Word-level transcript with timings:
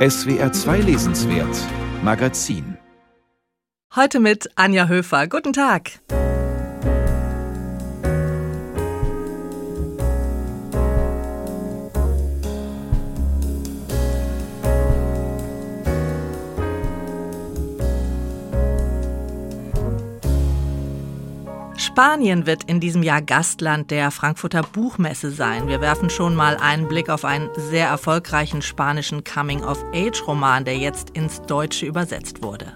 SWR 0.00 0.50
2 0.50 0.78
Lesenswert 0.78 1.54
Magazin. 2.02 2.78
Heute 3.94 4.18
mit 4.18 4.48
Anja 4.54 4.88
Höfer. 4.88 5.26
Guten 5.26 5.52
Tag. 5.52 6.00
Spanien 22.00 22.46
wird 22.46 22.64
in 22.64 22.80
diesem 22.80 23.02
Jahr 23.02 23.20
Gastland 23.20 23.90
der 23.90 24.10
Frankfurter 24.10 24.62
Buchmesse 24.62 25.30
sein. 25.30 25.68
Wir 25.68 25.82
werfen 25.82 26.08
schon 26.08 26.34
mal 26.34 26.56
einen 26.56 26.88
Blick 26.88 27.10
auf 27.10 27.26
einen 27.26 27.50
sehr 27.56 27.88
erfolgreichen 27.88 28.62
spanischen 28.62 29.22
Coming-of-Age-Roman, 29.22 30.64
der 30.64 30.78
jetzt 30.78 31.10
ins 31.10 31.42
Deutsche 31.42 31.84
übersetzt 31.84 32.42
wurde. 32.42 32.72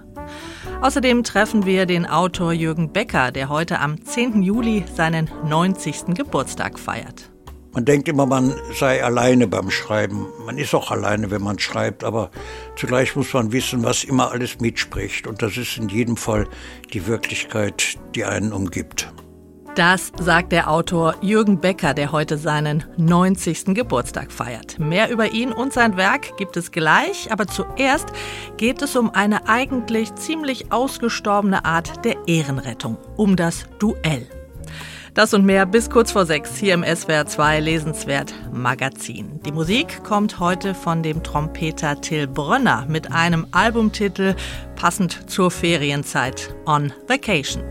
Außerdem 0.83 1.25
treffen 1.25 1.65
wir 1.65 1.87
den 1.87 2.05
Autor 2.05 2.53
Jürgen 2.53 2.93
Becker, 2.93 3.33
der 3.33 3.49
heute 3.49 3.81
am 3.81 4.05
10. 4.05 4.43
Juli 4.43 4.85
seinen 4.95 5.31
90. 5.49 6.15
Geburtstag 6.15 6.79
feiert. 6.79 7.31
Man 7.75 7.85
denkt 7.85 8.09
immer, 8.09 8.25
man 8.25 8.55
sei 8.73 9.03
alleine 9.03 9.49
beim 9.49 9.69
Schreiben. 9.69 10.29
Man 10.47 10.59
ist 10.59 10.75
auch 10.77 10.93
alleine, 10.93 11.33
wenn 11.33 11.43
man 11.43 11.59
schreibt, 11.59 12.05
aber 12.05 12.31
zugleich 12.77 13.17
muss 13.17 13.33
man 13.33 13.51
wissen, 13.51 13.83
was 13.83 14.05
immer 14.05 14.31
alles 14.31 14.61
mitspricht. 14.61 15.27
Und 15.27 15.43
das 15.43 15.57
ist 15.57 15.77
in 15.77 15.89
jedem 15.89 16.17
Fall 16.17 16.47
die 16.93 17.09
Wirklichkeit, 17.09 17.99
die 18.15 18.25
einen 18.25 18.53
umgibt. 18.53 19.13
Das 19.75 20.13
sagt 20.21 20.53
der 20.53 20.71
Autor 20.71 21.17
Jürgen 21.21 21.59
Becker, 21.59 21.95
der 21.95 22.13
heute 22.13 22.39
seinen 22.39 22.85
90. 22.97 23.75
Geburtstag 23.75 24.31
feiert. 24.31 24.79
Mehr 24.79 25.11
über 25.11 25.33
ihn 25.33 25.51
und 25.51 25.73
sein 25.73 25.97
Werk 25.97 26.37
gibt 26.37 26.57
es 26.57 26.71
gleich, 26.71 27.33
aber 27.33 27.49
zuerst 27.49 28.07
geht 28.57 28.83
es 28.83 28.95
um 28.95 29.11
eine 29.11 29.49
eigentlich 29.49 30.15
ziemlich 30.15 30.71
ausgestorbene 30.71 31.65
Art 31.65 32.05
der 32.05 32.15
Ehrenrettung, 32.29 32.99
um 33.17 33.35
das 33.35 33.65
Duell. 33.81 34.29
Das 35.15 35.33
und 35.33 35.45
mehr 35.45 35.65
bis 35.65 35.91
kurz 35.91 36.11
vor 36.11 36.27
sechs 36.27 36.57
hier 36.57 36.75
im 36.75 36.83
SWR 36.83 37.25
2 37.25 37.61
Lesenswert 37.61 38.35
Magazin. 38.53 39.41
Die 39.47 39.53
Musik 39.53 40.03
kommt 40.03 40.41
heute 40.41 40.75
von 40.75 41.05
dem 41.05 41.23
Trompeter 41.23 42.01
Till 42.01 42.27
Brönner 42.27 42.85
mit 42.89 43.13
einem 43.13 43.47
Albumtitel 43.53 44.35
passend 44.75 45.31
zur 45.31 45.53
Ferienzeit 45.53 46.53
On 46.67 46.93
Vacation. 47.07 47.63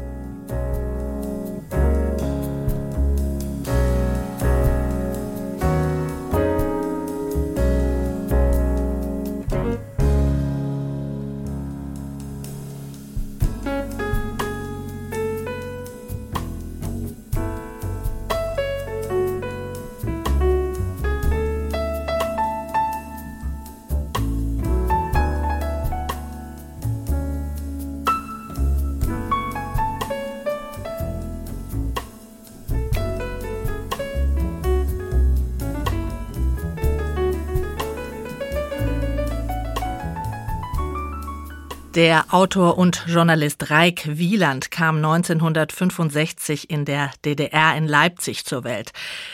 Der 41.95 42.33
Autor 42.33 42.79
und 42.79 43.03
Journalist 43.05 43.69
Reik 43.69 44.17
Wieland 44.17 44.71
kam 44.71 44.95
1965 44.95 46.71
in 46.71 46.85
der 46.85 47.11
DDR 47.23 47.77
in 47.77 47.87
Leipzig 47.87 48.45
zur 48.45 48.63
Welt. 48.63 48.93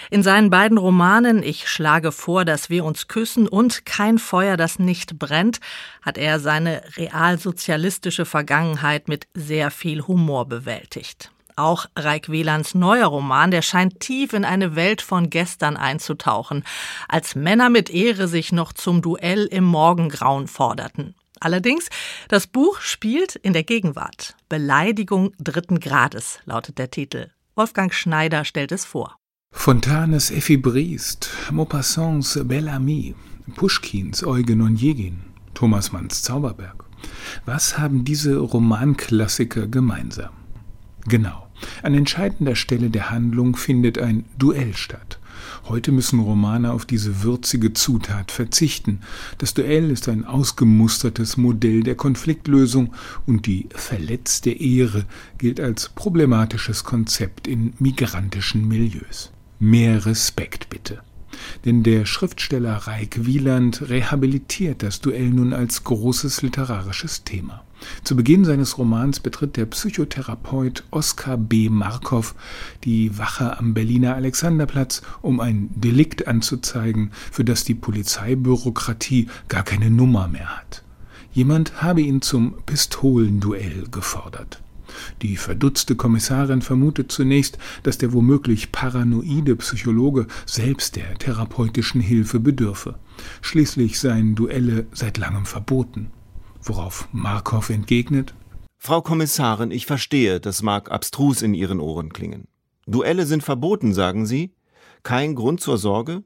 In 0.09 0.23
seinen 0.23 0.49
beiden 0.49 0.77
Romanen 0.77 1.41
Ich 1.41 1.69
schlage 1.69 2.11
vor, 2.11 2.43
dass 2.43 2.69
wir 2.69 2.83
uns 2.83 3.07
küssen 3.07 3.47
und 3.47 3.85
Kein 3.85 4.17
Feuer, 4.17 4.57
das 4.57 4.77
nicht 4.77 5.17
brennt, 5.17 5.61
hat 6.01 6.17
er 6.17 6.41
seine 6.41 6.81
realsozialistische 6.97 8.25
Vergangenheit 8.25 9.07
mit 9.07 9.29
sehr 9.33 9.71
viel 9.71 10.01
Humor 10.01 10.45
bewältigt. 10.45 11.31
Auch 11.55 11.85
Reik 11.95 12.29
Wielands 12.29 12.75
neuer 12.75 13.07
Roman, 13.07 13.51
der 13.51 13.61
scheint 13.61 14.01
tief 14.01 14.33
in 14.33 14.43
eine 14.43 14.75
Welt 14.75 15.01
von 15.01 15.29
gestern 15.29 15.77
einzutauchen, 15.77 16.65
als 17.07 17.35
Männer 17.35 17.69
mit 17.69 17.89
Ehre 17.89 18.27
sich 18.27 18.51
noch 18.51 18.73
zum 18.73 19.01
Duell 19.01 19.45
im 19.45 19.63
Morgengrauen 19.63 20.49
forderten. 20.49 21.15
Allerdings, 21.39 21.89
das 22.27 22.47
Buch 22.47 22.79
spielt 22.81 23.35
in 23.35 23.53
der 23.53 23.63
Gegenwart. 23.63 24.35
Beleidigung 24.49 25.33
dritten 25.39 25.79
Grades 25.79 26.39
lautet 26.45 26.77
der 26.77 26.91
Titel. 26.91 27.29
Wolfgang 27.55 27.93
Schneider 27.93 28.45
stellt 28.45 28.71
es 28.71 28.85
vor. 28.85 29.15
Fontanes 29.51 30.31
Effi 30.31 30.57
Briest, 30.57 31.29
Maupassants 31.51 32.39
Belle 32.43 32.71
Amie, 32.71 33.15
Puschkins 33.55 34.23
Eugen 34.23 34.61
Onegin, 34.61 35.21
Thomas 35.53 35.91
Manns 35.91 36.21
Zauberberg. 36.21 36.85
Was 37.45 37.77
haben 37.77 38.05
diese 38.05 38.37
Romanklassiker 38.37 39.67
gemeinsam? 39.67 40.31
Genau, 41.05 41.47
an 41.81 41.95
entscheidender 41.95 42.55
Stelle 42.55 42.89
der 42.89 43.09
Handlung 43.09 43.55
findet 43.55 43.97
ein 43.97 44.25
Duell 44.37 44.75
statt. 44.75 45.18
Heute 45.69 45.91
müssen 45.91 46.19
Romane 46.19 46.73
auf 46.73 46.87
diese 46.87 47.21
würzige 47.21 47.73
Zutat 47.73 48.31
verzichten. 48.31 49.01
Das 49.37 49.53
Duell 49.53 49.91
ist 49.91 50.09
ein 50.09 50.25
ausgemustertes 50.25 51.37
Modell 51.37 51.83
der 51.83 51.93
Konfliktlösung 51.93 52.95
und 53.27 53.45
die 53.45 53.69
verletzte 53.75 54.49
Ehre 54.49 55.05
gilt 55.37 55.59
als 55.59 55.89
problematisches 55.89 56.83
Konzept 56.83 57.47
in 57.47 57.73
migrantischen 57.77 58.67
Milieus. 58.67 59.31
Mehr 59.59 60.07
Respekt 60.07 60.69
bitte. 60.71 61.01
Denn 61.65 61.83
der 61.83 62.07
Schriftsteller 62.07 62.75
Reik 62.75 63.27
Wieland 63.27 63.89
rehabilitiert 63.89 64.81
das 64.81 65.01
Duell 65.01 65.29
nun 65.29 65.53
als 65.53 65.83
großes 65.83 66.41
literarisches 66.41 67.23
Thema. 67.25 67.63
Zu 68.03 68.15
Beginn 68.15 68.45
seines 68.45 68.77
Romans 68.77 69.19
betritt 69.19 69.57
der 69.57 69.65
Psychotherapeut 69.65 70.83
Oskar 70.91 71.37
B. 71.37 71.69
Markov 71.69 72.35
die 72.83 73.17
Wache 73.17 73.57
am 73.57 73.73
Berliner 73.73 74.15
Alexanderplatz, 74.15 75.01
um 75.21 75.39
ein 75.39 75.69
Delikt 75.75 76.27
anzuzeigen, 76.27 77.11
für 77.31 77.45
das 77.45 77.63
die 77.63 77.75
Polizeibürokratie 77.75 79.27
gar 79.47 79.63
keine 79.63 79.89
Nummer 79.89 80.27
mehr 80.27 80.57
hat. 80.57 80.83
Jemand 81.31 81.81
habe 81.81 82.01
ihn 82.01 82.21
zum 82.21 82.55
Pistolenduell 82.65 83.87
gefordert. 83.91 84.61
Die 85.21 85.37
verdutzte 85.37 85.95
Kommissarin 85.95 86.61
vermutet 86.61 87.11
zunächst, 87.11 87.57
dass 87.83 87.97
der 87.97 88.13
womöglich 88.13 88.71
paranoide 88.71 89.55
Psychologe 89.57 90.27
selbst 90.45 90.95
der 90.95 91.17
therapeutischen 91.17 92.01
Hilfe 92.01 92.39
bedürfe. 92.39 92.95
Schließlich 93.41 93.99
seien 93.99 94.35
Duelle 94.35 94.87
seit 94.91 95.17
langem 95.17 95.45
verboten. 95.45 96.11
Worauf 96.61 97.07
Markov 97.11 97.69
entgegnet: 97.69 98.33
Frau 98.77 99.01
Kommissarin, 99.01 99.71
ich 99.71 99.85
verstehe, 99.85 100.39
das 100.39 100.61
mag 100.61 100.91
abstrus 100.91 101.41
in 101.41 101.53
Ihren 101.53 101.79
Ohren 101.79 102.13
klingen. 102.13 102.47
Duelle 102.85 103.25
sind 103.25 103.43
verboten, 103.43 103.93
sagen 103.93 104.25
Sie? 104.25 104.53
Kein 105.03 105.35
Grund 105.35 105.61
zur 105.61 105.77
Sorge? 105.77 106.23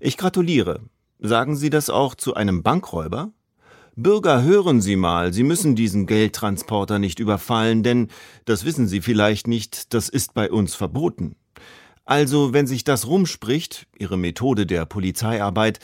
Ich 0.00 0.16
gratuliere. 0.16 0.80
Sagen 1.18 1.56
Sie 1.56 1.70
das 1.70 1.90
auch 1.90 2.14
zu 2.14 2.34
einem 2.34 2.62
Bankräuber? 2.62 3.32
Bürger, 3.96 4.42
hören 4.42 4.80
Sie 4.80 4.94
mal, 4.94 5.32
Sie 5.32 5.42
müssen 5.42 5.74
diesen 5.74 6.06
Geldtransporter 6.06 7.00
nicht 7.00 7.18
überfallen, 7.18 7.82
denn, 7.82 8.08
das 8.44 8.64
wissen 8.64 8.86
Sie 8.86 9.00
vielleicht 9.00 9.48
nicht, 9.48 9.92
das 9.92 10.08
ist 10.08 10.34
bei 10.34 10.52
uns 10.52 10.76
verboten. 10.76 11.34
Also, 12.04 12.52
wenn 12.52 12.68
sich 12.68 12.84
das 12.84 13.08
rumspricht, 13.08 13.88
Ihre 13.98 14.16
Methode 14.16 14.66
der 14.66 14.84
Polizeiarbeit, 14.86 15.80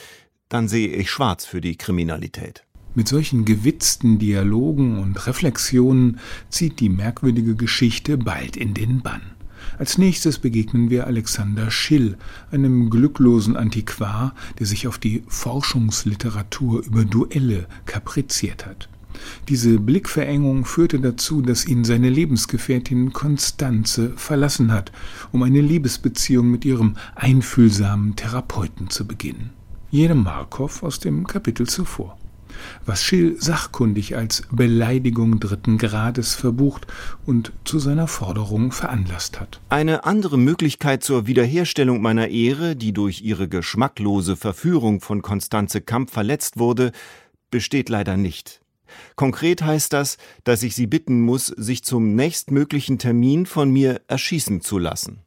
dann 0.49 0.69
sehe 0.69 0.89
ich 0.89 1.11
schwarz 1.11 1.45
für 1.45 1.61
die 1.61 1.77
Kriminalität. 1.77 2.65
Mit 2.97 3.09
solchen 3.09 3.45
gewitzten 3.45 4.21
Dialogen 4.21 4.99
und 4.99 5.27
Reflexionen 5.27 6.21
zieht 6.49 6.79
die 6.79 6.89
merkwürdige 6.89 7.57
Geschichte 7.57 8.17
bald 8.17 8.57
in 8.57 8.73
den 8.73 9.03
Bann. 9.03 9.23
Als 9.79 9.99
nächstes 9.99 10.39
begegnen 10.39 10.91
wir 10.91 11.09
Alexander 11.09 11.73
Schill, 11.73 12.17
einem 12.53 12.91
glücklosen 12.91 13.57
Antiquar, 13.57 14.35
der 14.61 14.67
sich 14.67 14.87
auf 14.87 14.99
die 14.99 15.25
Forschungsliteratur 15.27 16.85
über 16.85 17.05
Duelle 17.05 17.67
kapriziert 17.87 18.65
hat. 18.65 18.89
Diese 19.49 19.81
Blickverengung 19.81 20.65
führte 20.65 21.01
dazu, 21.01 21.41
dass 21.41 21.67
ihn 21.67 21.85
seine 21.85 22.11
Lebensgefährtin 22.11 23.13
Konstanze 23.13 24.13
verlassen 24.17 24.73
hat, 24.73 24.93
um 25.33 25.43
eine 25.43 25.61
Liebesbeziehung 25.61 26.49
mit 26.49 26.65
ihrem 26.65 26.95
einfühlsamen 27.17 28.15
Therapeuten 28.15 28.91
zu 28.91 29.07
beginnen. 29.07 29.51
Jene 29.91 30.15
Markov 30.15 30.83
aus 30.83 31.01
dem 31.01 31.27
Kapitel 31.27 31.69
zuvor 31.69 32.19
was 32.87 33.03
Schill 33.03 33.37
sachkundig 33.41 34.17
als 34.17 34.43
Beleidigung 34.51 35.41
dritten 35.41 35.79
Grades 35.79 36.35
verbucht 36.35 36.87
und 37.27 37.53
zu 37.65 37.79
seiner 37.79 38.07
Forderung 38.07 38.73
veranlasst 38.73 39.41
hat. 39.41 39.61
Eine 39.69 40.05
andere 40.05 40.39
Möglichkeit 40.39 41.03
zur 41.03 41.27
Wiederherstellung 41.27 42.01
meiner 42.01 42.29
Ehre, 42.29 42.77
die 42.77 42.93
durch 42.93 43.23
ihre 43.23 43.49
geschmacklose 43.49 44.37
Verführung 44.37 45.01
von 45.01 45.23
Konstanze 45.23 45.81
Kamp 45.81 46.11
verletzt 46.11 46.59
wurde, 46.59 46.93
besteht 47.51 47.89
leider 47.89 48.17
nicht. 48.17 48.61
Konkret 49.17 49.63
heißt 49.63 49.93
das, 49.93 50.19
dass 50.45 50.63
ich 50.63 50.75
Sie 50.75 50.87
bitten 50.87 51.21
muss, 51.21 51.47
sich 51.47 51.85
zum 51.85 52.15
nächstmöglichen 52.15 52.99
Termin 52.99 53.47
von 53.47 53.71
mir 53.71 54.01
erschießen 54.09 54.61
zu 54.61 54.79
lassen. 54.79 55.24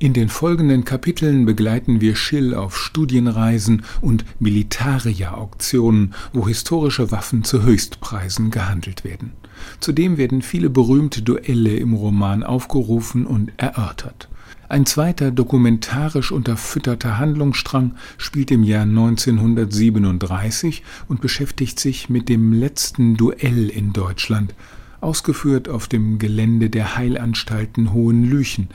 In 0.00 0.12
den 0.12 0.28
folgenden 0.28 0.84
Kapiteln 0.84 1.44
begleiten 1.44 2.00
wir 2.00 2.14
Schill 2.14 2.54
auf 2.54 2.78
Studienreisen 2.78 3.82
und 4.00 4.24
Militaria-Auktionen, 4.38 6.14
wo 6.32 6.46
historische 6.46 7.10
Waffen 7.10 7.42
zu 7.42 7.64
Höchstpreisen 7.64 8.52
gehandelt 8.52 9.02
werden. 9.02 9.32
Zudem 9.80 10.16
werden 10.16 10.42
viele 10.42 10.70
berühmte 10.70 11.22
Duelle 11.22 11.74
im 11.74 11.94
Roman 11.94 12.44
aufgerufen 12.44 13.26
und 13.26 13.50
erörtert. 13.56 14.28
Ein 14.68 14.86
zweiter 14.86 15.32
dokumentarisch 15.32 16.30
unterfütterter 16.30 17.18
Handlungsstrang 17.18 17.96
spielt 18.18 18.52
im 18.52 18.62
Jahr 18.62 18.82
1937 18.82 20.84
und 21.08 21.20
beschäftigt 21.20 21.80
sich 21.80 22.08
mit 22.08 22.28
dem 22.28 22.52
letzten 22.52 23.16
Duell 23.16 23.68
in 23.68 23.92
Deutschland, 23.92 24.54
ausgeführt 25.00 25.68
auf 25.68 25.88
dem 25.88 26.20
Gelände 26.20 26.70
der 26.70 26.96
Heilanstalten 26.96 27.92
Hohenlüchen, 27.92 28.68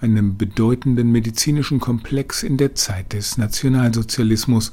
einem 0.00 0.36
bedeutenden 0.36 1.10
medizinischen 1.12 1.80
Komplex 1.80 2.42
in 2.42 2.56
der 2.56 2.74
Zeit 2.74 3.12
des 3.12 3.38
Nationalsozialismus, 3.38 4.72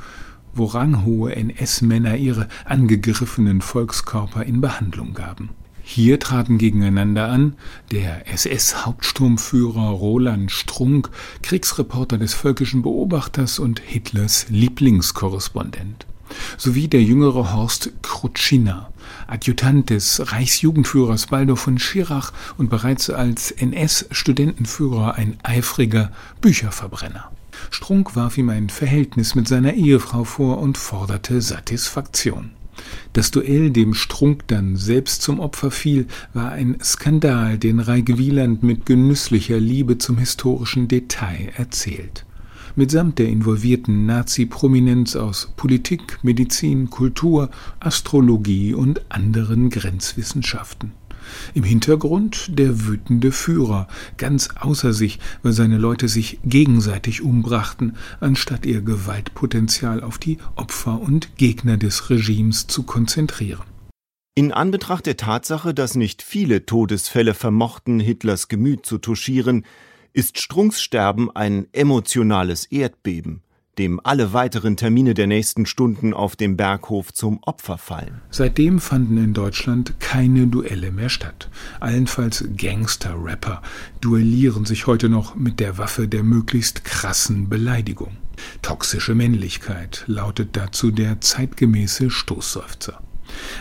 wo 0.53 0.65
ranghohe 0.65 1.35
NS-Männer 1.35 2.17
ihre 2.17 2.47
angegriffenen 2.65 3.61
Volkskörper 3.61 4.43
in 4.43 4.61
Behandlung 4.61 5.13
gaben. 5.13 5.49
Hier 5.87 6.19
traten 6.19 6.57
gegeneinander 6.57 7.29
an 7.29 7.57
der 7.91 8.27
SS-Hauptsturmführer 8.33 9.89
Roland 9.89 10.51
Strunk, 10.51 11.11
Kriegsreporter 11.43 12.17
des 12.17 12.33
Völkischen 12.33 12.81
Beobachters 12.81 13.59
und 13.59 13.81
Hitlers 13.81 14.47
Lieblingskorrespondent, 14.49 16.07
sowie 16.57 16.87
der 16.87 17.01
jüngere 17.03 17.53
Horst 17.53 17.91
Krutschina, 18.01 18.89
Adjutant 19.27 19.89
des 19.89 20.31
Reichsjugendführers 20.31 21.27
Baldo 21.27 21.55
von 21.55 21.79
Schirach 21.79 22.31
und 22.57 22.69
bereits 22.69 23.09
als 23.09 23.51
NS-Studentenführer 23.51 25.15
ein 25.15 25.37
eifriger 25.43 26.11
Bücherverbrenner. 26.41 27.31
Strunk 27.71 28.15
warf 28.15 28.37
ihm 28.37 28.49
ein 28.49 28.69
Verhältnis 28.69 29.35
mit 29.35 29.47
seiner 29.47 29.73
Ehefrau 29.73 30.23
vor 30.23 30.59
und 30.59 30.77
forderte 30.77 31.41
Satisfaktion. 31.41 32.51
Das 33.13 33.31
Duell, 33.31 33.71
dem 33.71 33.93
Strunk 33.93 34.47
dann 34.47 34.75
selbst 34.75 35.21
zum 35.21 35.39
Opfer 35.39 35.71
fiel, 35.71 36.07
war 36.33 36.51
ein 36.51 36.77
Skandal, 36.83 37.57
den 37.57 37.79
Reike 37.79 38.17
Wieland 38.17 38.63
mit 38.63 38.85
genüsslicher 38.85 39.59
Liebe 39.59 39.97
zum 39.97 40.17
historischen 40.17 40.87
Detail 40.87 41.53
erzählt. 41.55 42.24
Mitsamt 42.77 43.19
der 43.19 43.29
involvierten 43.29 44.05
Nazi-Prominenz 44.05 45.15
aus 45.15 45.53
Politik, 45.55 46.19
Medizin, 46.23 46.89
Kultur, 46.89 47.49
Astrologie 47.79 48.73
und 48.73 49.09
anderen 49.09 49.69
Grenzwissenschaften. 49.69 50.91
Im 51.53 51.63
Hintergrund 51.63 52.59
der 52.59 52.85
wütende 52.85 53.31
Führer, 53.31 53.87
ganz 54.17 54.49
außer 54.59 54.91
sich, 54.91 55.19
weil 55.41 55.53
seine 55.53 55.77
Leute 55.77 56.09
sich 56.09 56.39
gegenseitig 56.43 57.21
umbrachten, 57.21 57.95
anstatt 58.19 58.65
ihr 58.65 58.81
Gewaltpotenzial 58.81 60.03
auf 60.03 60.17
die 60.17 60.37
Opfer 60.55 60.99
und 60.99 61.37
Gegner 61.37 61.77
des 61.77 62.09
Regimes 62.09 62.67
zu 62.67 62.83
konzentrieren. 62.83 63.63
In 64.37 64.51
Anbetracht 64.51 65.05
der 65.05 65.15
Tatsache, 65.15 65.73
dass 65.73 65.95
nicht 65.95 66.21
viele 66.21 66.65
Todesfälle 66.65 67.33
vermochten, 67.33 68.01
Hitlers 68.01 68.49
Gemüt 68.49 68.85
zu 68.85 68.97
touchieren, 68.97 69.65
ist 70.15 70.39
Strunks 70.39 70.81
Sterben 70.81 71.29
ein 71.35 71.67
emotionales 71.73 72.65
Erdbeben 72.65 73.41
dem 73.77 73.99
alle 74.01 74.31
weiteren 74.31 74.77
Termine 74.77 75.13
der 75.13 75.27
nächsten 75.27 75.65
Stunden 75.65 76.13
auf 76.13 76.37
dem 76.37 76.55
Berghof 76.55 77.13
zum 77.13 77.39
Opfer 77.43 77.77
fallen. 77.77 78.21
Seitdem 78.29 78.79
fanden 78.79 79.17
in 79.17 79.33
Deutschland 79.33 79.99
keine 79.99 80.47
Duelle 80.47 80.93
mehr 80.93 81.09
statt. 81.09 81.49
Allenfalls 81.81 82.45
Gangster-Rapper 82.55 83.61
duellieren 83.99 84.63
sich 84.63 84.87
heute 84.87 85.09
noch 85.09 85.35
mit 85.35 85.59
der 85.59 85.77
Waffe 85.77 86.07
der 86.07 86.23
möglichst 86.23 86.85
krassen 86.85 87.49
Beleidigung. 87.49 88.15
Toxische 88.61 89.13
Männlichkeit 89.13 90.05
lautet 90.07 90.55
dazu 90.55 90.91
der 90.91 91.19
zeitgemäße 91.19 92.09
Stoßseufzer. 92.09 93.01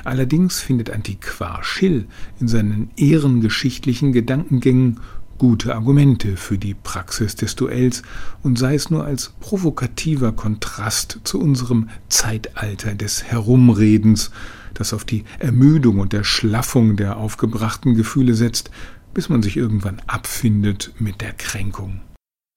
Allerdings 0.04 0.60
findet 0.60 0.90
Antiquar 0.90 1.64
Schill 1.64 2.06
in 2.38 2.46
seinen 2.46 2.90
ehrengeschichtlichen 2.96 4.12
Gedankengängen 4.12 5.00
gute 5.44 5.74
Argumente 5.74 6.38
für 6.38 6.56
die 6.56 6.72
Praxis 6.72 7.36
des 7.36 7.54
Duells 7.54 8.02
und 8.42 8.58
sei 8.58 8.76
es 8.76 8.88
nur 8.88 9.04
als 9.04 9.34
provokativer 9.40 10.32
Kontrast 10.32 11.20
zu 11.24 11.38
unserem 11.38 11.90
Zeitalter 12.08 12.94
des 12.94 13.24
Herumredens, 13.24 14.30
das 14.72 14.94
auf 14.94 15.04
die 15.04 15.24
Ermüdung 15.38 15.98
und 15.98 16.14
Erschlaffung 16.14 16.96
der 16.96 17.18
aufgebrachten 17.18 17.94
Gefühle 17.94 18.32
setzt, 18.32 18.70
bis 19.12 19.28
man 19.28 19.42
sich 19.42 19.58
irgendwann 19.58 20.00
abfindet 20.06 20.94
mit 20.98 21.20
der 21.20 21.34
Kränkung. 21.34 22.00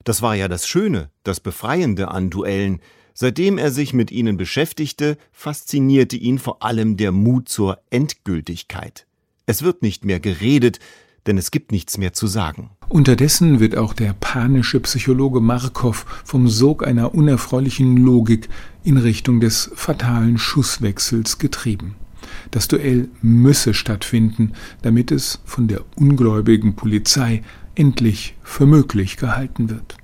Das 0.06 0.22
war 0.22 0.36
ja 0.36 0.48
das 0.48 0.66
Schöne, 0.66 1.10
das 1.24 1.42
Befreiende 1.42 2.08
an 2.08 2.30
Duellen. 2.30 2.80
Seitdem 3.14 3.58
er 3.58 3.72
sich 3.72 3.94
mit 3.94 4.12
ihnen 4.12 4.38
beschäftigte, 4.38 5.18
faszinierte 5.34 6.16
ihn 6.16 6.40
vor 6.40 6.64
allem 6.64 6.96
der 6.96 7.12
Mut 7.12 7.50
zur 7.50 7.80
Endgültigkeit. 7.90 9.08
Es 9.46 9.62
wird 9.62 9.82
nicht 9.82 10.06
mehr 10.06 10.22
geredet, 10.22 10.80
denn 11.28 11.38
es 11.38 11.52
gibt 11.52 11.72
nichts 11.72 11.98
mehr 11.98 12.14
zu 12.14 12.28
sagen. 12.28 12.70
Unterdessen 12.90 13.60
wird 13.60 13.76
auch 13.76 13.94
der 13.94 14.14
panische 14.14 14.80
Psychologe 14.80 15.42
Markow 15.42 16.06
vom 16.24 16.48
Sog 16.48 16.88
einer 16.88 17.14
unerfreulichen 17.14 17.98
Logik 17.98 18.50
in 18.84 18.98
Richtung 18.98 19.40
des 19.40 19.70
fatalen 19.76 20.38
Schusswechsels 20.38 21.38
getrieben. 21.38 21.96
Das 22.52 22.68
Duell 22.68 23.10
müsse 23.22 23.74
stattfinden, 23.74 24.54
damit 24.82 25.12
es 25.12 25.42
von 25.46 25.68
der 25.68 25.82
ungläubigen 25.96 26.76
Polizei 26.76 27.44
endlich 27.76 28.36
für 28.44 28.66
möglich 28.66 29.18
gehalten 29.18 29.70
wird. 29.70 29.97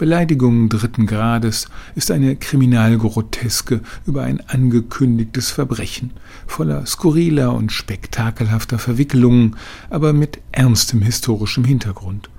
Beleidigung 0.00 0.70
dritten 0.70 1.04
Grades 1.04 1.66
ist 1.94 2.10
eine 2.10 2.34
Kriminalgroteske 2.34 3.82
über 4.06 4.22
ein 4.22 4.40
angekündigtes 4.48 5.50
Verbrechen, 5.50 6.12
voller 6.46 6.86
skurriler 6.86 7.52
und 7.52 7.70
spektakelhafter 7.70 8.78
Verwicklungen, 8.78 9.56
aber 9.90 10.14
mit 10.14 10.40
ernstem 10.52 11.02
historischem 11.02 11.64
Hintergrund. 11.64 12.30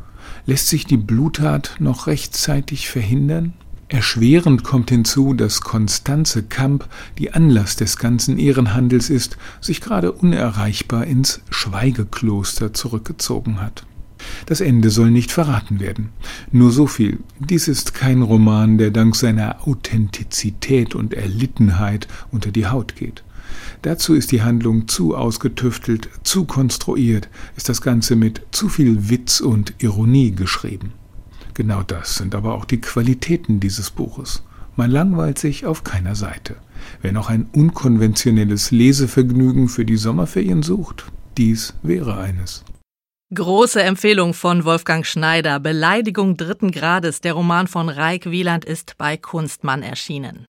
Lässt 0.47 0.69
sich 0.69 0.85
die 0.85 0.97
Bluttat 0.97 1.75
noch 1.77 2.07
rechtzeitig 2.07 2.89
verhindern? 2.89 3.53
Erschwerend 3.89 4.63
kommt 4.63 4.89
hinzu, 4.89 5.35
dass 5.35 5.61
Konstanze 5.61 6.41
Kamp, 6.41 6.87
die 7.19 7.31
Anlass 7.31 7.75
des 7.75 7.97
ganzen 7.97 8.39
Ehrenhandels 8.39 9.11
ist, 9.11 9.37
sich 9.59 9.81
gerade 9.81 10.13
unerreichbar 10.13 11.05
ins 11.05 11.41
Schweigekloster 11.51 12.73
zurückgezogen 12.73 13.61
hat. 13.61 13.85
Das 14.45 14.61
Ende 14.61 14.89
soll 14.89 15.11
nicht 15.11 15.31
verraten 15.31 15.79
werden. 15.79 16.09
Nur 16.51 16.71
so 16.71 16.87
viel. 16.87 17.19
Dies 17.39 17.67
ist 17.67 17.93
kein 17.93 18.21
Roman, 18.21 18.77
der 18.77 18.91
dank 18.91 19.15
seiner 19.15 19.67
Authentizität 19.67 20.95
und 20.95 21.13
Erlittenheit 21.13 22.07
unter 22.31 22.51
die 22.51 22.67
Haut 22.67 22.95
geht. 22.95 23.23
Dazu 23.81 24.13
ist 24.13 24.31
die 24.31 24.43
Handlung 24.43 24.87
zu 24.87 25.15
ausgetüftelt, 25.15 26.09
zu 26.23 26.45
konstruiert, 26.45 27.29
ist 27.55 27.69
das 27.69 27.81
Ganze 27.81 28.15
mit 28.15 28.41
zu 28.51 28.69
viel 28.69 29.09
Witz 29.09 29.41
und 29.41 29.73
Ironie 29.79 30.31
geschrieben. 30.31 30.93
Genau 31.53 31.83
das 31.83 32.15
sind 32.15 32.33
aber 32.33 32.53
auch 32.53 32.65
die 32.65 32.79
Qualitäten 32.79 33.59
dieses 33.59 33.89
Buches. 33.89 34.43
Man 34.77 34.89
langweilt 34.89 35.37
sich 35.37 35.65
auf 35.65 35.83
keiner 35.83 36.15
Seite. 36.15 36.55
Wer 37.01 37.11
noch 37.11 37.29
ein 37.29 37.47
unkonventionelles 37.51 38.71
Lesevergnügen 38.71 39.67
für 39.67 39.85
die 39.85 39.97
Sommerferien 39.97 40.63
sucht, 40.63 41.11
dies 41.37 41.73
wäre 41.83 42.17
eines. 42.17 42.63
Große 43.33 43.81
Empfehlung 43.81 44.33
von 44.33 44.65
Wolfgang 44.65 45.05
Schneider. 45.05 45.61
Beleidigung 45.61 46.35
dritten 46.35 46.69
Grades. 46.69 47.21
Der 47.21 47.31
Roman 47.31 47.67
von 47.67 47.87
Reik 47.87 48.29
Wieland 48.29 48.65
ist 48.65 48.97
bei 48.97 49.15
Kunstmann 49.15 49.83
erschienen. 49.83 50.47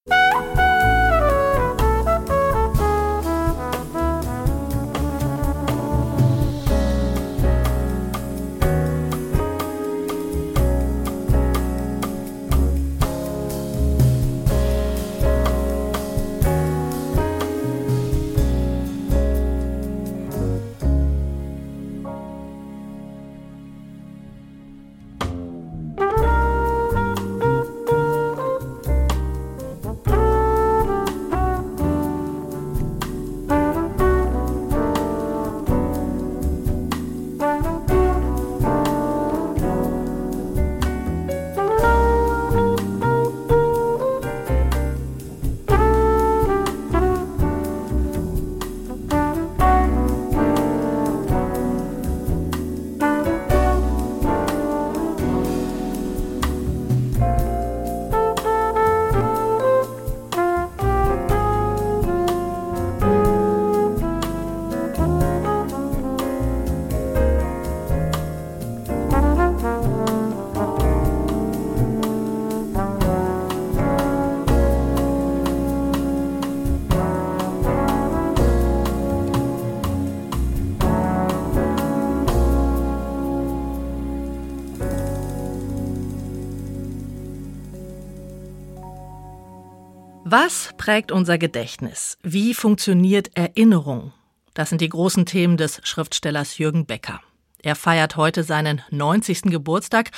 Prägt 90.83 91.13
unser 91.13 91.39
Gedächtnis? 91.39 92.19
Wie 92.25 92.55
funktioniert 92.55 93.31
Erinnerung? 93.37 94.13
Das 94.53 94.69
sind 94.69 94.81
die 94.81 94.89
großen 94.89 95.27
Themen 95.27 95.57
des 95.57 95.81
Schriftstellers 95.85 96.59
Jürgen 96.59 96.87
Becker. 96.87 97.21
Er 97.63 97.77
feiert 97.77 98.17
heute 98.17 98.43
seinen 98.43 98.83
90. 98.91 99.43
Geburtstag 99.43 100.11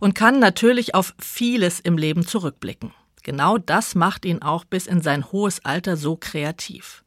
und 0.00 0.16
kann 0.16 0.40
natürlich 0.40 0.96
auf 0.96 1.14
vieles 1.20 1.78
im 1.78 1.96
Leben 1.96 2.26
zurückblicken. 2.26 2.92
Genau 3.22 3.58
das 3.58 3.94
macht 3.94 4.24
ihn 4.24 4.42
auch 4.42 4.64
bis 4.64 4.88
in 4.88 5.02
sein 5.02 5.30
hohes 5.30 5.64
Alter 5.64 5.96
so 5.96 6.16
kreativ. 6.16 7.04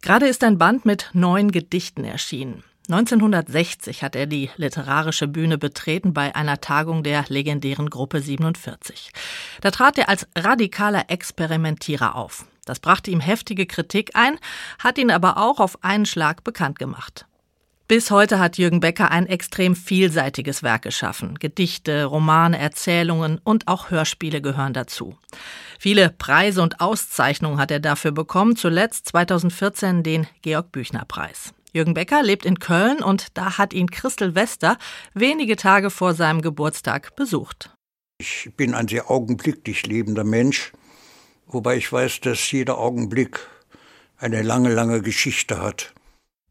Gerade 0.00 0.28
ist 0.28 0.44
ein 0.44 0.56
Band 0.56 0.84
mit 0.84 1.10
neun 1.14 1.50
Gedichten 1.50 2.04
erschienen. 2.04 2.62
1960 2.88 4.02
hat 4.02 4.14
er 4.14 4.26
die 4.26 4.50
literarische 4.56 5.26
Bühne 5.26 5.58
betreten 5.58 6.14
bei 6.14 6.36
einer 6.36 6.60
Tagung 6.60 7.02
der 7.02 7.24
legendären 7.28 7.90
Gruppe 7.90 8.20
47. 8.20 9.10
Da 9.60 9.72
trat 9.72 9.98
er 9.98 10.08
als 10.08 10.28
radikaler 10.36 11.04
Experimentierer 11.08 12.14
auf. 12.14 12.44
Das 12.64 12.78
brachte 12.78 13.10
ihm 13.10 13.20
heftige 13.20 13.66
Kritik 13.66 14.10
ein, 14.14 14.38
hat 14.78 14.98
ihn 14.98 15.10
aber 15.10 15.36
auch 15.38 15.58
auf 15.58 15.82
einen 15.82 16.06
Schlag 16.06 16.44
bekannt 16.44 16.78
gemacht. 16.78 17.26
Bis 17.88 18.10
heute 18.10 18.40
hat 18.40 18.58
Jürgen 18.58 18.80
Becker 18.80 19.12
ein 19.12 19.26
extrem 19.26 19.76
vielseitiges 19.76 20.64
Werk 20.64 20.82
geschaffen. 20.82 21.38
Gedichte, 21.38 22.04
Romane, 22.04 22.58
Erzählungen 22.58 23.40
und 23.44 23.68
auch 23.68 23.90
Hörspiele 23.90 24.40
gehören 24.40 24.72
dazu. 24.72 25.16
Viele 25.78 26.10
Preise 26.10 26.62
und 26.62 26.80
Auszeichnungen 26.80 27.58
hat 27.58 27.70
er 27.70 27.78
dafür 27.78 28.10
bekommen, 28.10 28.56
zuletzt 28.56 29.06
2014 29.06 30.02
den 30.02 30.26
Georg 30.42 30.72
Büchner 30.72 31.04
Preis. 31.04 31.54
Jürgen 31.76 31.92
Becker 31.92 32.22
lebt 32.22 32.46
in 32.46 32.58
Köln 32.58 33.02
und 33.02 33.36
da 33.36 33.58
hat 33.58 33.74
ihn 33.74 33.90
Christel 33.90 34.34
Wester 34.34 34.78
wenige 35.12 35.56
Tage 35.56 35.90
vor 35.90 36.14
seinem 36.14 36.40
Geburtstag 36.40 37.14
besucht. 37.16 37.76
Ich 38.18 38.50
bin 38.56 38.72
ein 38.72 38.88
sehr 38.88 39.10
augenblicklich 39.10 39.86
lebender 39.86 40.24
Mensch, 40.24 40.72
wobei 41.46 41.76
ich 41.76 41.92
weiß, 41.92 42.20
dass 42.20 42.50
jeder 42.50 42.78
Augenblick 42.78 43.46
eine 44.16 44.40
lange, 44.40 44.72
lange 44.72 45.02
Geschichte 45.02 45.60
hat. 45.60 45.92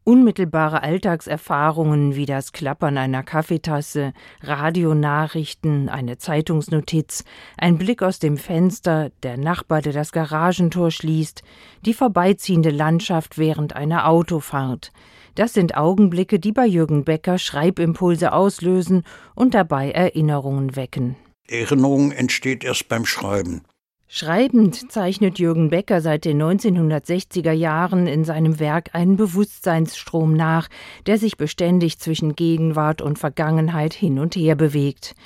Unmittelbare 0.08 0.84
Alltagserfahrungen 0.84 2.14
wie 2.14 2.26
das 2.26 2.52
Klappern 2.52 2.96
einer 2.96 3.24
Kaffeetasse, 3.24 4.12
Radionachrichten, 4.40 5.88
eine 5.88 6.16
Zeitungsnotiz, 6.16 7.24
ein 7.58 7.76
Blick 7.76 8.04
aus 8.04 8.20
dem 8.20 8.36
Fenster, 8.36 9.10
der 9.24 9.36
Nachbar, 9.36 9.82
der 9.82 9.92
das 9.92 10.12
Garagentor 10.12 10.92
schließt, 10.92 11.42
die 11.84 11.92
vorbeiziehende 11.92 12.70
Landschaft 12.70 13.36
während 13.36 13.74
einer 13.74 14.08
Autofahrt. 14.08 14.92
Das 15.34 15.54
sind 15.54 15.76
Augenblicke, 15.76 16.38
die 16.38 16.52
bei 16.52 16.66
Jürgen 16.66 17.02
Becker 17.02 17.38
Schreibimpulse 17.38 18.32
auslösen 18.32 19.02
und 19.34 19.54
dabei 19.54 19.90
Erinnerungen 19.90 20.76
wecken. 20.76 21.16
Erinnerung 21.48 22.12
entsteht 22.12 22.62
erst 22.62 22.88
beim 22.88 23.06
Schreiben. 23.06 23.62
Schreibend 24.08 24.92
zeichnet 24.92 25.40
Jürgen 25.40 25.68
Becker 25.70 26.00
seit 26.00 26.24
den 26.24 26.40
1960er 26.40 27.50
Jahren 27.50 28.06
in 28.06 28.24
seinem 28.24 28.60
Werk 28.60 28.90
einen 28.92 29.16
Bewusstseinsstrom 29.16 30.32
nach, 30.32 30.68
der 31.06 31.18
sich 31.18 31.36
beständig 31.36 31.98
zwischen 31.98 32.36
Gegenwart 32.36 33.02
und 33.02 33.18
Vergangenheit 33.18 33.94
hin 33.94 34.20
und 34.20 34.36
her 34.36 34.54
bewegt. 34.54 35.16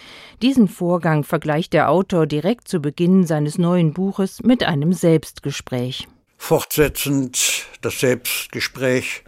Diesen 0.40 0.66
Vorgang 0.66 1.24
vergleicht 1.24 1.74
der 1.74 1.90
Autor 1.90 2.26
direkt 2.26 2.68
zu 2.68 2.80
Beginn 2.80 3.26
seines 3.26 3.58
neuen 3.58 3.92
Buches 3.92 4.42
mit 4.42 4.64
einem 4.64 4.94
Selbstgespräch. 4.94 6.08
Fortsetzend 6.38 7.66
das 7.82 8.00
Selbstgespräch 8.00 9.24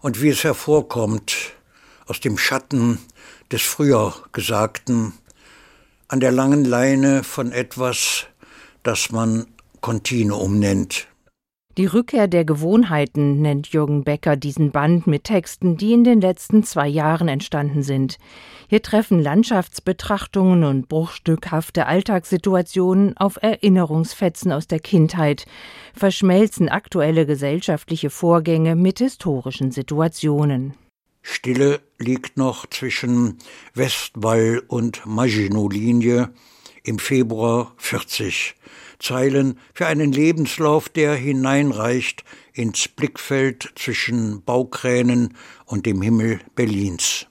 und 0.00 0.22
wie 0.22 0.30
es 0.30 0.42
hervorkommt 0.42 1.52
aus 2.06 2.20
dem 2.20 2.38
Schatten 2.38 2.98
des 3.52 3.60
früher 3.60 4.14
Gesagten, 4.32 5.12
an 6.08 6.18
der 6.18 6.32
langen 6.32 6.64
Leine 6.64 7.22
von 7.22 7.52
etwas, 7.52 8.26
das 8.82 9.10
man 9.12 9.46
Kontinuum 9.80 10.58
nennt. 10.58 11.08
Die 11.78 11.86
Rückkehr 11.86 12.26
der 12.26 12.44
Gewohnheiten 12.44 13.40
nennt 13.40 13.68
Jürgen 13.68 14.02
Becker 14.02 14.36
diesen 14.36 14.72
Band 14.72 15.06
mit 15.06 15.24
Texten, 15.24 15.76
die 15.76 15.92
in 15.92 16.02
den 16.02 16.20
letzten 16.20 16.64
zwei 16.64 16.88
Jahren 16.88 17.28
entstanden 17.28 17.84
sind. 17.84 18.18
Hier 18.68 18.82
treffen 18.82 19.22
Landschaftsbetrachtungen 19.22 20.64
und 20.64 20.88
bruchstückhafte 20.88 21.86
Alltagssituationen 21.86 23.16
auf 23.16 23.38
Erinnerungsfetzen 23.40 24.50
aus 24.50 24.66
der 24.66 24.80
Kindheit, 24.80 25.46
verschmelzen 25.94 26.68
aktuelle 26.68 27.24
gesellschaftliche 27.24 28.10
Vorgänge 28.10 28.74
mit 28.74 28.98
historischen 28.98 29.70
Situationen. 29.70 30.74
Stille 31.22 31.80
liegt 31.98 32.36
noch 32.36 32.66
zwischen 32.66 33.38
Westwall 33.74 34.62
und 34.66 35.06
Maginot-Linie 35.06 36.30
im 36.90 36.98
Februar 36.98 37.72
40. 37.76 38.56
Zeilen 38.98 39.58
für 39.72 39.86
einen 39.86 40.10
Lebenslauf, 40.10 40.88
der 40.88 41.14
hineinreicht 41.14 42.24
ins 42.52 42.88
Blickfeld 42.88 43.72
zwischen 43.76 44.42
Baukränen 44.42 45.36
und 45.66 45.86
dem 45.86 46.02
Himmel 46.02 46.40
Berlins. 46.56 47.26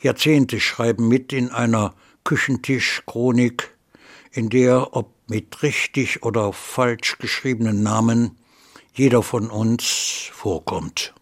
Jahrzehnte 0.00 0.60
schreiben 0.60 1.08
mit 1.08 1.32
in 1.32 1.50
einer 1.50 1.94
Küchentischchronik, 2.22 3.74
in 4.30 4.48
der, 4.48 4.96
ob 4.96 5.12
mit 5.28 5.62
richtig 5.64 6.22
oder 6.22 6.52
falsch 6.52 7.18
geschriebenen 7.18 7.82
Namen, 7.82 8.38
jeder 8.94 9.24
von 9.24 9.50
uns 9.50 10.30
vorkommt. 10.32 11.14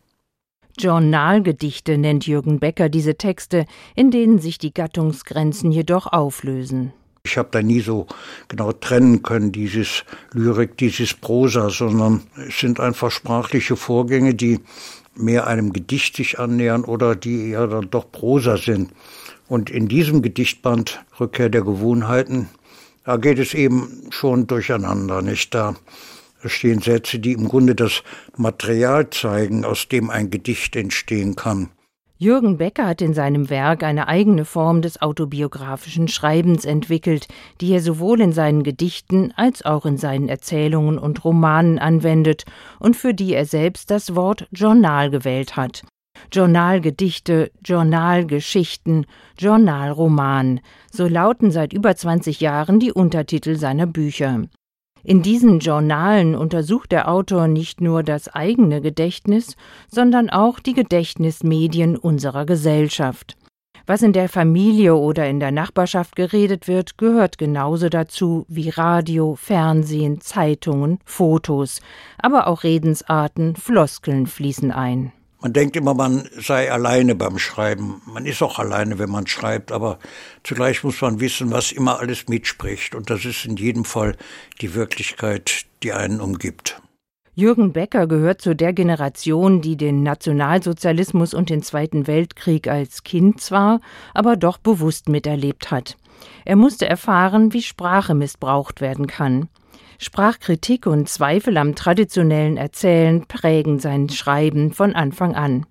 Journalgedichte 0.79 1.97
nennt 1.97 2.27
Jürgen 2.27 2.61
Becker 2.61 2.91
diese 2.91 3.17
Texte, 3.17 3.65
in 3.97 4.11
denen 4.11 4.39
sich 4.39 4.59
die 4.59 4.75
Gattungsgrenzen 4.75 5.73
jedoch 5.73 6.07
auflösen. 6.07 6.93
Ich 7.23 7.37
habe 7.37 7.49
da 7.53 7.63
nie 7.63 7.81
so 7.81 8.07
genau 8.49 8.73
trennen 8.73 9.23
können, 9.23 9.53
dieses 9.53 10.05
Lyrik, 10.33 10.77
dieses 10.79 11.15
Prosa, 11.15 11.71
sondern 11.71 12.23
es 12.49 12.59
sind 12.59 12.81
einfach 12.81 13.11
sprachliche 13.11 13.77
Vorgänge, 13.77 14.35
die 14.35 14.61
mehr 15.15 15.47
einem 15.47 15.73
Gedicht 15.73 16.17
sich 16.17 16.39
annähern 16.39 16.85
oder 16.85 17.15
die 17.15 17.51
eher 17.51 17.67
dann 17.67 17.91
doch 17.91 18.11
Prosa 18.11 18.57
sind. 18.57 18.93
Und 19.49 19.69
in 19.69 19.89
diesem 19.89 20.23
Gedichtband 20.23 21.05
Rückkehr 21.19 21.51
der 21.51 21.63
Gewohnheiten, 21.63 22.49
da 23.05 23.17
geht 23.17 23.39
es 23.39 23.55
eben 23.55 24.09
schon 24.11 24.47
durcheinander, 24.47 25.23
nicht 25.23 25.55
da? 25.55 25.75
stehen 26.49 26.81
Sätze, 26.81 27.19
die 27.19 27.33
im 27.33 27.49
Grunde 27.49 27.75
das 27.75 28.03
Material 28.37 29.11
zeigen, 29.11 29.65
aus 29.65 29.89
dem 29.89 30.11
ein 30.11 30.31
Gedicht 30.31 30.77
entstehen 30.77 31.37
kann. 31.37 31.69
Jürgen 32.23 32.59
Becker 32.59 32.87
hat 32.87 33.01
in 33.01 33.15
seinem 33.15 33.49
Werk 33.49 33.83
eine 33.83 34.07
eigene 34.07 34.45
Form 34.45 34.83
des 34.83 35.01
autobiografischen 35.01 36.07
Schreibens 36.07 36.67
entwickelt, 36.67 37.29
die 37.63 37.73
er 37.73 37.81
sowohl 37.81 38.21
in 38.21 38.33
seinen 38.33 38.63
Gedichten 38.63 39.33
als 39.37 39.65
auch 39.65 39.87
in 39.87 39.97
seinen 39.97 40.29
Erzählungen 40.29 40.99
und 40.99 41.25
Romanen 41.25 41.79
anwendet 41.79 42.45
und 42.79 42.95
für 42.95 43.15
die 43.15 43.33
er 43.33 43.47
selbst 43.47 43.91
das 43.91 44.15
Wort 44.17 44.47
Journal 44.53 45.09
gewählt 45.09 45.57
hat. 45.57 45.83
Journalgedichte, 46.31 47.53
Journalgeschichten, 47.65 49.07
Journalroman, 49.39 50.61
so 50.93 51.09
lauten 51.09 51.51
seit 51.51 51.73
über 51.73 51.97
20 51.97 52.39
Jahren 52.39 52.81
die 52.81 52.93
Untertitel 52.93 53.57
seiner 53.57 53.87
Bücher. 53.87 54.43
In 55.03 55.23
diesen 55.23 55.61
Journalen 55.61 56.35
untersucht 56.35 56.93
der 56.93 57.09
Autor 57.09 57.49
nicht 57.49 57.81
nur 57.81 58.03
das 58.03 58.29
eigene 58.29 58.81
Gedächtnis, 58.81 59.57
sondern 59.89 60.31
auch 60.31 60.61
die 60.61 60.75
Gedächtnismedien 60.75 61.97
unserer 61.97 62.45
Gesellschaft. 62.45 63.37
Was 63.87 64.03
in 64.03 64.13
der 64.13 64.29
Familie 64.29 64.95
oder 64.95 65.29
in 65.29 65.41
der 65.41 65.51
Nachbarschaft 65.51 66.15
geredet 66.15 66.69
wird, 66.69 66.99
gehört 66.99 67.39
genauso 67.39 67.89
dazu 67.89 68.45
wie 68.49 68.69
Radio, 68.69 69.35
Fernsehen, 69.35 70.21
Zeitungen, 70.21 71.01
Fotos, 71.05 71.81
aber 72.19 72.47
auch 72.47 72.63
Redensarten, 72.63 73.57
Floskeln 73.57 74.27
fließen 74.27 74.71
ein. 74.71 75.13
Man 75.43 75.55
denkt 75.55 75.75
immer, 75.75 75.95
man 75.95 76.29
sei 76.39 76.71
alleine 76.71 77.15
beim 77.15 77.39
Schreiben. 77.39 78.03
Man 78.05 78.27
ist 78.27 78.43
auch 78.43 78.59
alleine, 78.59 78.99
wenn 78.99 79.11
man 79.11 79.27
schreibt, 79.27 79.73
aber 79.73 79.99
zugleich 80.45 80.85
muss 80.85 81.01
man 81.01 81.19
wissen, 81.19 81.51
was 81.51 81.73
immer 81.73 81.99
alles 81.99 82.29
mitspricht. 82.29 82.95
Und 82.95 83.09
das 83.09 83.25
ist 83.25 83.47
in 83.47 83.57
jedem 83.57 83.87
Fall 83.87 84.17
die 84.61 84.75
Wirklichkeit, 84.75 85.65
die 85.83 85.95
einen 85.95 86.21
umgibt. 86.21 86.83
Jürgen 87.35 87.73
Becker 87.73 88.07
gehört 88.07 88.43
zu 88.43 88.55
der 88.55 88.75
Generation, 88.75 89.63
die 89.63 89.79
den 89.79 90.03
Nationalsozialismus 90.03 91.33
und 91.33 91.49
den 91.49 91.63
Zweiten 91.63 92.07
Weltkrieg 92.07 92.69
als 92.69 93.03
Kind 93.03 93.41
zwar, 93.41 93.81
aber 94.13 94.37
doch 94.37 94.59
bewusst 94.59 95.09
miterlebt 95.09 95.71
hat. 95.71 95.97
Er 96.45 96.57
musste 96.57 96.87
erfahren, 96.87 97.55
wie 97.55 97.63
Sprache 97.63 98.15
missbraucht 98.15 98.83
werden 98.83 99.07
kann. 99.07 99.49
Sprachkritik 99.99 100.87
und 100.87 101.09
Zweifel 101.09 101.57
am 101.57 101.75
traditionellen 101.75 102.57
Erzählen 102.57 103.27
prägen 103.27 103.79
sein 103.79 104.09
Schreiben 104.09 104.73
von 104.73 104.95
Anfang 104.95 105.35
an. 105.35 105.67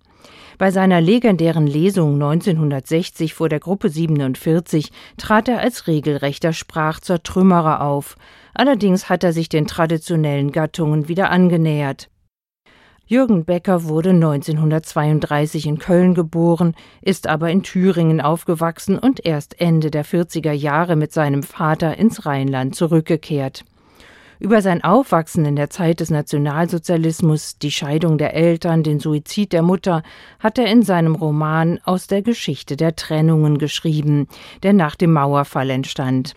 Bei 0.60 0.72
seiner 0.72 1.00
legendären 1.00 1.68
Lesung 1.68 2.16
1960 2.16 3.34
vor 3.34 3.48
der 3.48 3.62
Gruppe 3.62 3.90
47 3.90 4.92
trat 5.18 5.48
er 5.48 5.60
als 5.60 5.88
regelrechter 5.88 6.52
Sprachzertrümmerer 6.52 7.82
auf. 7.82 8.18
Allerdings 8.54 9.10
hat 9.10 9.24
er 9.24 9.32
sich 9.32 9.48
den 9.48 9.68
traditionellen 9.68 10.52
Gattungen 10.52 11.08
wieder 11.08 11.30
angenähert. 11.30 12.10
Jürgen 13.06 13.46
Becker 13.46 13.86
wurde 13.86 14.12
1932 14.12 15.66
in 15.66 15.80
Köln 15.80 16.14
geboren, 16.14 16.76
ist 17.02 17.26
aber 17.26 17.50
in 17.50 17.64
Thüringen 17.64 18.22
aufgewachsen 18.22 19.00
und 19.00 19.26
erst 19.26 19.60
Ende 19.60 19.90
der 19.90 20.06
40er 20.06 20.52
Jahre 20.52 20.96
mit 20.96 21.12
seinem 21.14 21.42
Vater 21.42 21.98
ins 21.98 22.28
Rheinland 22.28 22.76
zurückgekehrt. 22.76 23.64
Über 24.42 24.62
sein 24.62 24.82
Aufwachsen 24.86 25.44
in 25.44 25.58
der 25.58 25.70
Zeit 25.70 26.00
des 26.00 26.12
Nationalsozialismus, 26.12 27.58
die 27.58 27.72
Scheidung 27.72 28.18
der 28.18 28.34
Eltern, 28.34 28.84
den 28.84 29.02
Suizid 29.02 29.52
der 29.52 29.62
Mutter, 29.62 30.02
hat 30.40 30.58
er 30.58 30.68
in 30.68 30.82
seinem 30.82 31.16
Roman 31.16 31.80
Aus 31.84 32.08
der 32.08 32.22
Geschichte 32.22 32.78
der 32.78 32.96
Trennungen 32.96 33.58
geschrieben, 33.58 34.28
der 34.64 34.72
nach 34.72 34.96
dem 34.96 35.12
Mauerfall 35.12 35.70
entstand. 35.72 36.36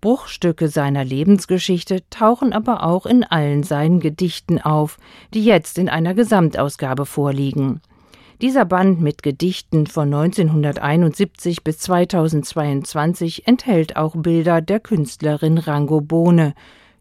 Bruchstücke 0.00 0.68
seiner 0.68 1.04
Lebensgeschichte 1.04 2.08
tauchen 2.08 2.54
aber 2.54 2.82
auch 2.82 3.04
in 3.04 3.22
allen 3.22 3.64
seinen 3.64 4.00
Gedichten 4.00 4.58
auf, 4.58 4.96
die 5.34 5.44
jetzt 5.44 5.76
in 5.76 5.90
einer 5.90 6.14
Gesamtausgabe 6.14 7.04
vorliegen. 7.04 7.82
Dieser 8.40 8.64
Band 8.64 9.02
mit 9.02 9.22
Gedichten 9.22 9.86
von 9.86 10.12
1971 10.12 11.64
bis 11.64 11.80
2022 11.80 13.46
enthält 13.46 13.96
auch 13.96 14.14
Bilder 14.16 14.62
der 14.62 14.80
Künstlerin 14.80 15.58
Rango 15.58 16.00
Bohne, 16.00 16.54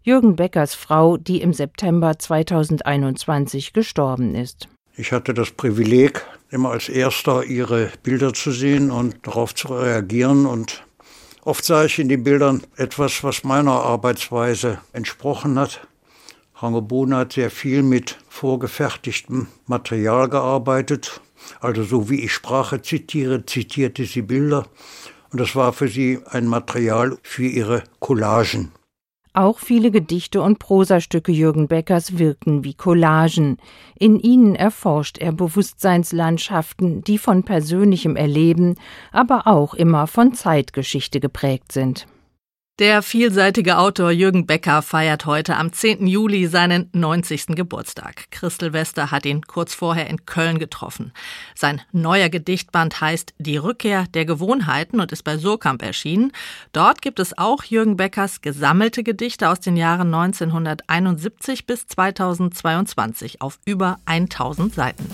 Jürgen 0.06 0.36
Beckers 0.36 0.76
Frau, 0.76 1.18
die 1.18 1.42
im 1.42 1.52
September 1.52 2.20
2021 2.20 3.74
gestorben 3.74 4.36
ist. 4.36 4.68
Ich 4.96 5.12
hatte 5.12 5.34
das 5.34 5.50
Privileg, 5.50 6.24
immer 6.52 6.70
als 6.70 6.90
erster 6.90 7.44
ihre 7.44 7.90
Bilder 8.04 8.32
zu 8.32 8.52
sehen 8.52 8.92
und 8.92 9.16
darauf 9.24 9.56
zu 9.56 9.70
reagieren. 9.70 10.46
Und 10.46 10.86
oft 11.44 11.66
sah 11.66 11.86
ich 11.86 11.98
in 11.98 12.08
den 12.08 12.24
Bildern 12.24 12.62
etwas, 12.76 13.24
was 13.24 13.44
meiner 13.44 13.72
Arbeitsweise 13.72 14.78
entsprochen 14.94 15.58
hat. 15.58 15.88
Bohne 16.62 17.18
hat 17.18 17.34
sehr 17.34 17.50
viel 17.50 17.82
mit 17.82 18.20
vorgefertigtem 18.30 19.48
Material 19.66 20.30
gearbeitet. 20.30 21.20
Also 21.62 21.84
so 21.84 22.12
wie 22.12 22.24
ich 22.24 22.32
Sprache 22.32 22.80
zitiere, 22.84 23.44
zitierte 23.48 24.06
sie 24.06 24.22
Bilder. 24.22 24.68
Und 25.32 25.42
das 25.42 25.56
war 25.56 25.74
für 25.74 25.88
sie 25.88 26.20
ein 26.30 26.46
Material 26.46 27.18
für 27.24 27.48
ihre 27.48 27.82
Collagen. 28.00 28.72
Auch 29.36 29.60
viele 29.60 29.92
Gedichte 29.92 30.42
und 30.42 30.60
Prosastücke 30.60 31.34
Jürgen 31.34 31.68
Beckers 31.68 32.18
wirken 32.18 32.63
wie 32.63 32.74
Collagen. 32.74 33.58
In 34.00 34.18
ihnen 34.18 34.56
erforscht 34.56 35.18
er 35.18 35.34
Bewusstseinslandschaften, 35.34 37.01
die 37.04 37.18
von 37.18 37.44
persönlichem 37.44 38.15
Erleben, 38.15 38.75
aber 39.12 39.46
auch 39.46 39.74
immer 39.74 40.08
von 40.08 40.34
Zeitgeschichte 40.34 41.20
geprägt 41.20 41.74
sind. 41.74 42.08
Der 42.77 43.01
vielseitige 43.01 43.77
Autor 43.77 44.12
Jürgen 44.12 44.48
Becker 44.48 44.82
feiert 44.82 45.25
heute 45.25 45.55
am 45.55 45.72
10. 45.72 46.08
Juli 46.08 46.46
seinen 46.48 46.89
90. 46.91 47.55
Geburtstag. 47.55 48.29
Christel 48.32 48.74
Wester 48.74 49.12
hat 49.12 49.25
ihn 49.25 49.44
kurz 49.44 49.74
vorher 49.74 50.08
in 50.10 50.25
Köln 50.25 50.60
getroffen. 50.60 51.13
Sein 51.56 51.80
neuer 51.93 52.28
Gedichtband 52.28 53.00
heißt 53.00 53.34
Die 53.38 53.56
Rückkehr 53.56 54.08
der 54.13 54.26
Gewohnheiten 54.26 55.00
und 55.00 55.13
ist 55.13 55.23
bei 55.23 55.38
Surkamp 55.38 55.84
erschienen. 55.84 56.34
Dort 56.73 57.02
gibt 57.02 57.21
es 57.21 57.38
auch 57.38 57.63
Jürgen 57.63 57.95
Beckers 57.95 58.41
gesammelte 58.41 59.04
Gedichte 59.04 59.47
aus 59.47 59.62
den 59.62 59.78
Jahren 59.78 60.13
1971 60.13 61.65
bis 61.65 61.88
2022 61.88 63.41
auf 63.41 63.58
über 63.63 64.00
1000 64.06 64.76
Seiten. 64.76 65.10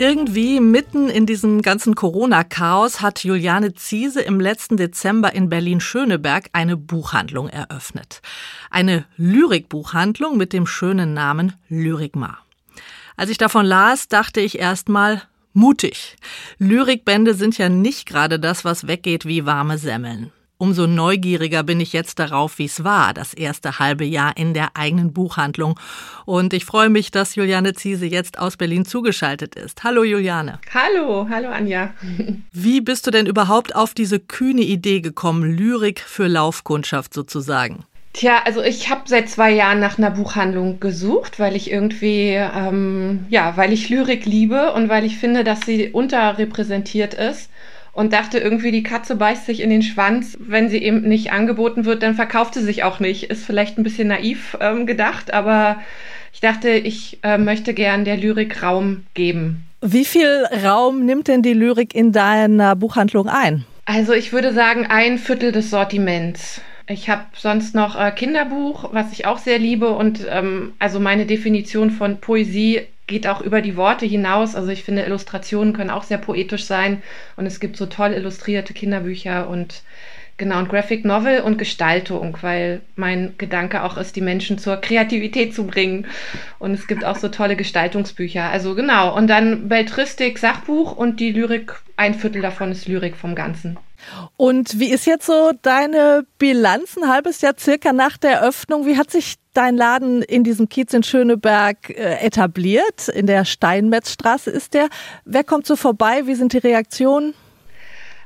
Irgendwie 0.00 0.60
mitten 0.60 1.08
in 1.08 1.26
diesem 1.26 1.60
ganzen 1.60 1.96
Corona-Chaos 1.96 3.00
hat 3.00 3.24
Juliane 3.24 3.74
Ziese 3.74 4.20
im 4.20 4.38
letzten 4.38 4.76
Dezember 4.76 5.32
in 5.32 5.48
Berlin-Schöneberg 5.48 6.50
eine 6.52 6.76
Buchhandlung 6.76 7.48
eröffnet. 7.48 8.22
Eine 8.70 9.06
Lyrikbuchhandlung 9.16 10.36
mit 10.36 10.52
dem 10.52 10.68
schönen 10.68 11.14
Namen 11.14 11.54
Lyrikmar. 11.68 12.38
Als 13.16 13.28
ich 13.30 13.38
davon 13.38 13.66
las, 13.66 14.06
dachte 14.06 14.40
ich 14.40 14.60
erstmal, 14.60 15.22
mutig. 15.52 16.16
Lyrikbände 16.58 17.34
sind 17.34 17.58
ja 17.58 17.68
nicht 17.68 18.06
gerade 18.06 18.38
das, 18.38 18.64
was 18.64 18.86
weggeht 18.86 19.26
wie 19.26 19.46
warme 19.46 19.78
Semmeln. 19.78 20.30
Umso 20.60 20.88
neugieriger 20.88 21.62
bin 21.62 21.78
ich 21.78 21.92
jetzt 21.92 22.18
darauf, 22.18 22.58
wie 22.58 22.64
es 22.64 22.82
war, 22.82 23.14
das 23.14 23.32
erste 23.32 23.78
halbe 23.78 24.04
Jahr 24.04 24.36
in 24.36 24.54
der 24.54 24.70
eigenen 24.76 25.12
Buchhandlung. 25.12 25.78
Und 26.24 26.52
ich 26.52 26.64
freue 26.64 26.88
mich, 26.88 27.12
dass 27.12 27.36
Juliane 27.36 27.74
Ziese 27.74 28.06
jetzt 28.06 28.40
aus 28.40 28.56
Berlin 28.56 28.84
zugeschaltet 28.84 29.54
ist. 29.54 29.84
Hallo 29.84 30.02
Juliane. 30.02 30.58
Hallo, 30.74 31.28
hallo 31.30 31.50
Anja. 31.50 31.94
Wie 32.52 32.80
bist 32.80 33.06
du 33.06 33.12
denn 33.12 33.26
überhaupt 33.26 33.76
auf 33.76 33.94
diese 33.94 34.18
kühne 34.18 34.62
Idee 34.62 35.00
gekommen, 35.00 35.44
Lyrik 35.56 36.00
für 36.00 36.26
Laufkundschaft 36.26 37.14
sozusagen? 37.14 37.84
Tja, 38.12 38.42
also 38.44 38.60
ich 38.60 38.90
habe 38.90 39.02
seit 39.04 39.28
zwei 39.28 39.52
Jahren 39.52 39.78
nach 39.78 39.96
einer 39.96 40.10
Buchhandlung 40.10 40.80
gesucht, 40.80 41.38
weil 41.38 41.54
ich 41.54 41.70
irgendwie, 41.70 42.30
ähm, 42.32 43.26
ja, 43.28 43.56
weil 43.56 43.72
ich 43.72 43.90
Lyrik 43.90 44.26
liebe 44.26 44.72
und 44.72 44.88
weil 44.88 45.04
ich 45.04 45.18
finde, 45.18 45.44
dass 45.44 45.60
sie 45.60 45.90
unterrepräsentiert 45.90 47.14
ist 47.14 47.48
und 47.98 48.12
dachte 48.12 48.38
irgendwie, 48.38 48.70
die 48.70 48.84
Katze 48.84 49.16
beißt 49.16 49.44
sich 49.44 49.60
in 49.60 49.70
den 49.70 49.82
Schwanz. 49.82 50.38
Wenn 50.38 50.68
sie 50.68 50.78
eben 50.78 51.00
nicht 51.00 51.32
angeboten 51.32 51.84
wird, 51.84 52.04
dann 52.04 52.14
verkauft 52.14 52.54
sie 52.54 52.62
sich 52.62 52.84
auch 52.84 53.00
nicht. 53.00 53.24
Ist 53.24 53.44
vielleicht 53.44 53.76
ein 53.76 53.82
bisschen 53.82 54.06
naiv 54.06 54.56
ähm, 54.60 54.86
gedacht, 54.86 55.34
aber 55.34 55.80
ich 56.32 56.38
dachte, 56.38 56.70
ich 56.70 57.18
äh, 57.24 57.38
möchte 57.38 57.74
gern 57.74 58.04
der 58.04 58.16
Lyrik 58.16 58.62
Raum 58.62 59.02
geben. 59.14 59.64
Wie 59.80 60.04
viel 60.04 60.44
Raum 60.64 61.06
nimmt 61.06 61.26
denn 61.26 61.42
die 61.42 61.54
Lyrik 61.54 61.92
in 61.92 62.12
deiner 62.12 62.76
Buchhandlung 62.76 63.28
ein? 63.28 63.64
Also 63.84 64.12
ich 64.12 64.32
würde 64.32 64.52
sagen, 64.52 64.86
ein 64.88 65.18
Viertel 65.18 65.50
des 65.50 65.70
Sortiments. 65.70 66.60
Ich 66.86 67.10
habe 67.10 67.24
sonst 67.36 67.74
noch 67.74 68.00
äh, 68.00 68.12
Kinderbuch, 68.12 68.90
was 68.92 69.10
ich 69.10 69.26
auch 69.26 69.38
sehr 69.38 69.58
liebe. 69.58 69.88
Und 69.88 70.24
ähm, 70.30 70.72
also 70.78 71.00
meine 71.00 71.26
Definition 71.26 71.90
von 71.90 72.18
Poesie 72.18 72.82
geht 73.08 73.26
auch 73.26 73.40
über 73.40 73.60
die 73.60 73.76
Worte 73.76 74.06
hinaus. 74.06 74.54
Also 74.54 74.68
ich 74.68 74.84
finde, 74.84 75.02
Illustrationen 75.02 75.72
können 75.72 75.90
auch 75.90 76.04
sehr 76.04 76.18
poetisch 76.18 76.64
sein 76.64 77.02
und 77.36 77.46
es 77.46 77.58
gibt 77.58 77.76
so 77.76 77.86
toll 77.86 78.12
illustrierte 78.12 78.74
Kinderbücher 78.74 79.48
und 79.48 79.82
genau, 80.38 80.60
und 80.60 80.68
Graphic 80.68 81.04
Novel 81.04 81.40
und 81.40 81.58
Gestaltung, 81.58 82.38
weil 82.40 82.80
mein 82.96 83.34
Gedanke 83.36 83.82
auch 83.82 83.98
ist, 83.98 84.16
die 84.16 84.20
Menschen 84.20 84.58
zur 84.58 84.76
Kreativität 84.76 85.54
zu 85.54 85.66
bringen. 85.66 86.06
Und 86.58 86.72
es 86.72 86.86
gibt 86.86 87.04
auch 87.04 87.16
so 87.16 87.28
tolle 87.28 87.56
Gestaltungsbücher. 87.56 88.44
Also 88.44 88.74
genau, 88.74 89.14
und 89.14 89.26
dann 89.26 89.68
Beltristik, 89.68 90.38
Sachbuch 90.38 90.96
und 90.96 91.20
die 91.20 91.32
Lyrik, 91.32 91.74
ein 91.96 92.14
Viertel 92.14 92.40
davon 92.40 92.72
ist 92.72 92.86
Lyrik 92.86 93.16
vom 93.16 93.34
Ganzen. 93.34 93.76
Und 94.36 94.78
wie 94.78 94.90
ist 94.92 95.06
jetzt 95.06 95.26
so 95.26 95.52
deine 95.62 96.24
Bilanz, 96.38 96.96
ein 96.96 97.08
halbes 97.08 97.40
Jahr 97.40 97.54
circa 97.58 97.92
nach 97.92 98.16
der 98.16 98.42
Öffnung? 98.42 98.86
Wie 98.86 98.96
hat 98.96 99.10
sich 99.10 99.34
dein 99.58 99.76
Laden 99.76 100.22
in 100.22 100.44
diesem 100.44 100.68
Kiez 100.68 100.94
in 100.94 101.02
Schöneberg 101.02 101.90
äh, 101.90 102.24
etabliert? 102.24 103.08
In 103.08 103.26
der 103.26 103.44
Steinmetzstraße 103.44 104.50
ist 104.50 104.72
der. 104.74 104.88
Wer 105.24 105.44
kommt 105.44 105.66
so 105.66 105.74
vorbei? 105.74 106.22
Wie 106.26 106.36
sind 106.36 106.52
die 106.52 106.58
Reaktionen? 106.58 107.34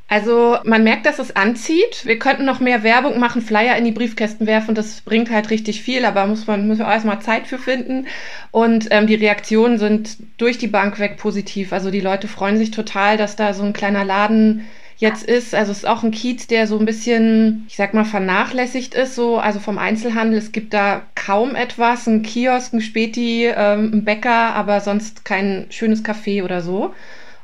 Also 0.08 0.58
man 0.64 0.84
merkt, 0.84 1.06
dass 1.06 1.18
es 1.18 1.34
anzieht. 1.36 2.04
Wir 2.04 2.18
könnten 2.18 2.44
noch 2.44 2.60
mehr 2.60 2.82
Werbung 2.82 3.18
machen, 3.18 3.40
Flyer 3.40 3.78
in 3.78 3.86
die 3.86 3.92
Briefkästen 3.92 4.46
werfen. 4.46 4.74
Das 4.74 5.00
bringt 5.00 5.30
halt 5.30 5.48
richtig 5.48 5.80
viel, 5.80 6.04
aber 6.04 6.26
muss 6.26 6.46
man 6.46 6.68
muss 6.68 6.78
man 6.78 6.90
erstmal 6.90 7.22
Zeit 7.22 7.46
für 7.46 7.56
finden. 7.56 8.06
Und 8.50 8.88
ähm, 8.90 9.06
die 9.06 9.14
Reaktionen 9.14 9.78
sind 9.78 10.18
durch 10.36 10.58
die 10.58 10.66
Bank 10.66 10.98
weg 10.98 11.16
positiv. 11.16 11.72
Also 11.72 11.90
die 11.90 12.00
Leute 12.00 12.28
freuen 12.28 12.58
sich 12.58 12.70
total, 12.70 13.16
dass 13.16 13.36
da 13.36 13.54
so 13.54 13.62
ein 13.62 13.72
kleiner 13.72 14.04
Laden 14.04 14.66
jetzt 15.02 15.24
ist. 15.24 15.52
Also 15.52 15.72
es 15.72 15.78
ist 15.78 15.84
auch 15.84 16.04
ein 16.04 16.12
Kiez, 16.12 16.46
der 16.46 16.68
so 16.68 16.78
ein 16.78 16.86
bisschen, 16.86 17.64
ich 17.68 17.76
sag 17.76 17.92
mal, 17.92 18.04
vernachlässigt 18.04 18.94
ist, 18.94 19.16
so, 19.16 19.36
also 19.36 19.58
vom 19.58 19.76
Einzelhandel. 19.76 20.38
Es 20.38 20.52
gibt 20.52 20.72
da 20.72 21.02
kaum 21.16 21.56
etwas, 21.56 22.06
ein 22.06 22.22
Kiosk, 22.22 22.72
ein 22.72 22.80
Späti, 22.80 23.46
ähm, 23.46 23.90
ein 23.92 24.04
Bäcker, 24.04 24.54
aber 24.54 24.80
sonst 24.80 25.24
kein 25.24 25.66
schönes 25.70 26.04
Café 26.04 26.44
oder 26.44 26.62
so. 26.62 26.94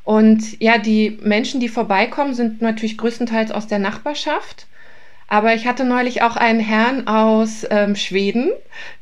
Und 0.04 0.58
ja, 0.62 0.78
die 0.78 1.18
Menschen, 1.20 1.58
die 1.60 1.68
vorbeikommen, 1.68 2.32
sind 2.32 2.62
natürlich 2.62 2.96
größtenteils 2.96 3.50
aus 3.50 3.66
der 3.66 3.80
Nachbarschaft. 3.80 4.67
Aber 5.30 5.54
ich 5.54 5.66
hatte 5.66 5.84
neulich 5.84 6.22
auch 6.22 6.36
einen 6.36 6.58
Herrn 6.58 7.06
aus 7.06 7.66
ähm, 7.68 7.96
Schweden, 7.96 8.50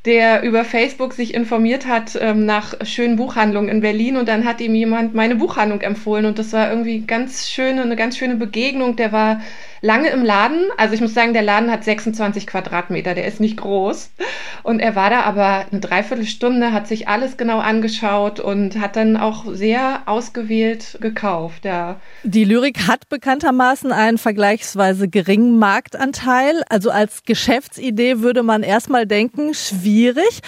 der 0.04 0.42
über 0.42 0.64
Facebook 0.64 1.12
sich 1.12 1.32
informiert 1.34 1.86
hat 1.86 2.18
ähm, 2.20 2.44
nach 2.44 2.74
schönen 2.84 3.14
Buchhandlungen 3.14 3.70
in 3.70 3.80
Berlin 3.80 4.16
und 4.16 4.28
dann 4.28 4.44
hat 4.44 4.60
ihm 4.60 4.74
jemand 4.74 5.14
meine 5.14 5.36
Buchhandlung 5.36 5.82
empfohlen 5.82 6.26
und 6.26 6.40
das 6.40 6.52
war 6.52 6.68
irgendwie 6.68 7.02
ganz 7.02 7.48
schöne, 7.48 7.82
eine 7.82 7.94
ganz 7.94 8.16
schöne 8.18 8.34
Begegnung. 8.34 8.96
Der 8.96 9.12
war 9.12 9.40
lange 9.82 10.08
im 10.08 10.24
Laden. 10.24 10.64
Also 10.76 10.94
ich 10.94 11.00
muss 11.00 11.14
sagen, 11.14 11.32
der 11.32 11.42
Laden 11.42 11.70
hat 11.70 11.84
26 11.84 12.48
Quadratmeter, 12.48 13.14
der 13.14 13.26
ist 13.26 13.38
nicht 13.38 13.56
groß. 13.58 14.10
Und 14.64 14.80
er 14.80 14.96
war 14.96 15.10
da 15.10 15.20
aber 15.20 15.66
eine 15.70 15.80
Dreiviertelstunde, 15.80 16.72
hat 16.72 16.88
sich 16.88 17.06
alles 17.06 17.36
genau 17.36 17.60
angeschaut 17.60 18.40
und 18.40 18.80
hat 18.80 18.96
dann 18.96 19.16
auch 19.16 19.44
sehr 19.52 20.02
ausgewählt 20.06 20.98
gekauft. 21.00 21.64
Ja. 21.64 22.00
Die 22.24 22.44
Lyrik 22.44 22.88
hat 22.88 23.08
bekanntermaßen 23.08 23.92
einen 23.92 24.18
vergleichsweise 24.18 25.08
geringen 25.08 25.58
Marktanteil. 25.60 26.15
Also 26.70 26.90
als 26.90 27.24
Geschäftsidee 27.24 28.20
würde 28.20 28.42
man 28.42 28.62
erstmal 28.62 29.06
denken, 29.06 29.54
schwierig. 29.54 30.40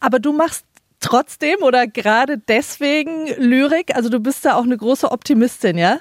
Aber 0.00 0.18
du 0.18 0.32
machst 0.32 0.64
trotzdem 1.00 1.62
oder 1.62 1.86
gerade 1.86 2.38
deswegen 2.38 3.26
Lyrik. 3.38 3.94
Also 3.94 4.08
du 4.08 4.20
bist 4.20 4.44
da 4.44 4.54
auch 4.54 4.64
eine 4.64 4.76
große 4.76 5.10
Optimistin, 5.10 5.78
ja? 5.78 5.98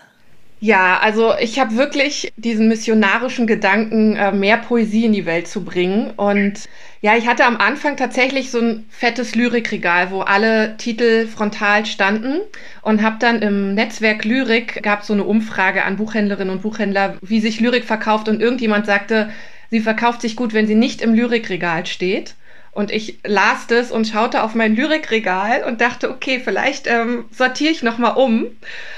Ja, 0.62 1.00
also 1.00 1.34
ich 1.39 1.60
habe 1.60 1.76
wirklich 1.76 2.32
diesen 2.38 2.70
missionarischen 2.70 3.46
Gedanken, 3.46 4.15
äh, 4.15 4.32
mehr 4.32 4.58
Poesie 4.58 5.06
in 5.06 5.13
die 5.13 5.26
Welt 5.26 5.48
zu 5.48 5.63
bringen. 5.65 6.12
Und 6.15 6.65
ja, 7.02 7.15
ich 7.15 7.28
hatte 7.28 7.46
am 7.46 7.58
Anfang 7.58 7.98
tatsächlich 7.98 8.52
so 8.52 8.60
ein 8.60 8.86
fettes 8.89 9.36
Lyrikregal, 9.36 10.12
wo 10.12 10.22
alle 10.22 10.78
Titel 10.78 11.28
frontal 11.28 11.86
standen 11.86 12.39
und 12.82 13.04
habe 13.04 13.18
dann 13.20 13.41
im 13.41 13.76
Netzwerk 13.76 14.24
Lyrik, 14.24 14.82
gab 14.82 15.04
so 15.04 15.13
eine 15.13 15.26
Umfrage 15.26 15.84
an 15.84 15.98
Buchhändlerinnen 15.98 16.56
und 16.56 16.62
Buchhändler, 16.62 17.18
wie 17.22 17.41
sich 17.41 17.60
Lyrik 17.60 17.84
verkauft. 17.84 18.30
Und 18.30 18.41
irgendjemand 18.41 18.86
sagte, 18.86 19.30
sie 19.70 19.82
verkauft 19.82 20.22
sich 20.22 20.36
gut, 20.36 20.54
wenn 20.54 20.68
sie 20.68 20.76
nicht 20.76 21.02
im 21.02 21.13
Lyrikregal 21.13 21.86
steht. 21.86 22.34
Und 22.75 22.91
ich 22.91 23.19
las 23.25 23.67
das 23.67 23.89
und 23.89 24.05
schaute 24.05 24.43
auf 24.43 24.53
mein 24.53 24.75
Lyrikregal 24.75 25.63
und 25.63 25.79
dachte, 25.79 26.11
okay, 26.11 26.41
vielleicht 26.43 26.88
ähm, 26.88 27.23
sortiere 27.31 27.71
ich 27.71 27.83
nochmal 27.83 28.17
um 28.17 28.47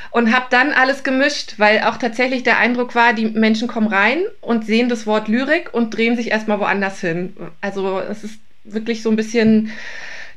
und 0.09 0.35
habe 0.35 0.47
dann 0.49 0.71
alles 0.71 1.03
gemischt, 1.03 1.53
weil 1.57 1.81
auch 1.81 1.97
tatsächlich 1.97 2.41
der 2.41 2.57
Eindruck 2.57 2.95
war, 2.95 3.13
die 3.13 3.27
Menschen 3.27 3.67
kommen 3.67 3.85
rein 3.85 4.23
und 4.41 4.65
sehen 4.65 4.89
das 4.89 5.05
Wort 5.05 5.27
Lyrik 5.27 5.75
und 5.75 5.95
drehen 5.95 6.15
sich 6.15 6.31
erstmal 6.31 6.59
woanders 6.59 6.99
hin. 7.01 7.37
Also 7.61 7.99
es 7.99 8.23
ist 8.23 8.39
wirklich 8.63 9.03
so 9.03 9.11
ein 9.11 9.15
bisschen 9.15 9.71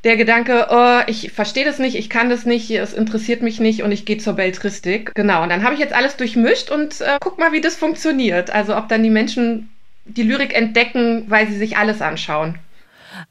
der 0.04 0.18
Gedanke, 0.18 0.66
oh, 0.68 1.00
ich 1.06 1.32
verstehe 1.32 1.64
das 1.64 1.78
nicht, 1.78 1.96
ich 1.96 2.10
kann 2.10 2.28
das 2.28 2.44
nicht, 2.44 2.70
es 2.70 2.92
interessiert 2.92 3.40
mich 3.40 3.58
nicht 3.58 3.82
und 3.82 3.90
ich 3.90 4.04
gehe 4.04 4.18
zur 4.18 4.34
Beltristik. 4.34 5.14
Genau, 5.14 5.42
und 5.42 5.48
dann 5.48 5.62
habe 5.64 5.72
ich 5.72 5.80
jetzt 5.80 5.94
alles 5.94 6.18
durchmischt 6.18 6.70
und 6.70 7.00
äh, 7.00 7.16
guck 7.20 7.38
mal, 7.38 7.52
wie 7.52 7.62
das 7.62 7.76
funktioniert. 7.76 8.50
Also 8.50 8.76
ob 8.76 8.90
dann 8.90 9.02
die 9.02 9.08
Menschen 9.08 9.70
die 10.04 10.24
Lyrik 10.24 10.54
entdecken, 10.54 11.24
weil 11.28 11.48
sie 11.48 11.56
sich 11.56 11.78
alles 11.78 12.02
anschauen. 12.02 12.58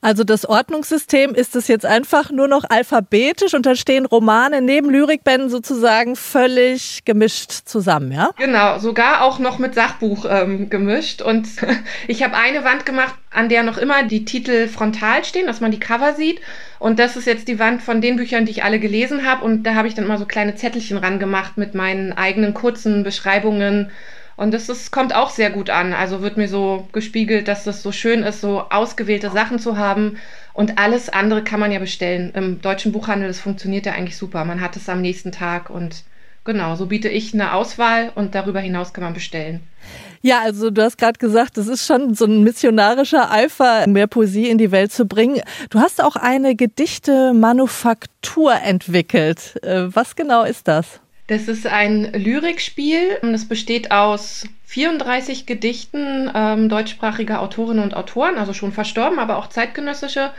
Also 0.02 0.24
das 0.24 0.46
Ordnungssystem 0.46 1.34
ist 1.36 1.56
es 1.56 1.68
jetzt 1.68 1.86
einfach 1.86 2.32
nur 2.32 2.48
noch 2.48 2.64
alphabetisch 2.70 3.54
und 3.54 3.66
da 3.66 3.76
stehen 3.76 4.06
Romane 4.06 4.62
neben 4.62 4.90
Lyrikbänden 4.90 5.50
sozusagen 5.50 6.16
völlig 6.16 7.04
gemischt 7.06 7.52
zusammen, 7.52 8.12
ja? 8.12 8.32
Genau, 8.38 8.80
sogar 8.80 9.24
auch 9.24 9.40
noch 9.40 9.60
mit 9.60 9.76
Sachbuch 9.76 10.26
ähm, 10.30 10.70
gemischt. 10.70 11.22
Und 11.22 11.48
ich 12.08 12.24
habe 12.24 12.36
eine 12.36 12.64
Wand 12.64 12.86
gemacht, 12.86 13.16
an 13.32 13.50
der 13.50 13.64
noch 13.64 13.78
immer 13.78 14.04
die 14.04 14.26
Titel 14.26 14.68
frontal 14.68 15.24
stehen, 15.24 15.48
dass 15.48 15.62
man 15.62 15.72
die 15.72 15.80
Cover 15.80 16.14
sieht. 16.14 16.42
Und 16.80 17.00
das 17.00 17.16
ist 17.16 17.26
jetzt 17.26 17.48
die 17.48 17.60
Wand 17.60 17.82
von 17.82 18.02
den 18.02 18.16
Büchern, 18.16 18.46
die 18.46 18.52
ich 18.52 18.64
alle 18.64 18.80
gelesen 18.80 19.26
habe. 19.26 19.44
Und 19.44 19.64
da 19.64 19.76
habe 19.76 19.88
ich 19.88 19.96
dann 19.96 20.06
immer 20.06 20.18
so 20.18 20.26
kleine 20.26 20.56
Zettelchen 20.56 20.98
ran 20.98 21.20
gemacht 21.20 21.58
mit 21.58 21.76
meinen 21.76 22.14
eigenen 22.14 22.54
kurzen 22.54 23.04
Beschreibungen 23.04 23.92
und 24.40 24.52
das 24.54 24.70
ist, 24.70 24.90
kommt 24.92 25.14
auch 25.14 25.32
sehr 25.32 25.50
gut 25.50 25.70
an. 25.70 25.92
Also 25.92 26.22
wird 26.22 26.38
mir 26.38 26.48
so 26.48 26.88
gespiegelt, 26.94 27.50
dass 27.50 27.66
das 27.66 27.84
so 27.84 27.92
schön 27.92 28.24
ist, 28.24 28.40
so 28.40 28.62
ausgewählte 28.70 29.30
Sachen 29.32 29.60
zu 29.60 29.78
haben. 29.78 30.18
Und 30.54 30.80
alles 30.80 31.10
andere 31.10 31.44
kann 31.44 31.60
man 31.60 31.74
ja 31.74 31.80
bestellen. 31.80 32.32
Im 32.34 32.62
deutschen 32.62 32.94
Buchhandel, 32.94 33.28
das 33.28 33.42
funktioniert 33.42 33.86
ja 33.86 33.92
eigentlich 33.92 34.16
super. 34.16 34.46
Man 34.46 34.62
hat 34.62 34.78
es 34.78 34.88
am 34.88 35.02
nächsten 35.02 35.34
Tag 35.34 35.70
und 35.70 36.04
genau, 36.46 36.78
so 36.78 36.86
biete 36.86 37.10
ich 37.10 37.34
eine 37.34 37.52
Auswahl 37.52 38.14
und 38.16 38.34
darüber 38.34 38.62
hinaus 38.62 38.94
kann 38.94 39.04
man 39.04 39.14
bestellen. 39.14 39.60
Ja, 40.22 40.40
also 40.40 40.70
du 40.70 40.84
hast 40.84 40.98
gerade 40.98 41.20
gesagt, 41.20 41.58
das 41.58 41.68
ist 41.68 41.86
schon 41.86 42.14
so 42.14 42.24
ein 42.24 42.42
missionarischer 42.42 43.30
Eifer, 43.32 43.88
mehr 43.88 44.08
Poesie 44.08 44.48
in 44.48 44.58
die 44.58 44.72
Welt 44.72 44.94
zu 44.94 45.06
bringen. 45.06 45.42
Du 45.70 45.80
hast 45.80 46.02
auch 46.02 46.16
eine 46.16 46.56
Gedichte-Manufaktur 46.56 48.54
entwickelt. 48.54 49.62
Äh, 49.64 49.94
was 49.94 50.16
genau 50.16 50.46
ist 50.46 50.70
das? 50.70 51.02
Das 51.30 51.48
ist 51.48 51.68
ein 51.68 52.12
Lyrikspiel. 52.12 53.20
Das 53.22 53.46
besteht 53.46 53.92
aus 53.92 54.48
34 54.66 55.46
Gedichten 55.46 56.30
ähm, 56.34 56.70
deutschsprachiger 56.70 57.40
Autorinnen 57.40 57.84
und 57.84 57.96
Autoren, 57.96 58.40
also 58.40 58.52
schon 58.54 58.72
verstorben, 58.72 59.20
aber 59.20 59.38
auch 59.38 59.48
zeitgenössische. 59.48 60.32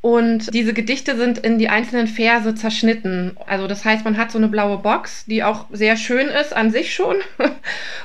Und 0.00 0.52
diese 0.52 0.74
Gedichte 0.74 1.16
sind 1.16 1.38
in 1.38 1.60
die 1.60 1.68
einzelnen 1.68 2.08
Verse 2.08 2.56
zerschnitten. 2.56 3.36
Also 3.46 3.68
das 3.68 3.84
heißt, 3.84 4.04
man 4.04 4.16
hat 4.16 4.32
so 4.32 4.38
eine 4.38 4.48
blaue 4.48 4.78
Box, 4.78 5.26
die 5.26 5.44
auch 5.44 5.66
sehr 5.70 5.96
schön 5.96 6.26
ist 6.26 6.52
an 6.56 6.72
sich 6.72 6.92
schon. 6.92 7.18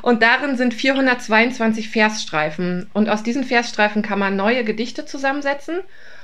Und 0.04 0.22
darin 0.22 0.58
sind 0.58 0.76
422 0.76 1.90
Versstreifen. 1.90 2.88
Und 2.94 3.10
aus 3.10 3.24
diesen 3.24 3.46
Versstreifen 3.46 4.04
kann 4.04 4.20
man 4.20 4.36
neue 4.36 4.64
Gedichte 4.64 5.06
zusammensetzen. 5.06 5.80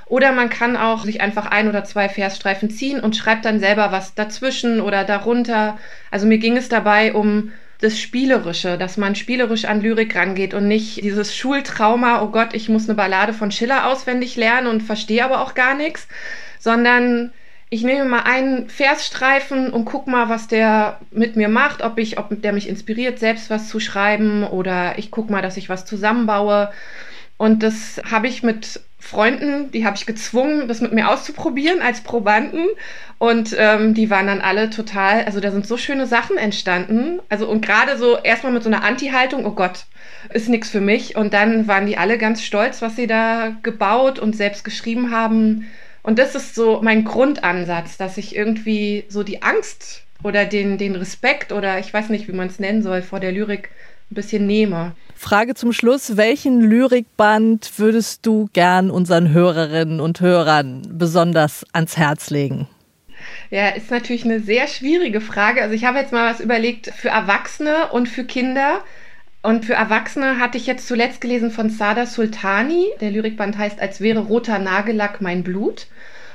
Oder 0.06 0.32
man 0.32 0.50
kann 0.50 0.76
auch 0.78 1.06
sich 1.06 1.22
einfach 1.22 1.46
ein 1.46 1.68
oder 1.68 1.84
zwei 1.84 2.10
Versstreifen 2.10 2.70
ziehen 2.70 3.00
und 3.00 3.16
schreibt 3.16 3.46
dann 3.46 3.60
selber 3.60 3.92
was 3.92 4.16
dazwischen 4.16 4.82
oder 4.82 5.04
darunter. 5.04 5.78
Also 6.12 6.28
mir 6.28 6.38
ging 6.38 6.58
es 6.58 6.70
dabei 6.70 7.13
um 7.13 7.52
das 7.84 8.00
Spielerische, 8.00 8.78
dass 8.78 8.98
man 8.98 9.16
spielerisch 9.16 9.66
an 9.66 9.82
Lyrik 9.82 10.16
rangeht 10.16 10.54
und 10.54 10.68
nicht 10.68 11.04
dieses 11.04 11.36
Schultrauma, 11.36 12.22
oh 12.22 12.28
Gott, 12.28 12.54
ich 12.54 12.70
muss 12.70 12.88
eine 12.88 12.96
Ballade 12.96 13.34
von 13.34 13.52
Schiller 13.52 13.88
auswendig 13.88 14.38
lernen 14.38 14.68
und 14.68 14.82
verstehe 14.82 15.24
aber 15.24 15.42
auch 15.42 15.54
gar 15.54 15.76
nichts, 15.76 16.08
sondern 16.60 17.34
ich 17.70 17.84
nehme 17.84 18.06
mal 18.06 18.22
einen 18.22 18.70
Versstreifen 18.70 19.74
und 19.74 19.86
guck 19.86 20.08
mal, 20.08 20.30
was 20.30 20.48
der 20.48 21.00
mit 21.12 21.36
mir 21.36 21.50
macht, 21.50 21.82
ob 21.82 21.98
ich, 21.98 22.20
ob 22.20 22.42
der 22.42 22.54
mich 22.54 22.70
inspiriert, 22.70 23.20
selbst 23.20 23.50
was 23.50 23.68
zu 23.68 23.80
schreiben 23.80 24.44
oder 24.44 24.98
ich 24.98 25.12
guck 25.12 25.30
mal, 25.30 25.42
dass 25.42 25.58
ich 25.58 25.70
was 25.70 25.84
zusammenbaue. 25.84 26.72
Und 27.43 27.62
das 27.62 27.99
habe 28.10 28.29
ich 28.29 28.41
mit 28.41 28.79
Freunden, 28.99 29.69
die 29.71 29.86
habe 29.86 29.97
ich 29.97 30.06
gezwungen, 30.06 30.69
das 30.69 30.79
mit 30.79 30.93
mir 30.93 31.10
auszuprobieren 31.10 31.82
als 31.82 31.99
Probanden. 31.99 32.67
Und 33.17 33.53
ähm, 33.60 33.93
die 33.93 34.10
waren 34.10 34.27
dann 34.27 34.39
alle 34.39 34.69
total, 34.69 35.25
also 35.25 35.41
da 35.41 35.51
sind 35.51 35.67
so 35.67 35.75
schöne 35.75 36.08
Sachen 36.08 36.38
entstanden. 36.38 37.19
Also 37.27 37.49
und 37.49 37.60
gerade 37.65 37.97
so 37.97 38.17
erstmal 38.17 38.53
mit 38.53 38.63
so 38.63 38.69
einer 38.69 38.86
Anti-Haltung, 38.86 39.45
oh 39.45 39.51
Gott, 39.51 39.88
ist 40.29 40.47
nichts 40.47 40.69
für 40.69 40.79
mich. 40.79 41.17
Und 41.17 41.34
dann 41.34 41.67
waren 41.67 41.86
die 41.86 41.97
alle 41.97 42.17
ganz 42.17 42.41
stolz, 42.41 42.82
was 42.82 42.95
sie 42.95 43.08
da 43.08 43.58
gebaut 43.62 44.19
und 44.19 44.38
selbst 44.38 44.63
geschrieben 44.63 45.12
haben. 45.12 45.69
Und 46.01 46.19
das 46.19 46.36
ist 46.36 46.56
so 46.56 46.79
mein 46.82 47.03
Grundansatz, 47.03 47.97
dass 47.97 48.17
ich 48.17 48.38
irgendwie 48.38 49.03
so 49.10 49.21
die 49.21 49.41
Angst 49.41 50.03
oder 50.23 50.45
den, 50.45 50.77
den 50.77 50.95
Respekt 50.95 51.51
oder 51.51 51.77
ich 51.77 51.93
weiß 51.93 52.08
nicht, 52.08 52.29
wie 52.29 52.34
man 52.34 52.47
es 52.47 52.60
nennen 52.60 52.84
soll, 52.84 53.01
vor 53.01 53.19
der 53.19 53.34
Lyrik 53.34 53.69
ein 54.13 54.15
bisschen 54.15 54.45
nehme. 54.45 54.93
Frage 55.15 55.56
zum 55.56 55.73
Schluss. 55.73 56.17
Welchen 56.17 56.62
Lyrikband 56.62 57.71
würdest 57.78 58.26
du 58.26 58.49
gern 58.54 58.91
unseren 58.91 59.34
Hörerinnen 59.34 59.99
und 59.99 60.21
Hörern 60.21 60.84
besonders 60.91 61.65
ans 61.73 61.97
Herz 61.97 62.30
legen? 62.30 62.67
Ja, 63.49 63.69
ist 63.69 63.89
natürlich 63.89 64.26
eine 64.26 64.39
sehr 64.39 64.67
schwierige 64.67 65.21
Frage. 65.21 65.62
Also 65.62 65.73
ich 65.73 65.86
habe 65.86 65.99
jetzt 65.99 66.12
mal 66.12 66.32
was 66.32 66.41
überlegt 66.41 66.88
für 66.88 67.10
Erwachsene 67.10 67.89
und 67.91 68.08
für 68.08 68.23
Kinder. 68.23 68.84
Und 69.41 69.65
für 69.65 69.73
Erwachsene 69.73 70.39
hatte 70.39 70.58
ich 70.58 70.67
jetzt 70.67 70.88
zuletzt 70.88 71.21
gelesen 71.21 71.52
von 71.52 71.69
Sada 71.69 72.06
Sultani. 72.06 72.88
Der 73.02 73.12
Lyrikband 73.12 73.58
heißt 73.58 73.80
Als 73.80 73.99
wäre 73.99 74.19
roter 74.19 74.60
Nagellack 74.60 75.21
mein 75.21 75.43
Blut. 75.43 75.88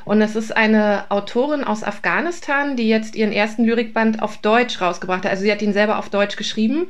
Und 0.04 0.22
es 0.22 0.36
ist 0.36 0.56
eine 0.56 1.04
Autorin 1.10 1.64
aus 1.64 1.84
Afghanistan, 1.84 2.76
die 2.76 2.88
jetzt 2.88 3.14
ihren 3.14 3.32
ersten 3.32 3.64
Lyrikband 3.64 4.22
auf 4.22 4.38
Deutsch 4.38 4.80
rausgebracht 4.80 5.24
hat. 5.24 5.30
Also 5.30 5.42
sie 5.42 5.52
hat 5.52 5.60
ihn 5.60 5.74
selber 5.74 5.98
auf 5.98 6.08
Deutsch 6.08 6.36
geschrieben. 6.36 6.86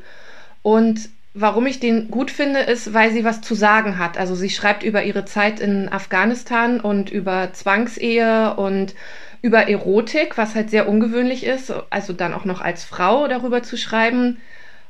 Und 0.62 1.08
Warum 1.40 1.66
ich 1.66 1.78
den 1.78 2.10
gut 2.10 2.32
finde, 2.32 2.58
ist, 2.60 2.94
weil 2.94 3.12
sie 3.12 3.22
was 3.22 3.40
zu 3.42 3.54
sagen 3.54 3.98
hat. 3.98 4.18
Also 4.18 4.34
sie 4.34 4.50
schreibt 4.50 4.82
über 4.82 5.04
ihre 5.04 5.24
Zeit 5.24 5.60
in 5.60 5.88
Afghanistan 5.88 6.80
und 6.80 7.10
über 7.10 7.52
Zwangsehe 7.52 8.54
und 8.56 8.94
über 9.40 9.68
Erotik, 9.68 10.36
was 10.36 10.56
halt 10.56 10.70
sehr 10.70 10.88
ungewöhnlich 10.88 11.44
ist, 11.44 11.72
also 11.90 12.12
dann 12.12 12.34
auch 12.34 12.44
noch 12.44 12.60
als 12.60 12.82
Frau 12.82 13.28
darüber 13.28 13.62
zu 13.62 13.76
schreiben. 13.76 14.38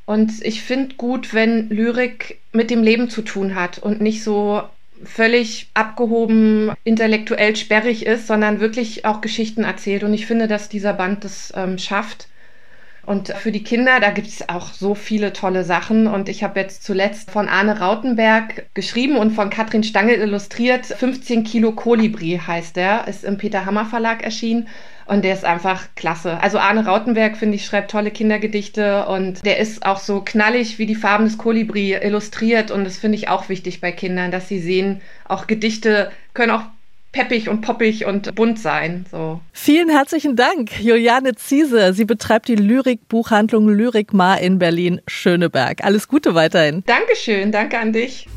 Und 0.06 0.42
ich 0.42 0.62
finde 0.62 0.94
gut, 0.94 1.34
wenn 1.34 1.68
Lyrik 1.68 2.38
mit 2.52 2.70
dem 2.70 2.82
Leben 2.82 3.10
zu 3.10 3.20
tun 3.20 3.54
hat 3.54 3.78
und 3.78 4.00
nicht 4.00 4.24
so 4.24 4.62
völlig 5.04 5.68
abgehoben, 5.74 6.72
intellektuell 6.82 7.56
sperrig 7.56 8.06
ist, 8.06 8.26
sondern 8.26 8.60
wirklich 8.60 9.04
auch 9.04 9.20
Geschichten 9.20 9.64
erzählt. 9.64 10.02
Und 10.02 10.14
ich 10.14 10.24
finde, 10.24 10.48
dass 10.48 10.70
dieser 10.70 10.94
Band 10.94 11.24
das 11.24 11.52
ähm, 11.54 11.76
schafft. 11.76 12.28
Und 13.08 13.28
für 13.28 13.52
die 13.52 13.64
Kinder, 13.64 14.00
da 14.00 14.10
gibt 14.10 14.26
es 14.26 14.50
auch 14.50 14.70
so 14.70 14.94
viele 14.94 15.32
tolle 15.32 15.64
Sachen. 15.64 16.06
Und 16.06 16.28
ich 16.28 16.44
habe 16.44 16.60
jetzt 16.60 16.84
zuletzt 16.84 17.30
von 17.30 17.48
Arne 17.48 17.80
Rautenberg 17.80 18.66
geschrieben 18.74 19.16
und 19.16 19.30
von 19.30 19.48
Katrin 19.48 19.82
Stangel 19.82 20.16
illustriert. 20.16 20.84
15 20.84 21.42
Kilo 21.42 21.72
Kolibri 21.72 22.38
heißt 22.46 22.76
der, 22.76 23.08
ist 23.08 23.24
im 23.24 23.38
Peter 23.38 23.64
Hammer 23.64 23.86
Verlag 23.86 24.22
erschienen. 24.22 24.68
Und 25.06 25.24
der 25.24 25.32
ist 25.32 25.46
einfach 25.46 25.86
klasse. 25.96 26.38
Also 26.42 26.58
Arne 26.58 26.84
Rautenberg, 26.84 27.38
finde 27.38 27.54
ich, 27.54 27.64
schreibt 27.64 27.90
tolle 27.90 28.10
Kindergedichte 28.10 29.06
und 29.06 29.42
der 29.46 29.56
ist 29.56 29.86
auch 29.86 30.00
so 30.00 30.20
knallig 30.20 30.78
wie 30.78 30.84
die 30.84 30.94
Farben 30.94 31.24
des 31.24 31.38
Kolibri 31.38 31.94
illustriert. 31.94 32.70
Und 32.70 32.84
das 32.84 32.98
finde 32.98 33.16
ich 33.16 33.30
auch 33.30 33.48
wichtig 33.48 33.80
bei 33.80 33.90
Kindern, 33.90 34.30
dass 34.30 34.48
sie 34.48 34.60
sehen, 34.60 35.00
auch 35.26 35.46
Gedichte 35.46 36.10
können 36.34 36.50
auch 36.50 36.64
peppig 37.12 37.48
und 37.48 37.62
poppig 37.62 38.04
und 38.04 38.34
bunt 38.34 38.58
sein. 38.58 39.06
So. 39.10 39.40
Vielen 39.52 39.88
herzlichen 39.88 40.36
Dank, 40.36 40.80
Juliane 40.80 41.34
Ziese. 41.34 41.92
Sie 41.94 42.04
betreibt 42.04 42.48
die 42.48 42.56
Lyrikbuchhandlung 42.56 43.68
Lyrikmar 43.68 44.40
in 44.40 44.58
Berlin-Schöneberg. 44.58 45.84
Alles 45.84 46.08
Gute 46.08 46.34
weiterhin. 46.34 46.84
Dankeschön, 46.86 47.52
danke 47.52 47.78
an 47.78 47.92
dich. 47.92 48.28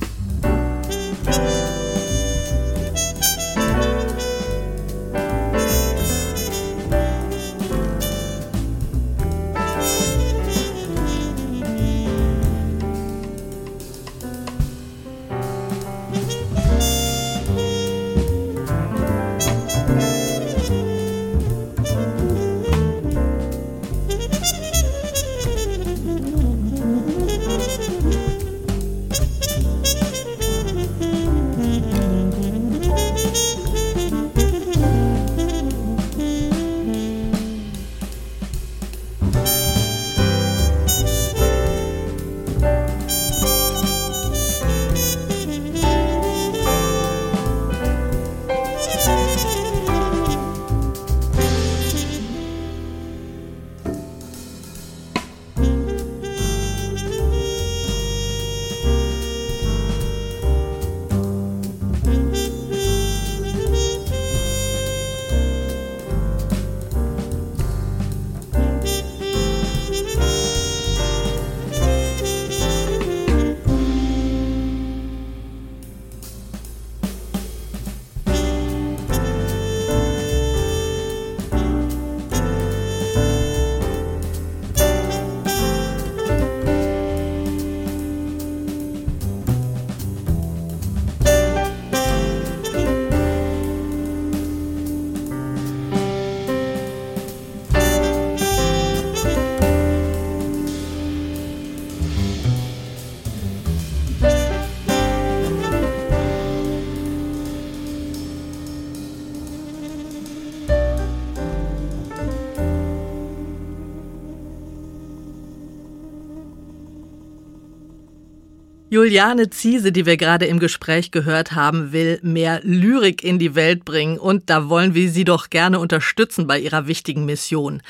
Juliane 118.93 119.49
Ziese, 119.49 119.93
die 119.93 120.05
wir 120.05 120.17
gerade 120.17 120.47
im 120.47 120.59
Gespräch 120.59 121.11
gehört 121.11 121.53
haben, 121.53 121.93
will 121.93 122.19
mehr 122.23 122.59
Lyrik 122.61 123.23
in 123.23 123.39
die 123.39 123.55
Welt 123.55 123.85
bringen. 123.85 124.19
Und 124.19 124.49
da 124.49 124.67
wollen 124.67 124.93
wir 124.93 125.09
sie 125.09 125.23
doch 125.23 125.49
gerne 125.49 125.79
unterstützen 125.79 126.45
bei 126.45 126.59
ihrer 126.59 126.87
wichtigen 126.87 127.23
Mission. 127.23 127.81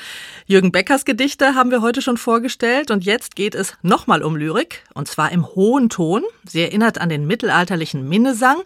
Jürgen 0.46 0.70
Beckers 0.70 1.04
Gedichte 1.04 1.56
haben 1.56 1.72
wir 1.72 1.82
heute 1.82 2.02
schon 2.02 2.18
vorgestellt. 2.18 2.92
Und 2.92 3.04
jetzt 3.04 3.34
geht 3.34 3.56
es 3.56 3.74
nochmal 3.82 4.22
um 4.22 4.36
Lyrik. 4.36 4.84
Und 4.94 5.08
zwar 5.08 5.32
im 5.32 5.44
hohen 5.44 5.88
Ton. 5.88 6.22
Sie 6.46 6.60
erinnert 6.60 6.98
an 6.98 7.08
den 7.08 7.26
mittelalterlichen 7.26 8.08
Minnesang, 8.08 8.58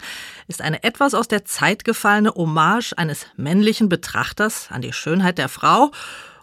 ist 0.47 0.61
eine 0.61 0.85
etwas 0.85 1.15
aus 1.15 1.29
der 1.29 1.47
Zeit 1.47 1.85
gefallene 1.85 2.35
Hommage 2.35 2.93
eines 2.99 3.25
männlichen 3.39 3.89
Betrachters 3.89 4.69
an 4.71 4.83
die 4.83 4.93
Schönheit 4.93 5.39
der 5.39 5.49
Frau 5.49 5.91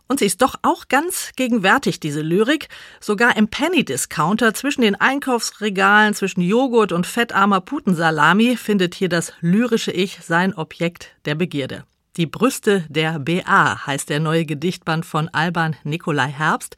und 0.07 0.19
sie 0.19 0.25
ist 0.25 0.41
doch 0.41 0.55
auch 0.61 0.87
ganz 0.87 1.31
gegenwärtig, 1.35 1.99
diese 1.99 2.21
Lyrik. 2.21 2.67
Sogar 2.99 3.37
im 3.37 3.47
Penny-Discounter 3.47 4.53
zwischen 4.53 4.81
den 4.81 4.95
Einkaufsregalen, 4.95 6.13
zwischen 6.13 6.41
Joghurt 6.41 6.91
und 6.91 7.07
fettarmer 7.07 7.61
Putensalami 7.61 8.57
findet 8.57 8.95
hier 8.95 9.09
das 9.09 9.33
lyrische 9.41 9.91
Ich 9.91 10.19
sein 10.21 10.53
Objekt 10.53 11.15
der 11.25 11.35
Begierde. 11.35 11.85
Die 12.15 12.27
Brüste 12.27 12.85
der 12.89 13.17
BA 13.17 13.87
heißt 13.87 14.07
der 14.07 14.19
neue 14.19 14.45
Gedichtband 14.45 15.03
von 15.03 15.29
Alban 15.29 15.75
Nikolai 15.83 16.27
Herbst, 16.27 16.75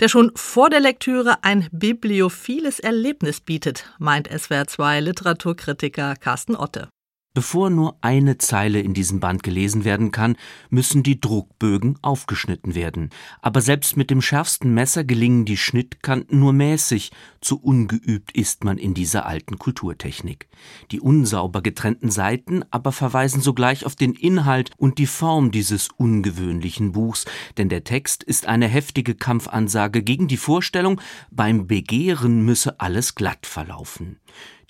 der 0.00 0.08
schon 0.08 0.32
vor 0.34 0.70
der 0.70 0.80
Lektüre 0.80 1.44
ein 1.44 1.68
bibliophiles 1.70 2.80
Erlebnis 2.80 3.42
bietet, 3.42 3.92
meint 3.98 4.28
SWR 4.28 4.66
2 4.66 5.00
Literaturkritiker 5.00 6.16
Carsten 6.16 6.56
Otte. 6.56 6.88
Bevor 7.32 7.70
nur 7.70 7.96
eine 8.00 8.38
Zeile 8.38 8.80
in 8.80 8.92
diesem 8.92 9.20
Band 9.20 9.44
gelesen 9.44 9.84
werden 9.84 10.10
kann, 10.10 10.36
müssen 10.68 11.04
die 11.04 11.20
Druckbögen 11.20 11.96
aufgeschnitten 12.02 12.74
werden. 12.74 13.10
Aber 13.40 13.60
selbst 13.60 13.96
mit 13.96 14.10
dem 14.10 14.20
schärfsten 14.20 14.74
Messer 14.74 15.04
gelingen 15.04 15.44
die 15.44 15.56
Schnittkanten 15.56 16.40
nur 16.40 16.52
mäßig, 16.52 17.12
zu 17.40 17.62
ungeübt 17.62 18.32
ist 18.32 18.64
man 18.64 18.78
in 18.78 18.94
dieser 18.94 19.26
alten 19.26 19.60
Kulturtechnik. 19.60 20.48
Die 20.90 20.98
unsauber 20.98 21.62
getrennten 21.62 22.10
Seiten 22.10 22.64
aber 22.72 22.90
verweisen 22.90 23.40
sogleich 23.40 23.86
auf 23.86 23.94
den 23.94 24.14
Inhalt 24.14 24.72
und 24.76 24.98
die 24.98 25.06
Form 25.06 25.52
dieses 25.52 25.88
ungewöhnlichen 25.96 26.90
Buchs, 26.90 27.26
denn 27.58 27.68
der 27.68 27.84
Text 27.84 28.24
ist 28.24 28.46
eine 28.46 28.66
heftige 28.66 29.14
Kampfansage 29.14 30.02
gegen 30.02 30.26
die 30.26 30.36
Vorstellung, 30.36 31.00
beim 31.30 31.68
Begehren 31.68 32.44
müsse 32.44 32.80
alles 32.80 33.14
glatt 33.14 33.46
verlaufen. 33.46 34.18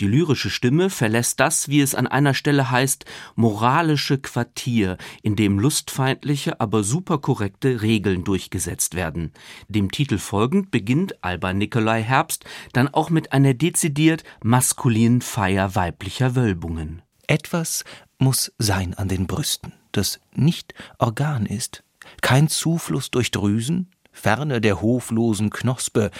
Die 0.01 0.07
lyrische 0.07 0.49
Stimme 0.49 0.89
verlässt 0.89 1.41
das, 1.41 1.69
wie 1.69 1.83
es 1.83 1.95
an 1.95 2.07
einer 2.07 2.33
Stelle 2.33 2.71
heißt, 2.71 3.05
moralische 3.37 4.17
Quartier, 4.17 4.97
in 5.23 5.37
dem 5.37 5.59
lustfeindliche, 5.59 6.59
aber 6.59 6.83
superkorrekte 6.83 7.83
Regeln 7.83 8.25
durchgesetzt 8.25 8.95
werden. 8.95 9.33
Dem 9.69 9.91
Titel 9.91 10.17
folgend 10.17 10.71
beginnt 10.71 11.23
Alba 11.23 11.53
Nikolai 11.53 12.03
Herbst 12.03 12.47
dann 12.73 12.89
auch 12.89 13.11
mit 13.11 13.33
einer 13.33 13.53
dezidiert 13.53 14.25
maskulinen 14.43 15.21
Feier 15.21 15.75
weiblicher 15.75 16.35
Wölbungen. 16.35 17.03
Etwas 17.27 17.85
muss 18.19 18.53
sein 18.59 18.95
an 18.95 19.09
den 19.09 19.27
Brüsten, 19.27 19.75
das 19.93 20.19
nicht 20.35 20.73
Organ 20.99 21.45
ist, 21.45 21.85
kein 22.23 22.49
Zufluss 22.49 23.11
durch 23.11 23.31
Drüsen, 23.31 23.91
ferne 24.13 24.63
der 24.63 24.81
hoflosen 24.81 25.51
Knospe, 25.51 26.11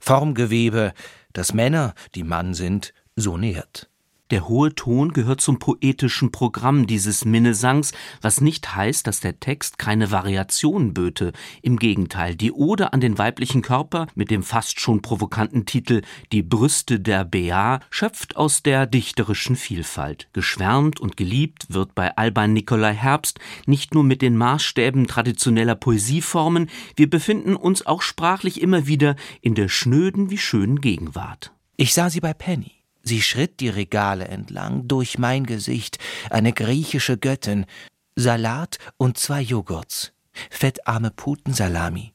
Formgewebe, 0.00 0.92
das 1.32 1.54
Männer, 1.54 1.94
die 2.14 2.24
Mann 2.24 2.54
sind, 2.54 2.92
so 3.20 3.36
nähert. 3.36 3.88
Der 4.30 4.46
hohe 4.46 4.74
Ton 4.74 5.14
gehört 5.14 5.40
zum 5.40 5.58
poetischen 5.58 6.30
Programm 6.30 6.86
dieses 6.86 7.24
Minnesangs, 7.24 7.92
was 8.20 8.42
nicht 8.42 8.76
heißt, 8.76 9.06
dass 9.06 9.20
der 9.20 9.40
Text 9.40 9.78
keine 9.78 10.10
Variation 10.10 10.92
böte. 10.92 11.32
Im 11.62 11.78
Gegenteil, 11.78 12.36
die 12.36 12.52
Ode 12.52 12.92
an 12.92 13.00
den 13.00 13.16
weiblichen 13.16 13.62
Körper 13.62 14.06
mit 14.14 14.30
dem 14.30 14.42
fast 14.42 14.80
schon 14.80 15.00
provokanten 15.00 15.64
Titel 15.64 16.02
Die 16.30 16.42
Brüste 16.42 17.00
der 17.00 17.24
Bea 17.24 17.80
schöpft 17.88 18.36
aus 18.36 18.62
der 18.62 18.86
dichterischen 18.86 19.56
Vielfalt. 19.56 20.28
Geschwärmt 20.34 21.00
und 21.00 21.16
geliebt 21.16 21.66
wird 21.70 21.94
bei 21.94 22.14
Alban 22.14 22.52
Nikolai 22.52 22.92
Herbst 22.92 23.38
nicht 23.64 23.94
nur 23.94 24.04
mit 24.04 24.20
den 24.20 24.36
Maßstäben 24.36 25.06
traditioneller 25.06 25.74
Poesieformen, 25.74 26.68
wir 26.96 27.08
befinden 27.08 27.56
uns 27.56 27.86
auch 27.86 28.02
sprachlich 28.02 28.60
immer 28.60 28.86
wieder 28.86 29.16
in 29.40 29.54
der 29.54 29.68
schnöden 29.68 30.28
wie 30.28 30.38
schönen 30.38 30.82
Gegenwart. 30.82 31.52
Ich 31.78 31.94
sah 31.94 32.10
sie 32.10 32.20
bei 32.20 32.34
Penny. 32.34 32.77
Sie 33.08 33.22
schritt 33.22 33.60
die 33.60 33.70
Regale 33.70 34.28
entlang, 34.28 34.86
durch 34.86 35.16
mein 35.18 35.46
Gesicht, 35.46 35.98
eine 36.28 36.52
griechische 36.52 37.16
Göttin, 37.16 37.64
Salat 38.16 38.78
und 38.98 39.16
zwei 39.16 39.40
Joghurts, 39.40 40.12
fettarme 40.50 41.10
Putensalami. 41.10 42.12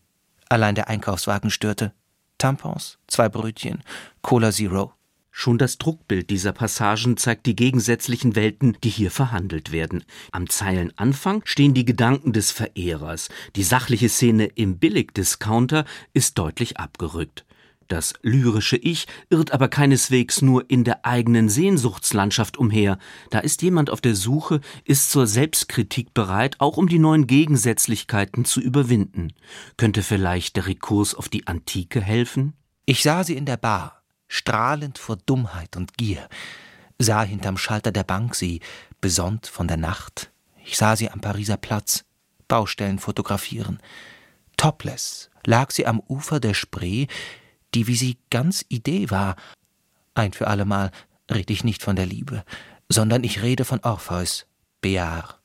allein 0.49 0.75
der 0.75 0.89
Einkaufswagen 0.89 1.49
störte. 1.49 1.93
Tampons, 2.37 2.99
zwei 3.07 3.27
Brötchen, 3.27 3.81
Cola 4.21 4.51
Zero. 4.51 4.93
Schon 5.31 5.57
das 5.57 5.79
Druckbild 5.79 6.29
dieser 6.29 6.51
Passagen 6.51 7.17
zeigt 7.17 7.47
die 7.47 7.55
gegensätzlichen 7.55 8.35
Welten, 8.35 8.77
die 8.83 8.91
hier 8.91 9.09
verhandelt 9.09 9.71
werden. 9.71 10.03
Am 10.31 10.47
Zeilenanfang 10.47 11.41
stehen 11.43 11.73
die 11.73 11.85
Gedanken 11.85 12.33
des 12.33 12.51
Verehrers. 12.51 13.29
Die 13.55 13.63
sachliche 13.63 14.09
Szene 14.09 14.45
im 14.45 14.77
Billigdiscounter 14.77 15.85
ist 16.13 16.37
deutlich 16.37 16.77
abgerückt. 16.77 17.45
Das 17.87 18.13
lyrische 18.21 18.77
Ich 18.77 19.07
irrt 19.29 19.51
aber 19.51 19.67
keineswegs 19.67 20.41
nur 20.41 20.69
in 20.69 20.83
der 20.83 21.05
eigenen 21.05 21.49
Sehnsuchtslandschaft 21.49 22.57
umher. 22.57 22.97
Da 23.29 23.39
ist 23.39 23.61
jemand 23.61 23.89
auf 23.89 24.01
der 24.01 24.15
Suche, 24.15 24.61
ist 24.85 25.11
zur 25.11 25.27
Selbstkritik 25.27 26.13
bereit, 26.13 26.55
auch 26.59 26.77
um 26.77 26.87
die 26.87 26.99
neuen 26.99 27.27
Gegensätzlichkeiten 27.27 28.45
zu 28.45 28.61
überwinden. 28.61 29.33
Könnte 29.77 30.03
vielleicht 30.03 30.55
der 30.55 30.67
Rekurs 30.67 31.15
auf 31.15 31.29
die 31.29 31.47
Antike 31.47 32.01
helfen? 32.01 32.53
Ich 32.85 33.03
sah 33.03 33.23
sie 33.23 33.35
in 33.35 33.45
der 33.45 33.57
Bar, 33.57 34.03
strahlend 34.27 34.97
vor 34.97 35.17
Dummheit 35.17 35.77
und 35.77 35.97
Gier, 35.97 36.27
sah 36.99 37.23
hinterm 37.23 37.57
Schalter 37.57 37.91
der 37.91 38.03
Bank 38.03 38.35
sie, 38.35 38.61
besonnt 39.01 39.47
von 39.47 39.67
der 39.67 39.77
Nacht. 39.77 40.31
Ich 40.65 40.77
sah 40.77 40.95
sie 40.95 41.09
am 41.09 41.21
Pariser 41.21 41.57
Platz, 41.57 42.05
Baustellen 42.47 42.99
fotografieren. 42.99 43.79
Topless 44.57 45.29
lag 45.45 45.71
sie 45.71 45.85
am 45.85 45.99
Ufer 46.07 46.39
der 46.39 46.53
Spree, 46.53 47.07
die 47.73 47.87
wie 47.87 47.95
sie 47.95 48.17
ganz 48.29 48.65
Idee 48.69 49.09
war. 49.09 49.35
Ein 50.13 50.33
für 50.33 50.47
allemal 50.47 50.91
rede 51.29 51.53
ich 51.53 51.63
nicht 51.63 51.83
von 51.83 51.95
der 51.95 52.05
Liebe, 52.05 52.43
sondern 52.89 53.23
ich 53.23 53.41
rede 53.41 53.65
von 53.65 53.79
Orpheus, 53.81 54.45
Bear. 54.81 55.42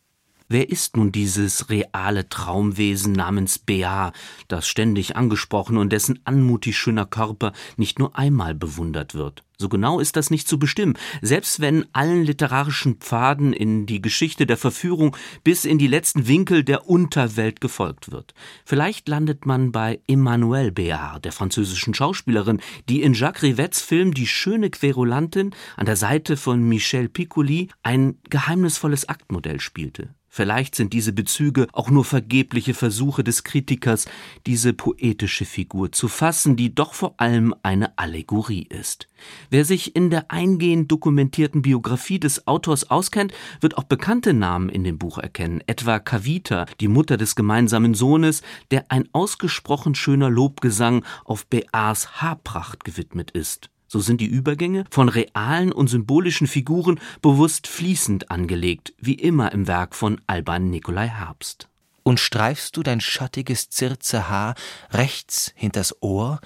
Wer 0.50 0.70
ist 0.70 0.96
nun 0.96 1.12
dieses 1.12 1.68
reale 1.68 2.30
Traumwesen 2.30 3.12
namens 3.12 3.58
Bea, 3.58 4.12
das 4.48 4.66
ständig 4.66 5.14
angesprochen 5.14 5.76
und 5.76 5.92
dessen 5.92 6.20
anmutig 6.24 6.78
schöner 6.78 7.04
Körper 7.04 7.52
nicht 7.76 7.98
nur 7.98 8.16
einmal 8.16 8.54
bewundert 8.54 9.12
wird? 9.12 9.44
So 9.58 9.68
genau 9.68 10.00
ist 10.00 10.16
das 10.16 10.30
nicht 10.30 10.48
zu 10.48 10.58
bestimmen, 10.58 10.96
selbst 11.20 11.60
wenn 11.60 11.84
allen 11.92 12.24
literarischen 12.24 12.94
Pfaden 12.94 13.52
in 13.52 13.84
die 13.84 14.00
Geschichte 14.00 14.46
der 14.46 14.56
Verführung 14.56 15.14
bis 15.44 15.66
in 15.66 15.76
die 15.76 15.86
letzten 15.86 16.28
Winkel 16.28 16.64
der 16.64 16.88
Unterwelt 16.88 17.60
gefolgt 17.60 18.10
wird. 18.10 18.32
Vielleicht 18.64 19.06
landet 19.06 19.44
man 19.44 19.70
bei 19.70 20.00
Emmanuelle 20.06 20.70
Béard, 20.70 21.20
der 21.20 21.32
französischen 21.32 21.92
Schauspielerin, 21.92 22.62
die 22.88 23.02
in 23.02 23.12
Jacques 23.12 23.42
Rivets 23.42 23.82
Film 23.82 24.14
Die 24.14 24.28
schöne 24.28 24.70
Querulantin 24.70 25.54
an 25.76 25.84
der 25.84 25.96
Seite 25.96 26.38
von 26.38 26.62
Michel 26.62 27.10
Piccoli 27.10 27.68
ein 27.82 28.16
geheimnisvolles 28.30 29.10
Aktmodell 29.10 29.60
spielte. 29.60 30.14
Vielleicht 30.28 30.74
sind 30.74 30.92
diese 30.92 31.12
Bezüge 31.12 31.66
auch 31.72 31.90
nur 31.90 32.04
vergebliche 32.04 32.74
Versuche 32.74 33.24
des 33.24 33.44
Kritikers, 33.44 34.06
diese 34.46 34.72
poetische 34.72 35.44
Figur 35.44 35.90
zu 35.90 36.06
fassen, 36.06 36.56
die 36.56 36.74
doch 36.74 36.92
vor 36.92 37.14
allem 37.16 37.54
eine 37.62 37.98
Allegorie 37.98 38.66
ist. 38.68 39.08
Wer 39.50 39.64
sich 39.64 39.96
in 39.96 40.10
der 40.10 40.30
eingehend 40.30 40.92
dokumentierten 40.92 41.62
Biografie 41.62 42.20
des 42.20 42.46
Autors 42.46 42.90
auskennt, 42.90 43.32
wird 43.60 43.78
auch 43.78 43.84
bekannte 43.84 44.34
Namen 44.34 44.68
in 44.68 44.84
dem 44.84 44.98
Buch 44.98 45.18
erkennen, 45.18 45.62
etwa 45.66 45.98
Kavita, 45.98 46.66
die 46.80 46.88
Mutter 46.88 47.16
des 47.16 47.34
gemeinsamen 47.34 47.94
Sohnes, 47.94 48.42
der 48.70 48.92
ein 48.92 49.08
ausgesprochen 49.12 49.94
schöner 49.94 50.30
Lobgesang 50.30 51.04
auf 51.24 51.46
Bears 51.46 52.20
Haarpracht 52.20 52.84
gewidmet 52.84 53.30
ist. 53.30 53.70
So 53.88 54.00
sind 54.00 54.20
die 54.20 54.26
Übergänge 54.26 54.84
von 54.90 55.08
realen 55.08 55.72
und 55.72 55.88
symbolischen 55.88 56.46
Figuren 56.46 57.00
bewusst 57.22 57.66
fließend 57.66 58.30
angelegt, 58.30 58.92
wie 58.98 59.14
immer 59.14 59.50
im 59.52 59.66
Werk 59.66 59.94
von 59.94 60.20
Alban 60.26 60.68
Nikolai 60.68 61.08
Herbst. 61.08 61.68
Und 62.02 62.20
streifst 62.20 62.76
du 62.76 62.82
dein 62.82 63.00
schattiges 63.00 63.70
Zirzehaar 63.70 64.54
rechts 64.90 65.52
hinters 65.56 66.02
Ohr, 66.02 66.40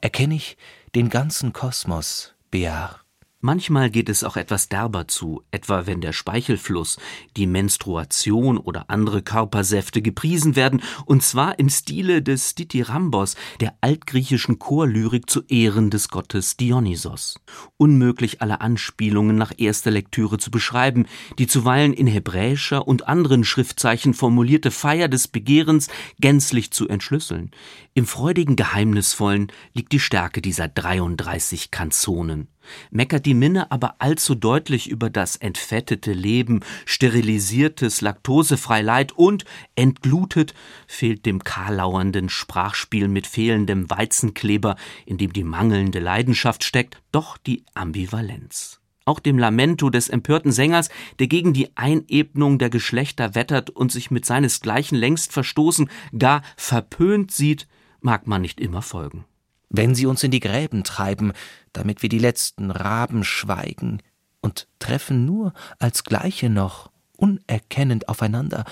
erkenne 0.00 0.36
ich 0.36 0.56
den 0.94 1.10
ganzen 1.10 1.52
Kosmos, 1.52 2.34
Bear. 2.50 3.05
Manchmal 3.46 3.90
geht 3.90 4.08
es 4.08 4.24
auch 4.24 4.36
etwas 4.36 4.68
derber 4.68 5.06
zu, 5.06 5.44
etwa 5.52 5.86
wenn 5.86 6.00
der 6.00 6.12
Speichelfluss, 6.12 6.98
die 7.36 7.46
Menstruation 7.46 8.58
oder 8.58 8.90
andere 8.90 9.22
Körpersäfte 9.22 10.02
gepriesen 10.02 10.56
werden, 10.56 10.82
und 11.04 11.22
zwar 11.22 11.60
im 11.60 11.68
Stile 11.68 12.22
des 12.22 12.56
Dithyrambos, 12.56 13.36
der 13.60 13.76
altgriechischen 13.82 14.58
Chorlyrik 14.58 15.30
zu 15.30 15.44
Ehren 15.46 15.90
des 15.90 16.08
Gottes 16.08 16.56
Dionysos. 16.56 17.38
Unmöglich 17.76 18.42
alle 18.42 18.62
Anspielungen 18.62 19.36
nach 19.36 19.52
erster 19.56 19.92
Lektüre 19.92 20.38
zu 20.38 20.50
beschreiben, 20.50 21.06
die 21.38 21.46
zuweilen 21.46 21.92
in 21.92 22.08
hebräischer 22.08 22.88
und 22.88 23.06
anderen 23.06 23.44
Schriftzeichen 23.44 24.12
formulierte 24.12 24.72
Feier 24.72 25.06
des 25.06 25.28
Begehrens 25.28 25.86
gänzlich 26.18 26.72
zu 26.72 26.88
entschlüsseln. 26.88 27.52
Im 27.94 28.06
freudigen 28.06 28.56
Geheimnisvollen 28.56 29.52
liegt 29.72 29.92
die 29.92 30.00
Stärke 30.00 30.42
dieser 30.42 30.66
33 30.66 31.70
Kanzonen 31.70 32.48
meckert 32.90 33.26
die 33.26 33.34
Minne 33.34 33.70
aber 33.70 33.96
allzu 33.98 34.34
deutlich 34.34 34.88
über 34.88 35.10
das 35.10 35.36
entfettete 35.36 36.12
Leben, 36.12 36.60
sterilisiertes, 36.84 38.00
laktosefrei 38.00 38.82
Leid 38.82 39.12
und 39.12 39.44
entglutet 39.74 40.54
fehlt 40.86 41.26
dem 41.26 41.44
kahlauernden 41.44 42.28
Sprachspiel 42.28 43.08
mit 43.08 43.26
fehlendem 43.26 43.90
Weizenkleber, 43.90 44.76
in 45.04 45.18
dem 45.18 45.32
die 45.32 45.44
mangelnde 45.44 46.00
Leidenschaft 46.00 46.64
steckt, 46.64 47.02
doch 47.12 47.36
die 47.38 47.64
Ambivalenz. 47.74 48.80
Auch 49.04 49.20
dem 49.20 49.38
Lamento 49.38 49.88
des 49.88 50.08
empörten 50.08 50.50
Sängers, 50.50 50.88
der 51.20 51.28
gegen 51.28 51.52
die 51.52 51.76
Einebnung 51.76 52.58
der 52.58 52.70
Geschlechter 52.70 53.36
wettert 53.36 53.70
und 53.70 53.92
sich 53.92 54.10
mit 54.10 54.26
seinesgleichen 54.26 54.98
längst 54.98 55.32
verstoßen, 55.32 55.88
gar 56.18 56.42
verpönt 56.56 57.30
sieht, 57.30 57.68
mag 58.00 58.26
man 58.26 58.42
nicht 58.42 58.60
immer 58.60 58.82
folgen 58.82 59.24
wenn 59.68 59.94
sie 59.94 60.06
uns 60.06 60.22
in 60.22 60.30
die 60.30 60.40
Gräben 60.40 60.84
treiben, 60.84 61.32
damit 61.76 62.02
wir 62.02 62.08
die 62.08 62.18
letzten 62.18 62.70
Raben 62.70 63.22
schweigen 63.22 64.02
und 64.40 64.66
treffen 64.78 65.26
nur 65.26 65.52
als 65.78 66.04
Gleiche 66.04 66.48
noch, 66.48 66.90
unerkennend 67.16 68.08
aufeinander, 68.08 68.64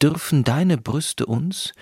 dürfen 0.00 0.44
deine 0.44 0.78
Brüste 0.78 1.26
uns 1.26 1.72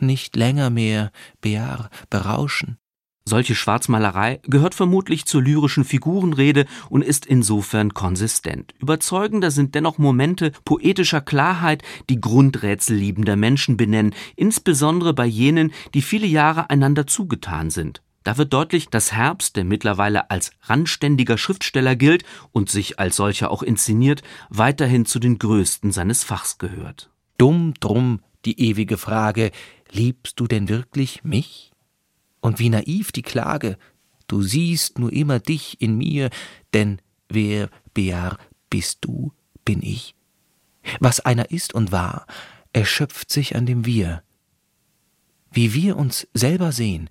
nicht 0.00 0.34
länger 0.34 0.70
mehr, 0.70 1.12
Bear, 1.40 1.88
berauschen. 2.10 2.78
Solche 3.24 3.54
Schwarzmalerei 3.54 4.40
gehört 4.42 4.74
vermutlich 4.74 5.26
zur 5.26 5.42
lyrischen 5.42 5.84
Figurenrede 5.84 6.66
und 6.88 7.02
ist 7.02 7.24
insofern 7.24 7.94
konsistent. 7.94 8.74
Überzeugender 8.80 9.52
sind 9.52 9.76
dennoch 9.76 9.98
Momente 9.98 10.50
poetischer 10.64 11.20
Klarheit, 11.20 11.84
die 12.10 12.20
Grundrätsel 12.20 12.96
liebender 12.96 13.36
Menschen 13.36 13.76
benennen, 13.76 14.12
insbesondere 14.34 15.14
bei 15.14 15.26
jenen, 15.26 15.72
die 15.94 16.02
viele 16.02 16.26
Jahre 16.26 16.68
einander 16.70 17.06
zugetan 17.06 17.70
sind. 17.70 18.02
Da 18.24 18.36
wird 18.38 18.52
deutlich, 18.52 18.88
dass 18.88 19.12
Herbst, 19.12 19.56
der 19.56 19.64
mittlerweile 19.64 20.30
als 20.30 20.52
randständiger 20.62 21.38
Schriftsteller 21.38 21.96
gilt 21.96 22.24
und 22.52 22.70
sich 22.70 22.98
als 22.98 23.16
solcher 23.16 23.50
auch 23.50 23.62
inszeniert, 23.62 24.22
weiterhin 24.48 25.06
zu 25.06 25.18
den 25.18 25.38
Größten 25.38 25.92
seines 25.92 26.22
Fachs 26.22 26.58
gehört. 26.58 27.10
Dumm 27.38 27.74
drum 27.80 28.20
die 28.44 28.60
ewige 28.60 28.96
Frage, 28.96 29.50
liebst 29.90 30.38
du 30.40 30.46
denn 30.46 30.68
wirklich 30.68 31.24
mich? 31.24 31.72
Und 32.40 32.58
wie 32.58 32.70
naiv 32.70 33.12
die 33.12 33.22
Klage, 33.22 33.78
du 34.26 34.42
siehst 34.42 34.98
nur 34.98 35.12
immer 35.12 35.38
dich 35.38 35.80
in 35.80 35.96
mir, 35.96 36.30
denn 36.74 37.00
wer, 37.28 37.68
Bear, 37.94 38.38
bist 38.70 38.98
du, 39.02 39.32
bin 39.64 39.82
ich. 39.82 40.14
Was 40.98 41.20
einer 41.20 41.50
ist 41.50 41.74
und 41.74 41.92
war, 41.92 42.26
erschöpft 42.72 43.30
sich 43.30 43.54
an 43.54 43.66
dem 43.66 43.86
Wir. 43.86 44.22
Wie 45.52 45.74
wir 45.74 45.96
uns 45.96 46.26
selber 46.34 46.72
sehen, 46.72 47.10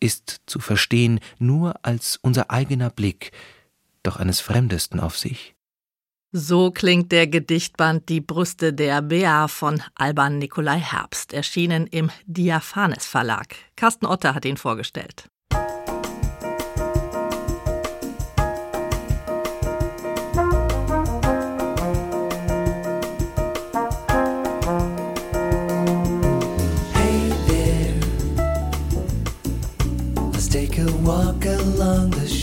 ist 0.00 0.40
zu 0.46 0.58
verstehen 0.58 1.20
nur 1.38 1.74
als 1.82 2.18
unser 2.22 2.50
eigener 2.50 2.90
Blick, 2.90 3.32
doch 4.02 4.16
eines 4.16 4.40
Fremdesten 4.40 5.00
auf 5.00 5.18
sich. 5.18 5.54
So 6.32 6.70
klingt 6.70 7.12
der 7.12 7.26
Gedichtband 7.26 8.08
Die 8.08 8.20
Brüste 8.20 8.72
der 8.72 9.00
Bea 9.00 9.48
von 9.48 9.82
Alban 9.94 10.38
Nikolai 10.38 10.78
Herbst, 10.78 11.32
erschienen 11.32 11.86
im 11.86 12.10
Diaphanes 12.26 13.06
Verlag. 13.06 13.54
Carsten 13.74 14.06
Otter 14.06 14.34
hat 14.34 14.44
ihn 14.44 14.56
vorgestellt. 14.56 15.30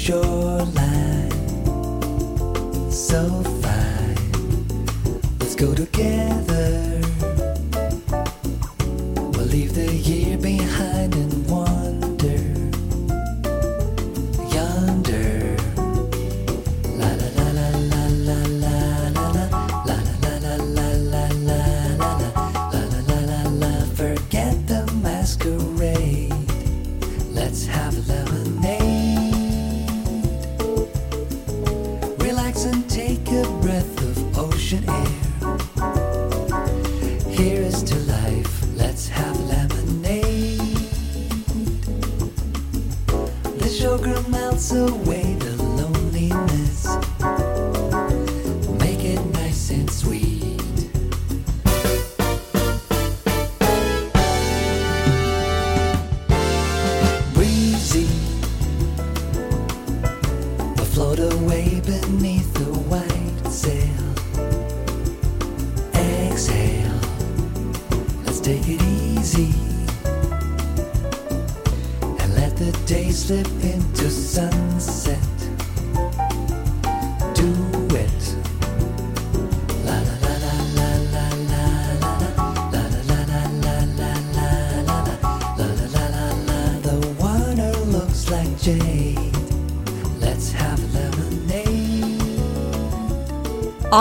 shoreline 0.04 1.32
so 2.92 3.42
fine. 3.62 4.18
Let's 5.40 5.56
go 5.56 5.74
together. 5.74 6.43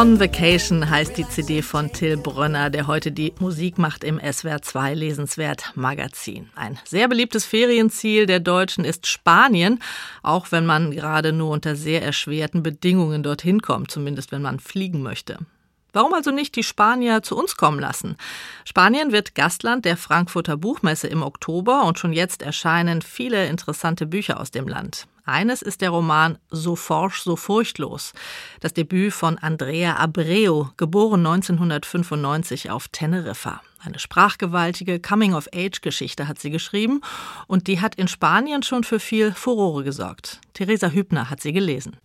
On 0.02 0.18
Vacation 0.18 0.90
heißt 0.90 1.16
die 1.16 1.28
CD 1.28 1.62
von 1.62 1.92
Till 1.92 2.16
Brönner, 2.16 2.70
der 2.70 2.88
heute 2.88 3.12
die 3.12 3.32
Musik 3.38 3.78
macht 3.78 4.02
im 4.02 4.18
SWR 4.18 4.60
2 4.60 4.94
Lesenswert 4.94 5.70
Magazin. 5.76 6.50
Ein 6.56 6.76
sehr 6.84 7.06
beliebtes 7.06 7.44
Ferienziel 7.44 8.26
der 8.26 8.40
Deutschen 8.40 8.84
ist 8.84 9.06
Spanien, 9.06 9.78
auch 10.24 10.50
wenn 10.50 10.66
man 10.66 10.90
gerade 10.90 11.32
nur 11.32 11.50
unter 11.50 11.76
sehr 11.76 12.02
erschwerten 12.02 12.64
Bedingungen 12.64 13.22
dorthin 13.22 13.62
kommt, 13.62 13.92
zumindest 13.92 14.32
wenn 14.32 14.42
man 14.42 14.58
fliegen 14.58 15.02
möchte. 15.02 15.38
Warum 15.92 16.14
also 16.14 16.30
nicht 16.30 16.56
die 16.56 16.62
Spanier 16.62 17.22
zu 17.22 17.36
uns 17.36 17.56
kommen 17.56 17.78
lassen? 17.78 18.16
Spanien 18.64 19.12
wird 19.12 19.34
Gastland 19.34 19.84
der 19.84 19.96
Frankfurter 19.96 20.56
Buchmesse 20.56 21.06
im 21.06 21.22
Oktober 21.22 21.84
und 21.84 21.98
schon 21.98 22.12
jetzt 22.12 22.42
erscheinen 22.42 23.02
viele 23.02 23.46
interessante 23.46 24.06
Bücher 24.06 24.40
aus 24.40 24.50
dem 24.50 24.66
Land. 24.68 25.06
Eines 25.24 25.62
ist 25.62 25.82
der 25.82 25.90
Roman 25.90 26.38
So 26.50 26.74
forsch, 26.74 27.22
so 27.22 27.36
furchtlos. 27.36 28.12
Das 28.60 28.74
Debüt 28.74 29.12
von 29.12 29.38
Andrea 29.38 29.96
Abreu, 29.96 30.64
geboren 30.76 31.24
1995 31.24 32.70
auf 32.70 32.88
Teneriffa. 32.88 33.60
Eine 33.84 34.00
sprachgewaltige 34.00 34.98
Coming-of-Age-Geschichte 34.98 36.26
hat 36.26 36.40
sie 36.40 36.50
geschrieben 36.50 37.02
und 37.46 37.68
die 37.68 37.80
hat 37.80 37.94
in 37.96 38.08
Spanien 38.08 38.62
schon 38.64 38.82
für 38.82 38.98
viel 38.98 39.32
Furore 39.32 39.84
gesorgt. 39.84 40.40
Theresa 40.54 40.88
Hübner 40.88 41.30
hat 41.30 41.40
sie 41.40 41.52
gelesen. 41.52 41.96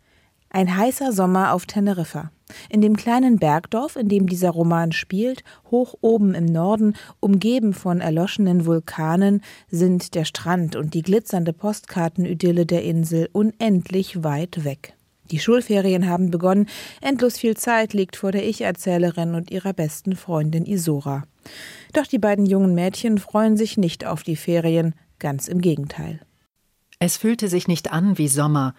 Ein 0.49 0.77
heißer 0.77 1.11
Sommer 1.11 1.53
auf 1.53 1.65
Teneriffa. 1.65 2.31
In 2.69 2.81
dem 2.81 2.95
kleinen 2.95 3.37
Bergdorf, 3.37 3.97
in 3.97 4.07
dem 4.07 4.27
dieser 4.27 4.51
Roman 4.51 4.93
spielt, 4.93 5.43
hoch 5.69 5.95
oben 6.01 6.33
im 6.33 6.45
Norden, 6.45 6.95
umgeben 7.19 7.73
von 7.73 7.99
erloschenen 7.99 8.65
Vulkanen, 8.65 9.41
sind 9.69 10.15
der 10.15 10.23
Strand 10.23 10.75
und 10.75 10.93
die 10.93 11.01
glitzernde 11.01 11.51
Postkartenidylle 11.51 12.65
der 12.65 12.83
Insel 12.83 13.29
unendlich 13.33 14.23
weit 14.23 14.63
weg. 14.63 14.93
Die 15.31 15.39
Schulferien 15.39 16.07
haben 16.07 16.31
begonnen, 16.31 16.67
endlos 17.01 17.37
viel 17.37 17.57
Zeit 17.57 17.93
liegt 17.93 18.15
vor 18.15 18.31
der 18.31 18.47
Ich-Erzählerin 18.47 19.35
und 19.35 19.51
ihrer 19.51 19.73
besten 19.73 20.15
Freundin 20.15 20.65
Isora. 20.65 21.23
Doch 21.91 22.07
die 22.07 22.19
beiden 22.19 22.45
jungen 22.45 22.73
Mädchen 22.73 23.17
freuen 23.17 23.57
sich 23.57 23.77
nicht 23.77 24.05
auf 24.05 24.23
die 24.23 24.37
Ferien, 24.37 24.95
ganz 25.19 25.49
im 25.49 25.59
Gegenteil. 25.59 26.21
Es 26.99 27.17
fühlte 27.17 27.49
sich 27.49 27.67
nicht 27.67 27.91
an 27.91 28.17
wie 28.17 28.29
Sommer, 28.29 28.73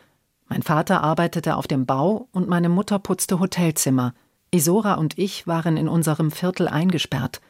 mein 0.49 0.63
Vater 0.63 1.03
arbeitete 1.03 1.57
auf 1.57 1.67
dem 1.67 1.85
Bau 1.85 2.29
und 2.33 2.49
meine 2.49 2.69
Mutter 2.69 2.99
putzte 2.99 3.39
Hotelzimmer. 3.39 4.15
Isora 4.51 4.95
und 4.95 5.19
ich 5.19 5.47
waren 5.47 5.77
in 5.77 5.89
unserem 5.89 6.31
Viertel 6.31 6.69
eingesperrt. 6.69 7.41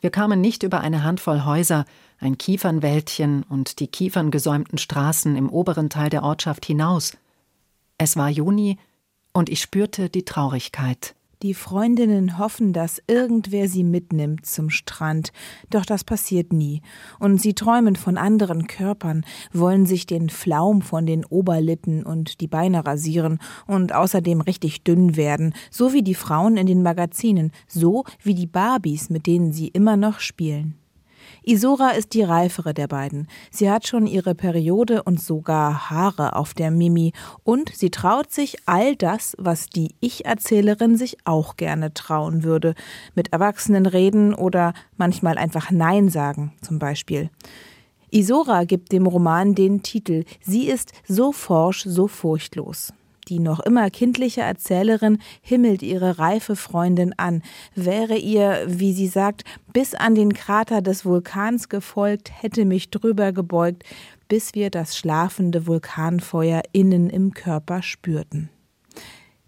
Wir 0.00 0.10
kamen 0.10 0.40
nicht 0.40 0.62
über 0.62 0.80
eine 0.80 1.04
Handvoll 1.04 1.44
Häuser, 1.44 1.84
ein 2.18 2.38
Kiefernwäldchen 2.38 3.44
und 3.44 3.78
die 3.78 3.86
kieferngesäumten 3.86 4.78
Straßen 4.78 5.36
im 5.36 5.48
oberen 5.48 5.90
Teil 5.90 6.10
der 6.10 6.22
Ortschaft 6.22 6.66
hinaus. 6.66 7.16
Es 7.98 8.16
war 8.16 8.28
Juni 8.28 8.78
und 9.32 9.48
ich 9.48 9.60
spürte 9.60 10.08
die 10.08 10.24
Traurigkeit. 10.24 11.14
Die 11.42 11.54
Freundinnen 11.54 12.36
hoffen, 12.36 12.74
dass 12.74 13.02
irgendwer 13.06 13.66
sie 13.66 13.82
mitnimmt 13.82 14.44
zum 14.44 14.68
Strand, 14.68 15.32
doch 15.70 15.86
das 15.86 16.04
passiert 16.04 16.52
nie. 16.52 16.82
Und 17.18 17.40
sie 17.40 17.54
träumen 17.54 17.96
von 17.96 18.18
anderen 18.18 18.66
Körpern, 18.66 19.24
wollen 19.50 19.86
sich 19.86 20.04
den 20.04 20.28
Flaum 20.28 20.82
von 20.82 21.06
den 21.06 21.24
Oberlippen 21.24 22.04
und 22.04 22.42
die 22.42 22.46
Beine 22.46 22.84
rasieren 22.84 23.38
und 23.66 23.94
außerdem 23.94 24.42
richtig 24.42 24.84
dünn 24.84 25.16
werden, 25.16 25.54
so 25.70 25.94
wie 25.94 26.02
die 26.02 26.14
Frauen 26.14 26.58
in 26.58 26.66
den 26.66 26.82
Magazinen, 26.82 27.52
so 27.66 28.04
wie 28.22 28.34
die 28.34 28.46
Barbies, 28.46 29.08
mit 29.08 29.26
denen 29.26 29.54
sie 29.54 29.68
immer 29.68 29.96
noch 29.96 30.20
spielen. 30.20 30.79
Isora 31.42 31.90
ist 31.90 32.14
die 32.14 32.22
reifere 32.22 32.74
der 32.74 32.86
beiden. 32.86 33.28
Sie 33.50 33.70
hat 33.70 33.86
schon 33.86 34.06
ihre 34.06 34.34
Periode 34.34 35.02
und 35.02 35.20
sogar 35.20 35.90
Haare 35.90 36.36
auf 36.36 36.54
der 36.54 36.70
Mimi. 36.70 37.12
Und 37.44 37.70
sie 37.74 37.90
traut 37.90 38.30
sich 38.30 38.56
all 38.66 38.96
das, 38.96 39.34
was 39.38 39.66
die 39.68 39.94
Ich-Erzählerin 40.00 40.96
sich 40.96 41.18
auch 41.24 41.56
gerne 41.56 41.94
trauen 41.94 42.42
würde. 42.42 42.74
Mit 43.14 43.32
Erwachsenen 43.32 43.86
reden 43.86 44.34
oder 44.34 44.74
manchmal 44.96 45.38
einfach 45.38 45.70
Nein 45.70 46.08
sagen, 46.08 46.52
zum 46.62 46.78
Beispiel. 46.78 47.30
Isora 48.10 48.64
gibt 48.64 48.92
dem 48.92 49.06
Roman 49.06 49.54
den 49.54 49.82
Titel 49.82 50.24
Sie 50.40 50.66
ist 50.66 50.92
so 51.06 51.32
forsch, 51.32 51.84
so 51.84 52.08
furchtlos. 52.08 52.92
Die 53.30 53.38
noch 53.38 53.60
immer 53.60 53.90
kindliche 53.90 54.40
Erzählerin 54.40 55.18
himmelt 55.40 55.82
ihre 55.82 56.18
reife 56.18 56.56
Freundin 56.56 57.16
an, 57.16 57.42
wäre 57.76 58.16
ihr, 58.16 58.64
wie 58.66 58.92
sie 58.92 59.06
sagt, 59.06 59.44
bis 59.72 59.94
an 59.94 60.16
den 60.16 60.32
Krater 60.32 60.82
des 60.82 61.04
Vulkans 61.04 61.68
gefolgt, 61.68 62.32
hätte 62.42 62.64
mich 62.64 62.90
drüber 62.90 63.30
gebeugt, 63.30 63.84
bis 64.26 64.56
wir 64.56 64.68
das 64.68 64.96
schlafende 64.96 65.68
Vulkanfeuer 65.68 66.62
innen 66.72 67.08
im 67.08 67.32
Körper 67.32 67.82
spürten. 67.82 68.50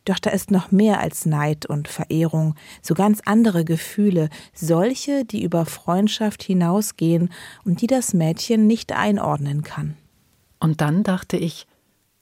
Doch 0.05 0.21
da 0.21 0.31
ist 0.31 0.53
noch 0.53 0.71
mehr 0.71 1.01
als 1.01 1.27
Neid 1.27 1.67
und 1.67 1.89
Verehrung, 1.89 2.55
so 2.83 2.95
ganz 2.95 3.21
andere 3.25 3.65
Gefühle, 3.65 4.29
solche, 4.55 5.25
die 5.25 5.43
über 5.43 5.67
Freundschaft 5.67 6.45
hinausgehen 6.45 7.31
und 7.65 7.81
die 7.83 7.89
das 7.89 8.15
Mädchen 8.15 8.69
nicht 8.69 8.93
einordnen 8.93 9.65
kann. 9.65 9.97
Und 10.61 10.81
dann 10.81 11.03
dachte 11.03 11.37
ich, 11.37 11.67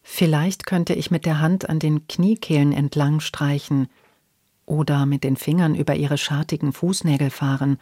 Vielleicht 0.03 0.67
könnte 0.67 0.95
ich 0.95 1.11
mit 1.11 1.27
der 1.27 1.41
Hand 1.41 1.69
an 1.69 1.79
den 1.79 2.07
Kniekehlen 2.09 2.73
entlang 2.73 3.21
streichen 3.21 3.89
oder 4.67 5.07
mit 5.07 5.25
den 5.25 5.37
Fingern 5.37 5.75
über 5.75 5.95
ihre 5.95 6.19
schartigen 6.19 6.73
Fußnägel 6.73 7.31
fahren 7.31 7.79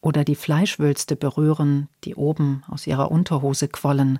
oder 0.00 0.24
die 0.24 0.34
Fleischwülste 0.34 1.16
berühren, 1.16 1.88
die 2.04 2.14
oben 2.14 2.62
aus 2.68 2.86
ihrer 2.86 3.10
Unterhose 3.10 3.68
quollen. 3.68 4.18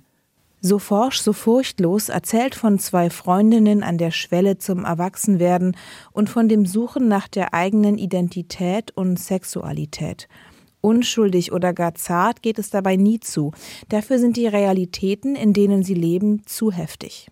So 0.61 0.79
forsch, 0.79 1.19
so 1.19 1.31
furchtlos 1.31 2.09
erzählt 2.09 2.55
von 2.55 2.79
zwei 2.79 3.11
Freundinnen 3.11 3.83
an 3.83 3.99
der 3.99 4.09
Schwelle 4.09 4.57
zum 4.57 4.83
Erwachsenwerden 4.83 5.77
und 6.11 6.29
von 6.29 6.49
dem 6.49 6.65
Suchen 6.65 7.07
nach 7.07 7.27
der 7.27 7.53
eigenen 7.53 7.97
Identität 7.97 8.91
und 8.91 9.19
Sexualität– 9.19 10.27
Unschuldig 10.85 11.51
oder 11.51 11.73
gar 11.73 11.95
zart 11.95 12.43
geht 12.43 12.59
es 12.59 12.69
dabei 12.69 12.95
nie 12.95 13.19
zu. 13.19 13.53
Dafür 13.89 14.19
sind 14.19 14.37
die 14.37 14.45
Realitäten, 14.45 15.35
in 15.35 15.51
denen 15.51 15.81
sie 15.81 15.95
leben, 15.95 16.45
zu 16.45 16.71
heftig. 16.71 17.31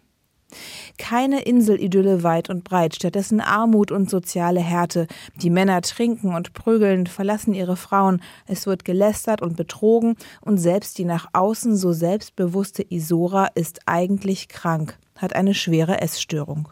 Keine 0.98 1.44
Inselidylle 1.44 2.24
weit 2.24 2.50
und 2.50 2.64
breit, 2.64 2.96
stattdessen 2.96 3.42
Armut 3.42 3.92
und 3.92 4.10
soziale 4.10 4.60
Härte. 4.60 5.06
Die 5.36 5.52
Männer 5.52 5.84
trinken 5.84 6.34
und 6.34 6.54
prügeln, 6.54 7.06
verlassen 7.06 7.54
ihre 7.54 7.76
Frauen, 7.76 8.24
es 8.48 8.66
wird 8.66 8.86
gelästert 8.86 9.44
und 9.44 9.56
betrogen, 9.56 10.16
und 10.42 10.58
selbst 10.58 10.98
die 10.98 11.06
nach 11.06 11.28
außen 11.34 11.78
so 11.78 11.94
selbstbewusste 11.94 12.84
Isora 12.90 13.50
ist 13.54 13.82
eigentlich 13.86 14.48
krank, 14.48 14.98
hat 15.16 15.36
eine 15.36 15.54
schwere 15.54 16.02
Essstörung. 16.02 16.70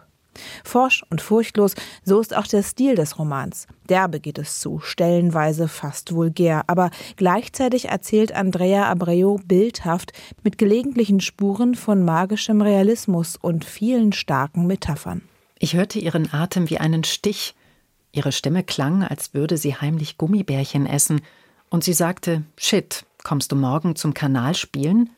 Forsch 0.64 1.04
und 1.10 1.22
furchtlos, 1.22 1.76
so 2.04 2.20
ist 2.20 2.36
auch 2.36 2.48
der 2.48 2.64
Stil 2.64 2.96
des 2.96 3.20
Romans. 3.20 3.68
Derbe 3.90 4.20
geht 4.20 4.38
es 4.38 4.60
zu, 4.60 4.80
stellenweise 4.80 5.68
fast 5.68 6.14
vulgär, 6.14 6.64
aber 6.68 6.92
gleichzeitig 7.18 7.90
erzählt 7.90 8.32
Andrea 8.32 8.90
Abreu 8.90 9.38
bildhaft 9.46 10.14
mit 10.44 10.58
gelegentlichen 10.58 11.20
Spuren 11.20 11.76
von 11.76 12.06
magischem 12.06 12.62
Realismus 12.62 13.36
und 13.36 13.66
vielen 13.66 14.14
starken 14.14 14.68
Metaphern. 14.68 15.22
Ich 15.60 15.76
hörte 15.76 16.00
ihren 16.00 16.34
Atem 16.34 16.70
wie 16.70 16.80
einen 16.80 17.04
Stich. 17.04 17.56
Ihre 18.12 18.32
Stimme 18.32 18.64
klang, 18.64 19.04
als 19.04 19.34
würde 19.34 19.58
sie 19.58 19.76
heimlich 19.76 20.18
Gummibärchen 20.18 20.86
essen, 20.86 21.22
und 21.70 21.84
sie 21.84 21.94
sagte: 21.94 22.44
Shit, 22.58 23.06
kommst 23.24 23.52
du 23.52 23.56
morgen 23.56 23.96
zum 23.96 24.14
Kanal 24.14 24.56
spielen? 24.56 25.10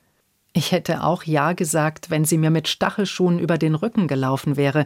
Ich 0.54 0.72
hätte 0.72 1.04
auch 1.04 1.24
Ja 1.24 1.54
gesagt, 1.54 2.12
wenn 2.12 2.26
sie 2.26 2.38
mir 2.38 2.52
mit 2.52 2.68
Stachelschuhen 2.68 3.40
über 3.40 3.58
den 3.58 3.74
Rücken 3.74 4.08
gelaufen 4.08 4.56
wäre, 4.56 4.86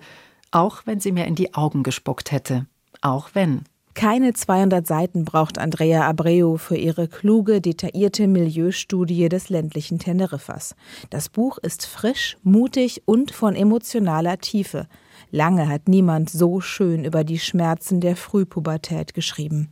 auch 0.50 0.84
wenn 0.86 1.02
sie 1.02 1.12
mir 1.12 1.26
in 1.26 1.36
die 1.36 1.54
Augen 1.54 1.84
gespuckt 1.84 2.32
hätte. 2.32 2.66
Auch 3.02 3.32
wenn. 3.34 3.64
Keine 3.94 4.34
200 4.34 4.86
Seiten 4.86 5.26
braucht 5.26 5.58
Andrea 5.58 6.08
Abreu 6.08 6.58
für 6.58 6.78
ihre 6.78 7.08
kluge, 7.08 7.62
detaillierte 7.62 8.28
Milieustudie 8.28 9.28
des 9.28 9.50
ländlichen 9.50 9.98
Teneriffas. 9.98 10.76
Das 11.10 11.30
Buch 11.30 11.58
ist 11.58 11.86
frisch, 11.86 12.38
mutig 12.44 13.02
und 13.06 13.32
von 13.32 13.56
emotionaler 13.56 14.38
Tiefe. 14.38 14.88
Lange 15.32 15.68
hat 15.68 15.88
niemand 15.88 16.30
so 16.30 16.62
schön 16.62 17.04
über 17.04 17.24
die 17.24 17.40
Schmerzen 17.40 18.00
der 18.00 18.16
Frühpubertät 18.16 19.14
geschrieben. 19.16 19.70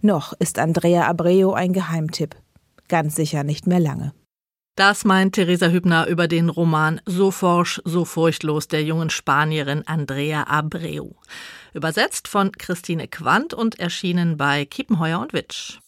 Noch 0.00 0.32
ist 0.34 0.58
Andrea 0.58 1.08
Abreu 1.08 1.52
ein 1.52 1.72
Geheimtipp. 1.72 2.36
Ganz 2.88 3.16
sicher 3.16 3.42
nicht 3.42 3.66
mehr 3.66 3.80
lange. 3.80 4.12
Das 4.74 5.04
meint 5.04 5.34
Theresa 5.34 5.68
Hübner 5.68 6.06
über 6.06 6.28
den 6.28 6.48
Roman 6.48 7.02
So 7.04 7.30
forsch, 7.30 7.82
so 7.84 8.06
furchtlos 8.06 8.68
der 8.68 8.82
jungen 8.82 9.10
Spanierin 9.10 9.86
Andrea 9.86 10.44
Abreu. 10.44 11.10
Übersetzt 11.74 12.26
von 12.26 12.52
Christine 12.52 13.06
Quandt 13.06 13.52
und 13.52 13.78
erschienen 13.78 14.38
bei 14.38 14.64
Kiepenheuer 14.64 15.20
und 15.20 15.34
Witsch. 15.34 15.78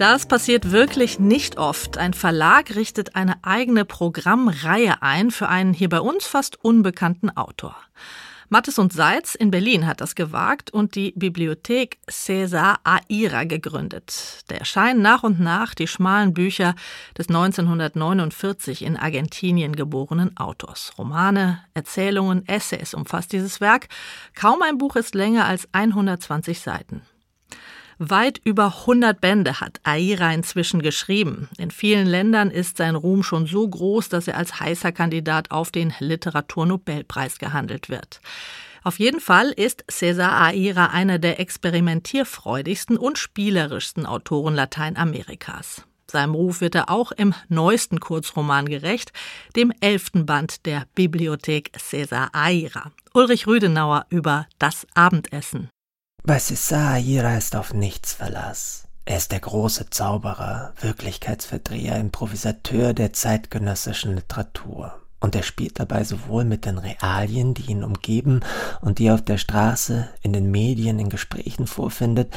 Das 0.00 0.24
passiert 0.24 0.70
wirklich 0.70 1.18
nicht 1.18 1.58
oft. 1.58 1.98
Ein 1.98 2.14
Verlag 2.14 2.74
richtet 2.74 3.16
eine 3.16 3.34
eigene 3.42 3.84
Programmreihe 3.84 5.02
ein 5.02 5.30
für 5.30 5.50
einen 5.50 5.74
hier 5.74 5.90
bei 5.90 6.00
uns 6.00 6.26
fast 6.26 6.64
unbekannten 6.64 7.28
Autor. 7.36 7.76
Mattes 8.48 8.78
und 8.78 8.94
Seitz 8.94 9.34
in 9.34 9.50
Berlin 9.50 9.86
hat 9.86 10.00
das 10.00 10.14
gewagt 10.14 10.70
und 10.70 10.94
die 10.94 11.12
Bibliothek 11.16 11.98
César 12.08 12.78
Aira 12.82 13.44
gegründet. 13.44 14.42
Da 14.48 14.54
erscheinen 14.54 15.02
nach 15.02 15.22
und 15.22 15.38
nach 15.38 15.74
die 15.74 15.86
schmalen 15.86 16.32
Bücher 16.32 16.74
des 17.18 17.28
1949 17.28 18.80
in 18.80 18.96
Argentinien 18.96 19.76
geborenen 19.76 20.34
Autors. 20.38 20.94
Romane, 20.96 21.62
Erzählungen, 21.74 22.48
Essays 22.48 22.94
umfasst 22.94 23.34
dieses 23.34 23.60
Werk. 23.60 23.88
Kaum 24.34 24.62
ein 24.62 24.78
Buch 24.78 24.96
ist 24.96 25.14
länger 25.14 25.44
als 25.44 25.68
120 25.72 26.58
Seiten. 26.58 27.02
Weit 28.02 28.40
über 28.44 28.78
100 28.78 29.20
Bände 29.20 29.60
hat 29.60 29.78
Aira 29.82 30.32
inzwischen 30.32 30.80
geschrieben. 30.80 31.50
In 31.58 31.70
vielen 31.70 32.06
Ländern 32.06 32.50
ist 32.50 32.78
sein 32.78 32.94
Ruhm 32.94 33.22
schon 33.22 33.44
so 33.44 33.68
groß, 33.68 34.08
dass 34.08 34.26
er 34.26 34.38
als 34.38 34.58
heißer 34.58 34.90
Kandidat 34.90 35.50
auf 35.50 35.70
den 35.70 35.92
Literaturnobelpreis 35.98 37.38
gehandelt 37.38 37.90
wird. 37.90 38.22
Auf 38.82 38.98
jeden 38.98 39.20
Fall 39.20 39.50
ist 39.50 39.84
César 39.90 40.40
Aira 40.40 40.86
einer 40.86 41.18
der 41.18 41.40
experimentierfreudigsten 41.40 42.96
und 42.96 43.18
spielerischsten 43.18 44.06
Autoren 44.06 44.54
Lateinamerikas. 44.54 45.84
Seinem 46.10 46.34
Ruf 46.34 46.62
wird 46.62 46.76
er 46.76 46.88
auch 46.88 47.12
im 47.12 47.34
neuesten 47.50 48.00
Kurzroman 48.00 48.64
gerecht, 48.64 49.12
dem 49.56 49.74
elften 49.82 50.24
Band 50.24 50.64
der 50.64 50.86
Bibliothek 50.94 51.72
César 51.76 52.30
Aira. 52.32 52.92
Ulrich 53.12 53.46
Rüdenauer 53.46 54.06
über 54.08 54.46
das 54.58 54.86
Abendessen. 54.94 55.68
Bei 56.22 56.36
César 56.36 56.98
ist 57.38 57.56
auf 57.56 57.72
nichts 57.72 58.12
Verlass. 58.12 58.84
Er 59.06 59.16
ist 59.16 59.32
der 59.32 59.40
große 59.40 59.88
Zauberer, 59.88 60.74
Wirklichkeitsverdreher, 60.78 61.96
Improvisateur 61.96 62.92
der 62.92 63.14
zeitgenössischen 63.14 64.14
Literatur. 64.14 64.92
Und 65.20 65.34
er 65.34 65.42
spielt 65.42 65.80
dabei 65.80 66.04
sowohl 66.04 66.44
mit 66.44 66.66
den 66.66 66.76
Realien, 66.76 67.54
die 67.54 67.70
ihn 67.70 67.82
umgeben 67.82 68.40
und 68.82 68.98
die 68.98 69.06
er 69.06 69.14
auf 69.14 69.22
der 69.22 69.38
Straße, 69.38 70.08
in 70.20 70.34
den 70.34 70.50
Medien, 70.50 70.98
in 70.98 71.08
Gesprächen 71.08 71.66
vorfindet, 71.66 72.34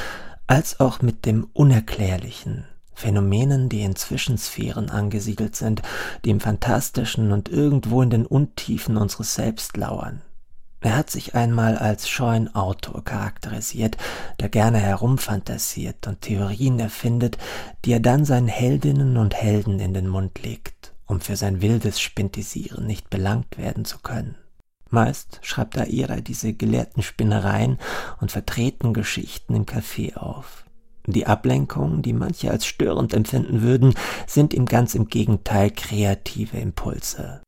als 0.47 0.79
auch 0.79 1.01
mit 1.01 1.25
dem 1.25 1.49
Unerklärlichen, 1.51 2.65
Phänomenen, 2.93 3.67
die 3.67 3.81
in 3.81 3.97
Zwischensphären 3.97 4.89
angesiedelt 4.89 5.57
sind, 5.57 5.81
die 6.23 6.29
im 6.29 6.39
Fantastischen 6.39 7.34
und 7.34 7.49
irgendwo 7.49 8.01
in 8.01 8.09
den 8.09 8.25
Untiefen 8.25 8.95
unseres 8.95 9.36
Selbst 9.36 9.75
lauern. 9.75 10.21
Er 10.84 10.97
hat 10.97 11.09
sich 11.09 11.34
einmal 11.34 11.77
als 11.77 12.09
scheuen 12.09 12.53
Autor 12.53 13.05
charakterisiert, 13.05 13.95
der 14.41 14.49
gerne 14.49 14.79
herumfantasiert 14.79 16.07
und 16.07 16.19
Theorien 16.19 16.77
erfindet, 16.77 17.38
die 17.86 17.93
er 17.93 18.01
dann 18.01 18.25
seinen 18.25 18.49
Heldinnen 18.49 19.15
und 19.15 19.34
Helden 19.34 19.79
in 19.79 19.93
den 19.93 20.09
Mund 20.09 20.43
legt, 20.43 20.93
um 21.05 21.21
für 21.21 21.38
sein 21.38 21.61
wildes 21.61 22.01
Spintisieren 22.01 22.86
nicht 22.86 23.09
belangt 23.09 23.57
werden 23.57 23.86
zu 23.86 23.99
können. 23.99 24.36
Meist 24.89 25.39
schreibt 25.41 25.77
Aira 25.77 26.17
diese 26.17 26.53
gelehrten 26.53 27.01
Spinnereien 27.01 27.79
und 28.19 28.34
vertreten 28.34 28.93
Geschichten 28.93 29.55
im 29.55 29.65
Café 29.65 30.17
auf. 30.17 30.65
Die 31.07 31.27
Ablenkungen, 31.27 32.01
die 32.01 32.13
manche 32.13 32.51
als 32.51 32.65
störend 32.65 33.13
empfinden 33.13 33.61
würden, 33.61 33.93
sind 34.27 34.53
ihm 34.53 34.65
ganz 34.65 34.95
im 34.95 35.07
Gegenteil 35.07 35.71
kreative 35.71 36.57
Impulse. 36.57 37.41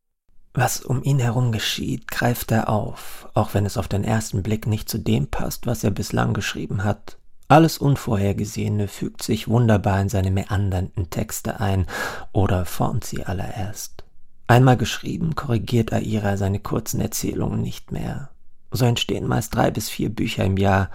Was 0.58 0.80
um 0.80 1.03
ihn 1.03 1.20
herum 1.20 1.51
geschieht, 1.51 2.08
greift 2.08 2.49
er 2.49 2.70
auf, 2.70 3.28
auch 3.34 3.53
wenn 3.53 3.66
es 3.66 3.78
auf 3.78 3.89
den 3.89 4.06
ersten 4.06 4.41
Blick 4.41 4.68
nicht 4.68 4.88
zu 4.88 4.97
dem 4.97 5.28
passt, 5.28 5.68
was 5.68 5.84
er 5.84 5.91
bislang 5.91 6.34
geschrieben 6.34 6.86
hat. 6.86 7.18
Alles 7.49 7.78
Unvorhergesehene 7.78 8.88
fügt 8.88 9.22
sich 9.22 9.49
wunderbar 9.49 9.99
in 9.99 10.08
seine 10.08 10.32
meandernden 10.32 11.10
Texte 11.10 11.60
ein 11.60 11.86
oder 12.32 12.66
formt 12.66 13.03
sie 13.03 13.26
allererst. 13.26 14.06
Einmal 14.47 14.78
geschrieben, 14.78 15.36
korrigiert 15.36 15.91
Aira 15.91 16.38
seine 16.38 16.60
kurzen 16.60 17.01
Erzählungen 17.01 17.62
nicht 17.62 17.91
mehr. 17.91 18.30
So 18.72 18.86
entstehen 18.86 19.28
meist 19.28 19.53
drei 19.53 19.72
bis 19.72 19.89
vier 19.89 20.10
Bücher 20.10 20.45
im 20.45 20.56
Jahr. 20.56 20.89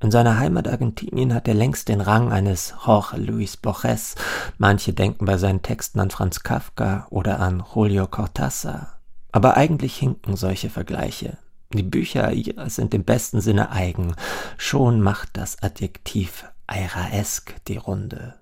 In 0.00 0.10
seiner 0.10 0.38
Heimat 0.38 0.66
Argentinien 0.66 1.32
hat 1.34 1.46
er 1.46 1.54
längst 1.54 1.88
den 1.88 2.00
Rang 2.00 2.32
eines 2.32 2.74
Jorge 2.84 3.16
Luis 3.16 3.56
Borges. 3.56 4.16
Manche 4.58 4.92
denken 4.92 5.24
bei 5.24 5.38
seinen 5.38 5.62
Texten 5.62 6.00
an 6.00 6.10
Franz 6.10 6.42
Kafka 6.42 7.06
oder 7.10 7.38
an 7.38 7.62
Julio 7.74 8.06
Cortázar. 8.06 8.93
Aber 9.34 9.56
eigentlich 9.56 9.96
hinken 9.96 10.36
solche 10.36 10.70
Vergleiche. 10.70 11.38
Die 11.72 11.82
Bücher 11.82 12.32
sind 12.70 12.94
im 12.94 13.02
besten 13.02 13.40
Sinne 13.40 13.72
eigen. 13.72 14.14
Schon 14.58 15.00
macht 15.00 15.30
das 15.32 15.60
Adjektiv 15.60 16.44
Airaesk 16.68 17.56
die 17.66 17.78
Runde. 17.78 18.36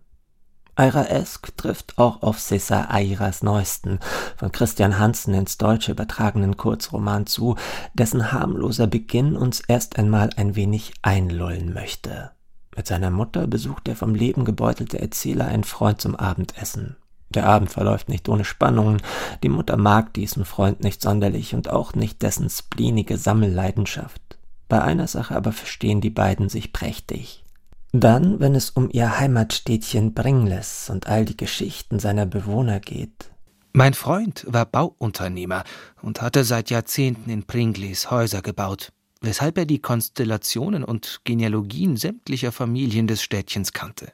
Airaesk 0.75 1.57
trifft 1.57 1.97
auch 1.97 2.21
auf 2.21 2.37
César 2.37 2.91
Airas 2.91 3.43
neuesten, 3.43 4.01
von 4.37 4.53
Christian 4.53 4.99
Hansen 4.99 5.33
ins 5.33 5.57
Deutsche 5.57 5.93
übertragenen 5.93 6.59
Kurzroman 6.59 7.25
zu, 7.25 7.57
dessen 7.95 8.31
harmloser 8.31 8.87
Beginn 8.87 9.35
uns 9.35 9.61
erst 9.61 9.99
einmal 9.99 10.29
ein 10.37 10.57
wenig 10.57 10.93
einlullen 11.01 11.73
möchte. 11.73 12.33
Mit 12.77 12.87
seiner 12.87 13.11
Mutter 13.11 13.47
besucht 13.47 13.87
der 13.87 13.97
vom 13.97 14.15
Leben 14.15 14.45
gebeutelte 14.45 15.01
Erzähler 15.01 15.47
einen 15.47 15.65
Freund 15.65 16.03
zum 16.03 16.17
Abendessen. 16.17 16.97
Der 17.33 17.47
Abend 17.47 17.71
verläuft 17.71 18.09
nicht 18.09 18.29
ohne 18.29 18.45
Spannungen. 18.45 19.01
Die 19.43 19.49
Mutter 19.49 19.77
mag 19.77 20.13
diesen 20.15 20.45
Freund 20.45 20.85
nicht 20.85 21.01
sonderlich 21.01 21.55
und 21.55 21.71
auch 21.71 21.95
nicht 21.95 22.23
dessen 22.23 22.49
spleenige 22.51 23.17
Sammelleidenschaft. 23.17 24.21
Bei 24.69 24.83
einer 24.83 25.07
Sache 25.07 25.35
aber 25.35 25.53
verstehen 25.53 26.01
die 26.01 26.11
beiden 26.11 26.49
sich 26.49 26.73
prächtig. 26.73 27.45
Dann, 27.93 28.41
wenn 28.41 28.55
es 28.55 28.71
um 28.71 28.89
ihr 28.91 29.19
Heimatstädtchen 29.19 30.15
Bringles 30.15 30.89
und 30.89 31.07
all 31.07 31.27
die 31.27 31.37
Geschichten 31.37 31.99
seiner 31.99 32.25
Bewohner 32.25 32.81
geht. 32.81 33.31
Mein 33.75 33.95
Freund 33.95 34.47
war 34.49 34.67
Bauunternehmer 34.67 35.65
und 36.03 36.23
hatte 36.23 36.45
seit 36.45 36.71
Jahrzehnten 36.71 37.31
in 37.31 37.45
Pringles 37.45 38.11
Häuser 38.11 38.43
gebaut, 38.43 38.93
weshalb 39.21 39.59
er 39.59 39.67
die 39.67 39.81
Konstellationen 39.81 40.85
und 40.85 41.21
Genealogien 41.25 41.97
sämtlicher 41.97 42.53
Familien 42.53 43.07
des 43.07 43.23
Städtchens 43.23 43.73
kannte. 43.73 44.13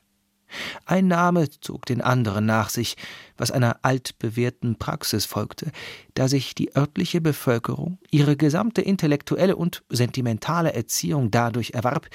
Ein 0.85 1.09
Name 1.09 1.49
zog 1.51 1.87
den 1.87 2.01
anderen 2.01 2.47
nach 2.47 2.71
sich, 2.71 2.97
was 3.37 3.51
einer 3.51 3.79
altbewährten 3.83 4.77
Praxis 4.77 5.25
folgte, 5.25 5.71
da 6.15 6.29
sich 6.29 6.55
die 6.55 6.75
örtliche 6.77 7.21
Bevölkerung 7.21 7.99
ihre 8.11 8.37
gesamte 8.37 8.83
intellektuelle 8.83 9.57
und 9.57 9.83
sentimentale 9.89 10.73
Erziehung 10.73 11.31
dadurch 11.31 11.71
erwarb, 11.71 12.09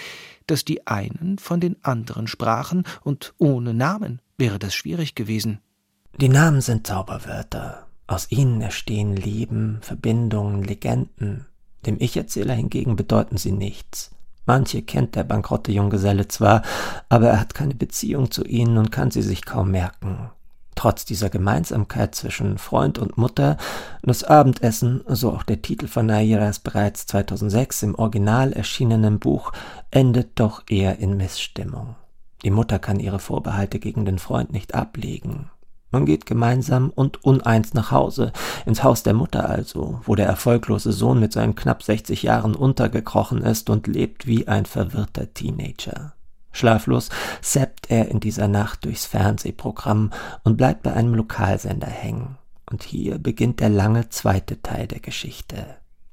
dass 0.47 0.65
die 0.65 0.87
einen 0.87 1.37
von 1.39 1.59
den 1.59 1.77
anderen 1.83 2.27
sprachen, 2.27 2.83
und 3.03 3.33
ohne 3.37 3.73
Namen 3.73 4.21
wäre 4.37 4.59
das 4.59 4.73
schwierig 4.73 5.15
gewesen. 5.15 5.59
Die 6.17 6.29
Namen 6.29 6.61
sind 6.61 6.85
Zauberwörter. 6.85 7.87
Aus 8.05 8.29
ihnen 8.29 8.61
erstehen 8.61 9.15
Leben, 9.15 9.79
Verbindungen, 9.81 10.63
Legenden. 10.63 11.47
Dem 11.85 11.97
Ich-Erzähler 11.99 12.53
hingegen 12.53 12.95
bedeuten 12.95 13.37
sie 13.37 13.51
nichts. 13.51 14.11
Manche 14.45 14.81
kennt 14.81 15.15
der 15.15 15.23
bankrotte 15.23 15.71
Junggeselle 15.71 16.27
zwar, 16.27 16.63
aber 17.09 17.29
er 17.29 17.39
hat 17.39 17.53
keine 17.53 17.75
Beziehung 17.75 18.31
zu 18.31 18.43
ihnen 18.43 18.77
und 18.77 18.91
kann 18.91 19.11
sie 19.11 19.21
sich 19.21 19.45
kaum 19.45 19.71
merken. 19.71 20.29
Trotz 20.75 21.05
dieser 21.05 21.29
Gemeinsamkeit 21.29 22.15
zwischen 22.15 22.57
Freund 22.57 22.97
und 22.97 23.17
Mutter, 23.17 23.57
das 24.01 24.23
Abendessen, 24.23 25.03
so 25.07 25.31
auch 25.31 25.43
der 25.43 25.61
Titel 25.61 25.87
von 25.87 26.07
Nairas 26.07 26.59
bereits 26.59 27.05
2006 27.05 27.83
im 27.83 27.95
Original 27.95 28.53
erschienenen 28.53 29.19
Buch, 29.19 29.53
endet 29.91 30.39
doch 30.39 30.63
eher 30.67 30.99
in 30.99 31.15
Missstimmung. 31.15 31.95
Die 32.43 32.51
Mutter 32.51 32.79
kann 32.79 32.99
ihre 32.99 33.19
Vorbehalte 33.19 33.79
gegen 33.79 34.03
den 34.05 34.19
Freund 34.19 34.51
nicht 34.51 34.73
ablegen. 34.73 35.49
Man 35.93 36.07
geht 36.07 36.25
gemeinsam 36.25 36.89
und 36.89 37.23
uneins 37.23 37.75
nach 37.75 37.91
Hause, 37.91 38.33
ins 38.65 38.83
Haus 38.83 39.03
der 39.03 39.13
Mutter 39.13 39.47
also, 39.47 40.01
wo 40.05 40.15
der 40.15 40.25
erfolglose 40.25 40.91
Sohn 40.91 41.19
mit 41.19 41.31
seinen 41.31 41.53
knapp 41.53 41.83
60 41.83 42.23
Jahren 42.23 42.55
untergekrochen 42.55 43.43
ist 43.43 43.69
und 43.69 43.85
lebt 43.85 44.25
wie 44.25 44.47
ein 44.47 44.65
verwirrter 44.65 45.31
Teenager. 45.35 46.13
Schlaflos 46.51 47.09
seppt 47.41 47.91
er 47.91 48.09
in 48.09 48.19
dieser 48.19 48.47
Nacht 48.47 48.85
durchs 48.85 49.05
Fernsehprogramm 49.05 50.09
und 50.43 50.57
bleibt 50.57 50.81
bei 50.81 50.93
einem 50.93 51.13
Lokalsender 51.13 51.85
hängen. 51.85 52.39
Und 52.71 52.81
hier 52.81 53.19
beginnt 53.19 53.59
der 53.59 53.69
lange 53.69 54.09
zweite 54.09 54.63
Teil 54.63 54.87
der 54.87 54.99
Geschichte. 54.99 55.63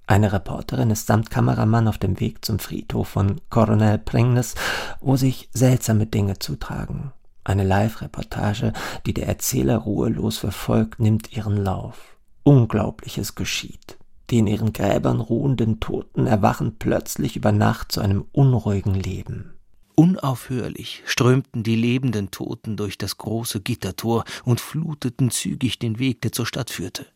Eine 0.07 0.31
Reporterin 0.31 0.91
ist 0.91 1.07
samt 1.07 1.31
Kameramann 1.31 1.89
auf 1.89 1.97
dem 1.97 2.21
Weg 2.21 2.45
zum 2.45 2.59
Friedhof 2.59 3.09
von 3.09 3.41
Coronel 3.49 3.97
Pringles, 3.97 4.57
wo 5.01 5.17
sich 5.17 5.49
seltsame 5.55 6.05
Dinge 6.05 6.39
zutragen. 6.39 7.13
Eine 7.51 7.65
Live-Reportage, 7.65 8.73
die 9.07 9.13
der 9.13 9.27
Erzähler 9.27 9.79
ruhelos 9.79 10.39
verfolgt, 10.39 11.01
nimmt 11.01 11.37
ihren 11.37 11.57
Lauf. 11.57 12.17
Unglaubliches 12.45 13.35
geschieht. 13.35 13.99
Die 14.31 14.39
in 14.39 14.47
ihren 14.47 14.73
Gräbern 14.73 15.19
ruhenden 15.19 15.81
Toten 15.81 16.29
erwachen 16.29 16.77
plötzlich 16.79 17.35
über 17.35 17.51
Nacht 17.51 17.91
zu 17.91 18.03
einem 18.03 18.25
unruhigen 18.31 18.95
Leben. 18.95 19.55
Unaufhörlich 19.97 21.03
strömten 21.07 21.65
die 21.65 21.75
lebenden 21.75 22.31
Toten 22.31 22.77
durch 22.77 22.99
das 22.99 23.19
große 23.19 23.61
Gittertor 23.63 24.23
und 24.45 24.61
fluteten 24.61 25.33
zügig 25.33 25.81
den 25.81 25.99
Weg, 25.99 26.23
der 26.23 26.31
zur 26.31 26.47
Stadt 26.47 26.71
führte. 26.71 27.07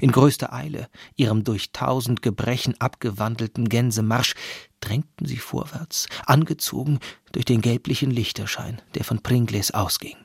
In 0.00 0.12
größter 0.12 0.52
Eile, 0.52 0.88
ihrem 1.16 1.44
durch 1.44 1.72
tausend 1.72 2.22
Gebrechen 2.22 2.74
abgewandelten 2.80 3.68
Gänsemarsch, 3.68 4.34
drängten 4.80 5.26
sie 5.26 5.36
vorwärts, 5.36 6.08
angezogen 6.26 6.98
durch 7.32 7.44
den 7.44 7.60
gelblichen 7.60 8.10
Lichterschein, 8.10 8.80
der 8.94 9.04
von 9.04 9.22
Pringles 9.22 9.72
ausging. 9.72 10.16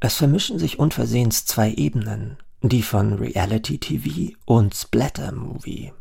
Es 0.00 0.16
vermischen 0.16 0.58
sich 0.58 0.78
unversehens 0.78 1.44
zwei 1.44 1.72
Ebenen, 1.72 2.38
die 2.62 2.82
von 2.82 3.14
Reality 3.14 3.78
TV 3.78 4.36
und 4.46 4.74
Splatter 4.74 5.32
Movie. 5.32 5.92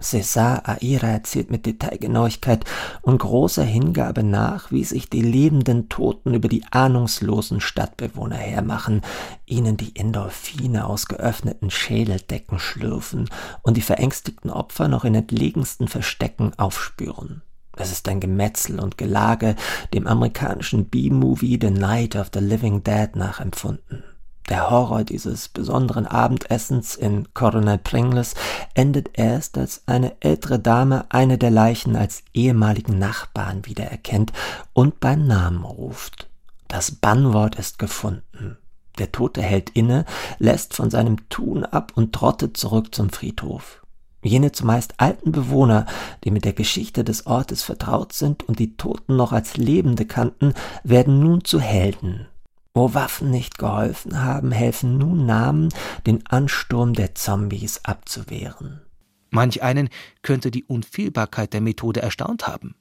César 0.00 0.62
Aira 0.66 1.08
erzählt 1.08 1.50
mit 1.50 1.66
Detailgenauigkeit 1.66 2.64
und 3.02 3.18
großer 3.18 3.64
Hingabe 3.64 4.22
nach, 4.22 4.70
wie 4.70 4.84
sich 4.84 5.10
die 5.10 5.22
lebenden 5.22 5.88
Toten 5.88 6.34
über 6.34 6.48
die 6.48 6.64
ahnungslosen 6.70 7.60
Stadtbewohner 7.60 8.36
hermachen, 8.36 9.02
ihnen 9.46 9.76
die 9.76 9.96
Endorphine 9.96 10.86
aus 10.86 11.06
geöffneten 11.06 11.70
Schädeldecken 11.70 12.58
schlürfen 12.58 13.28
und 13.62 13.76
die 13.76 13.82
verängstigten 13.82 14.50
Opfer 14.50 14.88
noch 14.88 15.04
in 15.04 15.14
entlegensten 15.14 15.88
Verstecken 15.88 16.52
aufspüren. 16.56 17.42
Es 17.76 17.92
ist 17.92 18.08
ein 18.08 18.20
Gemetzel 18.20 18.80
und 18.80 18.98
Gelage 18.98 19.54
dem 19.94 20.06
amerikanischen 20.06 20.86
B-Movie 20.86 21.58
The 21.60 21.70
Night 21.70 22.16
of 22.16 22.30
the 22.34 22.40
Living 22.40 22.82
Dead 22.82 23.14
nachempfunden. 23.14 24.02
Der 24.48 24.70
Horror 24.70 25.04
dieses 25.04 25.48
besonderen 25.48 26.06
Abendessens 26.06 26.94
in 26.94 27.32
Coronel 27.34 27.76
Pringles 27.78 28.34
endet 28.74 29.18
erst, 29.18 29.58
als 29.58 29.82
eine 29.86 30.16
ältere 30.20 30.58
Dame 30.58 31.04
eine 31.10 31.36
der 31.36 31.50
Leichen 31.50 31.96
als 31.96 32.22
ehemaligen 32.32 32.98
Nachbarn 32.98 33.66
wiedererkennt 33.66 34.32
und 34.72 35.00
beim 35.00 35.26
Namen 35.26 35.64
ruft. 35.64 36.28
Das 36.66 36.90
Bannwort 36.92 37.56
ist 37.56 37.78
gefunden. 37.78 38.56
Der 38.98 39.12
Tote 39.12 39.42
hält 39.42 39.70
inne, 39.70 40.04
lässt 40.38 40.74
von 40.74 40.90
seinem 40.90 41.28
Tun 41.28 41.64
ab 41.64 41.92
und 41.94 42.14
trottet 42.14 42.56
zurück 42.56 42.94
zum 42.94 43.10
Friedhof. 43.10 43.82
Jene 44.22 44.50
zumeist 44.50 44.94
alten 44.96 45.30
Bewohner, 45.30 45.86
die 46.24 46.30
mit 46.30 46.44
der 46.44 46.52
Geschichte 46.52 47.04
des 47.04 47.26
Ortes 47.26 47.62
vertraut 47.62 48.12
sind 48.12 48.48
und 48.48 48.58
die 48.58 48.76
Toten 48.76 49.14
noch 49.14 49.32
als 49.32 49.56
Lebende 49.56 50.06
kannten, 50.06 50.54
werden 50.82 51.20
nun 51.20 51.44
zu 51.44 51.60
Helden. 51.60 52.26
Wo 52.78 52.94
Waffen 52.94 53.32
nicht 53.32 53.58
geholfen 53.58 54.22
haben, 54.22 54.52
helfen 54.52 54.98
nun 54.98 55.26
Namen, 55.26 55.70
den 56.06 56.24
Ansturm 56.28 56.92
der 56.92 57.16
Zombies 57.16 57.80
abzuwehren. 57.82 58.82
Manch 59.30 59.64
einen 59.64 59.88
könnte 60.22 60.52
die 60.52 60.62
Unfehlbarkeit 60.62 61.52
der 61.52 61.60
Methode 61.60 62.02
erstaunt 62.02 62.46
haben. 62.46 62.76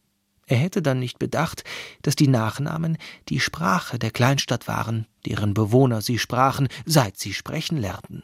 Er 0.46 0.58
hätte 0.58 0.84
dann 0.84 1.00
nicht 1.00 1.18
bedacht, 1.18 1.64
dass 2.04 2.16
die 2.16 2.28
Nachnamen 2.28 3.00
die 3.30 3.40
Sprache 3.40 3.98
der 3.98 4.12
Kleinstadt 4.12 4.68
waren, 4.68 5.08
deren 5.26 5.56
Bewohner 5.56 6.02
sie 6.02 6.20
sprachen, 6.20 6.68
seit 6.86 7.18
sie 7.18 7.34
sprechen 7.34 7.80
lernten. 7.80 8.22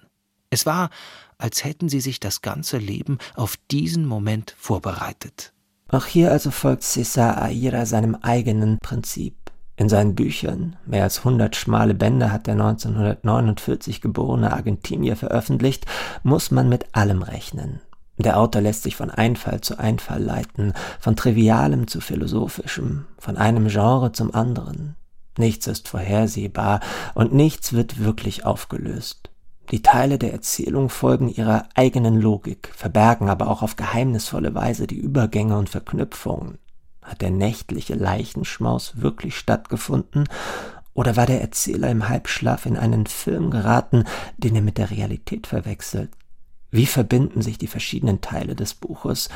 Es 0.51 0.67
war, 0.67 0.91
als 1.39 1.63
hätten 1.63 1.89
sie 1.89 2.01
sich 2.01 2.19
das 2.19 2.43
ganze 2.43 2.77
Leben 2.77 3.17
auf 3.33 3.57
diesen 3.71 4.05
Moment 4.05 4.53
vorbereitet. 4.59 5.53
Auch 5.87 6.05
hier 6.05 6.31
also 6.31 6.51
folgt 6.51 6.83
César 6.83 7.41
Aira 7.41 7.87
seinem 7.87 8.13
eigenen 8.13 8.77
Prinzip. 8.77 9.42
In 9.75 9.89
seinen 9.89 10.13
Büchern, 10.13 10.75
mehr 10.85 11.03
als 11.03 11.19
100 11.19 11.55
schmale 11.55 11.95
Bände 11.95 12.31
hat 12.31 12.45
der 12.45 12.53
1949 12.53 14.01
geborene 14.01 14.53
Argentinier 14.53 15.15
veröffentlicht, 15.15 15.85
muss 16.21 16.51
man 16.51 16.69
mit 16.69 16.95
allem 16.95 17.23
rechnen. 17.23 17.81
Der 18.17 18.39
Autor 18.39 18.61
lässt 18.61 18.83
sich 18.83 18.95
von 18.95 19.09
Einfall 19.09 19.61
zu 19.61 19.79
Einfall 19.79 20.21
leiten, 20.21 20.73
von 20.99 21.15
Trivialem 21.15 21.87
zu 21.87 21.99
Philosophischem, 21.99 23.05
von 23.17 23.37
einem 23.37 23.67
Genre 23.67 24.11
zum 24.11 24.35
anderen. 24.35 24.95
Nichts 25.37 25.65
ist 25.65 25.87
vorhersehbar 25.87 26.79
und 27.15 27.33
nichts 27.33 27.73
wird 27.73 28.03
wirklich 28.03 28.45
aufgelöst. 28.45 29.31
Die 29.71 29.81
Teile 29.81 30.19
der 30.19 30.33
Erzählung 30.33 30.89
folgen 30.89 31.29
ihrer 31.29 31.67
eigenen 31.73 32.21
Logik, 32.21 32.69
verbergen 32.75 33.29
aber 33.29 33.47
auch 33.47 33.63
auf 33.63 33.75
geheimnisvolle 33.75 34.53
Weise 34.53 34.85
die 34.85 34.99
Übergänge 34.99 35.57
und 35.57 35.69
Verknüpfungen. 35.69 36.59
Hat 37.03 37.21
der 37.21 37.31
nächtliche 37.31 37.95
Leichenschmaus 37.95 39.01
wirklich 39.01 39.37
stattgefunden, 39.37 40.27
oder 40.93 41.15
war 41.15 41.25
der 41.25 41.41
Erzähler 41.41 41.89
im 41.89 42.07
Halbschlaf 42.07 42.65
in 42.65 42.77
einen 42.77 43.07
Film 43.07 43.49
geraten, 43.49 44.03
den 44.37 44.55
er 44.55 44.61
mit 44.61 44.77
der 44.77 44.91
Realität 44.91 45.47
verwechselt? 45.47 46.11
Wie 46.69 46.85
verbinden 46.85 47.41
sich 47.41 47.57
die 47.57 47.67
verschiedenen 47.67 48.21
Teile 48.21 48.55
des 48.55 48.73
Buches? 48.73 49.29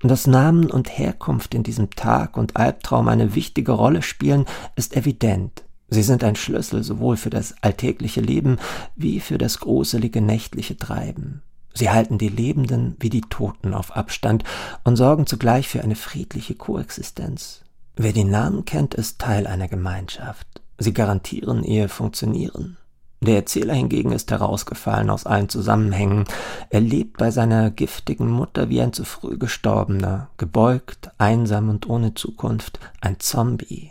Dass 0.00 0.26
Namen 0.26 0.70
und 0.70 0.96
Herkunft 0.96 1.54
in 1.54 1.62
diesem 1.62 1.90
Tag 1.90 2.36
und 2.36 2.56
Albtraum 2.56 3.08
eine 3.08 3.34
wichtige 3.34 3.72
Rolle 3.72 4.02
spielen, 4.02 4.46
ist 4.76 4.96
evident. 4.96 5.64
Sie 5.88 6.02
sind 6.02 6.22
ein 6.24 6.36
Schlüssel 6.36 6.82
sowohl 6.82 7.16
für 7.16 7.30
das 7.30 7.54
alltägliche 7.62 8.20
Leben 8.20 8.58
wie 8.94 9.20
für 9.20 9.38
das 9.38 9.58
gruselige 9.58 10.20
nächtliche 10.20 10.76
Treiben. 10.76 11.42
Sie 11.74 11.90
halten 11.90 12.18
die 12.18 12.28
Lebenden 12.28 12.96
wie 12.98 13.10
die 13.10 13.22
Toten 13.22 13.74
auf 13.74 13.96
Abstand 13.96 14.44
und 14.84 14.96
sorgen 14.96 15.26
zugleich 15.26 15.68
für 15.68 15.82
eine 15.82 15.96
friedliche 15.96 16.54
Koexistenz. 16.54 17.62
Wer 17.96 18.12
die 18.12 18.24
Namen 18.24 18.64
kennt, 18.64 18.94
ist 18.94 19.18
Teil 19.18 19.46
einer 19.46 19.68
Gemeinschaft. 19.68 20.46
Sie 20.78 20.94
garantieren 20.94 21.62
ihr 21.62 21.88
Funktionieren. 21.88 22.78
Der 23.22 23.36
Erzähler 23.36 23.74
hingegen 23.74 24.12
ist 24.12 24.30
herausgefallen 24.30 25.10
aus 25.10 25.26
allen 25.26 25.50
Zusammenhängen. 25.50 26.24
Er 26.70 26.80
lebt 26.80 27.18
bei 27.18 27.30
seiner 27.30 27.70
giftigen 27.70 28.30
Mutter 28.30 28.70
wie 28.70 28.80
ein 28.80 28.94
zu 28.94 29.04
früh 29.04 29.36
gestorbener, 29.36 30.30
gebeugt, 30.38 31.10
einsam 31.18 31.68
und 31.68 31.86
ohne 31.86 32.14
Zukunft, 32.14 32.80
ein 33.02 33.20
Zombie. 33.20 33.90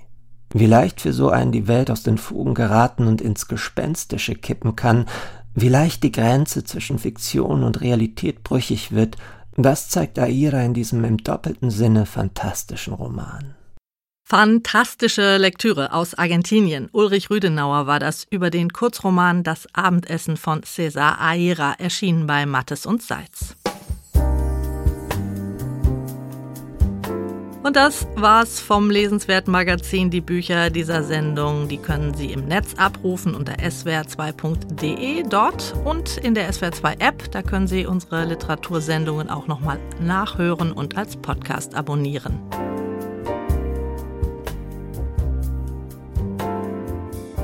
Wie 0.51 0.65
leicht 0.65 1.01
für 1.01 1.13
so 1.13 1.29
einen 1.29 1.51
die 1.51 1.67
Welt 1.67 1.91
aus 1.91 2.01
den 2.01 2.17
Fugen 2.17 2.55
geraten 2.55 3.05
und 3.05 3.21
ins 3.21 3.47
Gespenstische 3.47 4.33
kippen 4.33 4.75
kann, 4.75 5.05
wie 5.55 5.69
leicht 5.69 6.03
die 6.03 6.11
Grenze 6.11 6.63
zwischen 6.63 6.99
Fiktion 6.99 7.63
und 7.63 7.81
Realität 7.81 8.43
brüchig 8.43 8.91
wird, 8.91 9.17
das 9.55 9.89
zeigt 9.89 10.17
Aira 10.19 10.61
in 10.61 10.73
diesem 10.73 11.03
im 11.03 11.17
doppelten 11.17 11.69
Sinne 11.69 12.05
fantastischen 12.05 12.93
Roman. 12.93 13.55
Fantastische 14.23 15.37
Lektüre 15.37 15.91
aus 15.91 16.13
Argentinien. 16.13 16.87
Ulrich 16.91 17.31
Rüdenauer 17.31 17.87
war 17.87 17.99
das 17.99 18.27
über 18.29 18.51
den 18.51 18.71
Kurzroman 18.71 19.41
Das 19.41 19.67
Abendessen 19.73 20.37
von 20.37 20.61
César 20.61 21.19
Aira, 21.19 21.73
erschienen 21.79 22.27
bei 22.27 22.45
Mattes 22.45 22.85
und 22.85 23.01
Seitz. 23.01 23.55
Und 27.69 27.75
das 27.75 28.07
war's 28.15 28.59
vom 28.59 28.89
Lesenswert 28.89 29.47
Magazin. 29.47 30.09
Die 30.09 30.21
Bücher 30.21 30.71
dieser 30.71 31.03
Sendung, 31.03 31.67
die 31.67 31.77
können 31.77 32.15
Sie 32.15 32.31
im 32.31 32.45
Netz 32.47 32.73
abrufen 32.77 33.35
unter 33.35 33.53
swr2.de 33.57 35.21
dort 35.29 35.75
und 35.85 36.17
in 36.17 36.33
der 36.33 36.51
SWR2 36.51 36.99
App. 36.99 37.29
Da 37.29 37.43
können 37.43 37.67
Sie 37.67 37.85
unsere 37.85 38.25
Literatursendungen 38.25 39.29
auch 39.29 39.45
nochmal 39.45 39.77
nachhören 40.01 40.71
und 40.71 40.97
als 40.97 41.15
Podcast 41.15 41.75
abonnieren. 41.75 42.39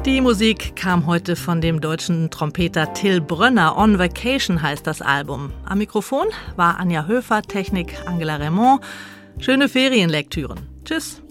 Die 0.07 0.21
Musik 0.21 0.76
kam 0.76 1.05
heute 1.05 1.36
von 1.36 1.61
dem 1.61 1.82
deutschen 1.82 2.32
Trompeter 2.32 2.93
Till 2.93 3.21
Brönner. 3.21 3.78
On 3.78 3.99
Vacation 3.99 4.59
heißt 4.59 4.88
das 4.88 5.03
Album. 5.03 5.53
Am 5.65 5.78
Mikrofon 5.78 6.26
war 6.55 6.80
Anja 6.80 7.05
Höfer, 7.05 7.43
Technik 7.43 7.95
Angela 8.07 8.38
Raymond. 8.38 8.82
Schöne 9.39 9.69
Ferienlektüren. 9.69 10.59
Tschüss. 10.86 11.21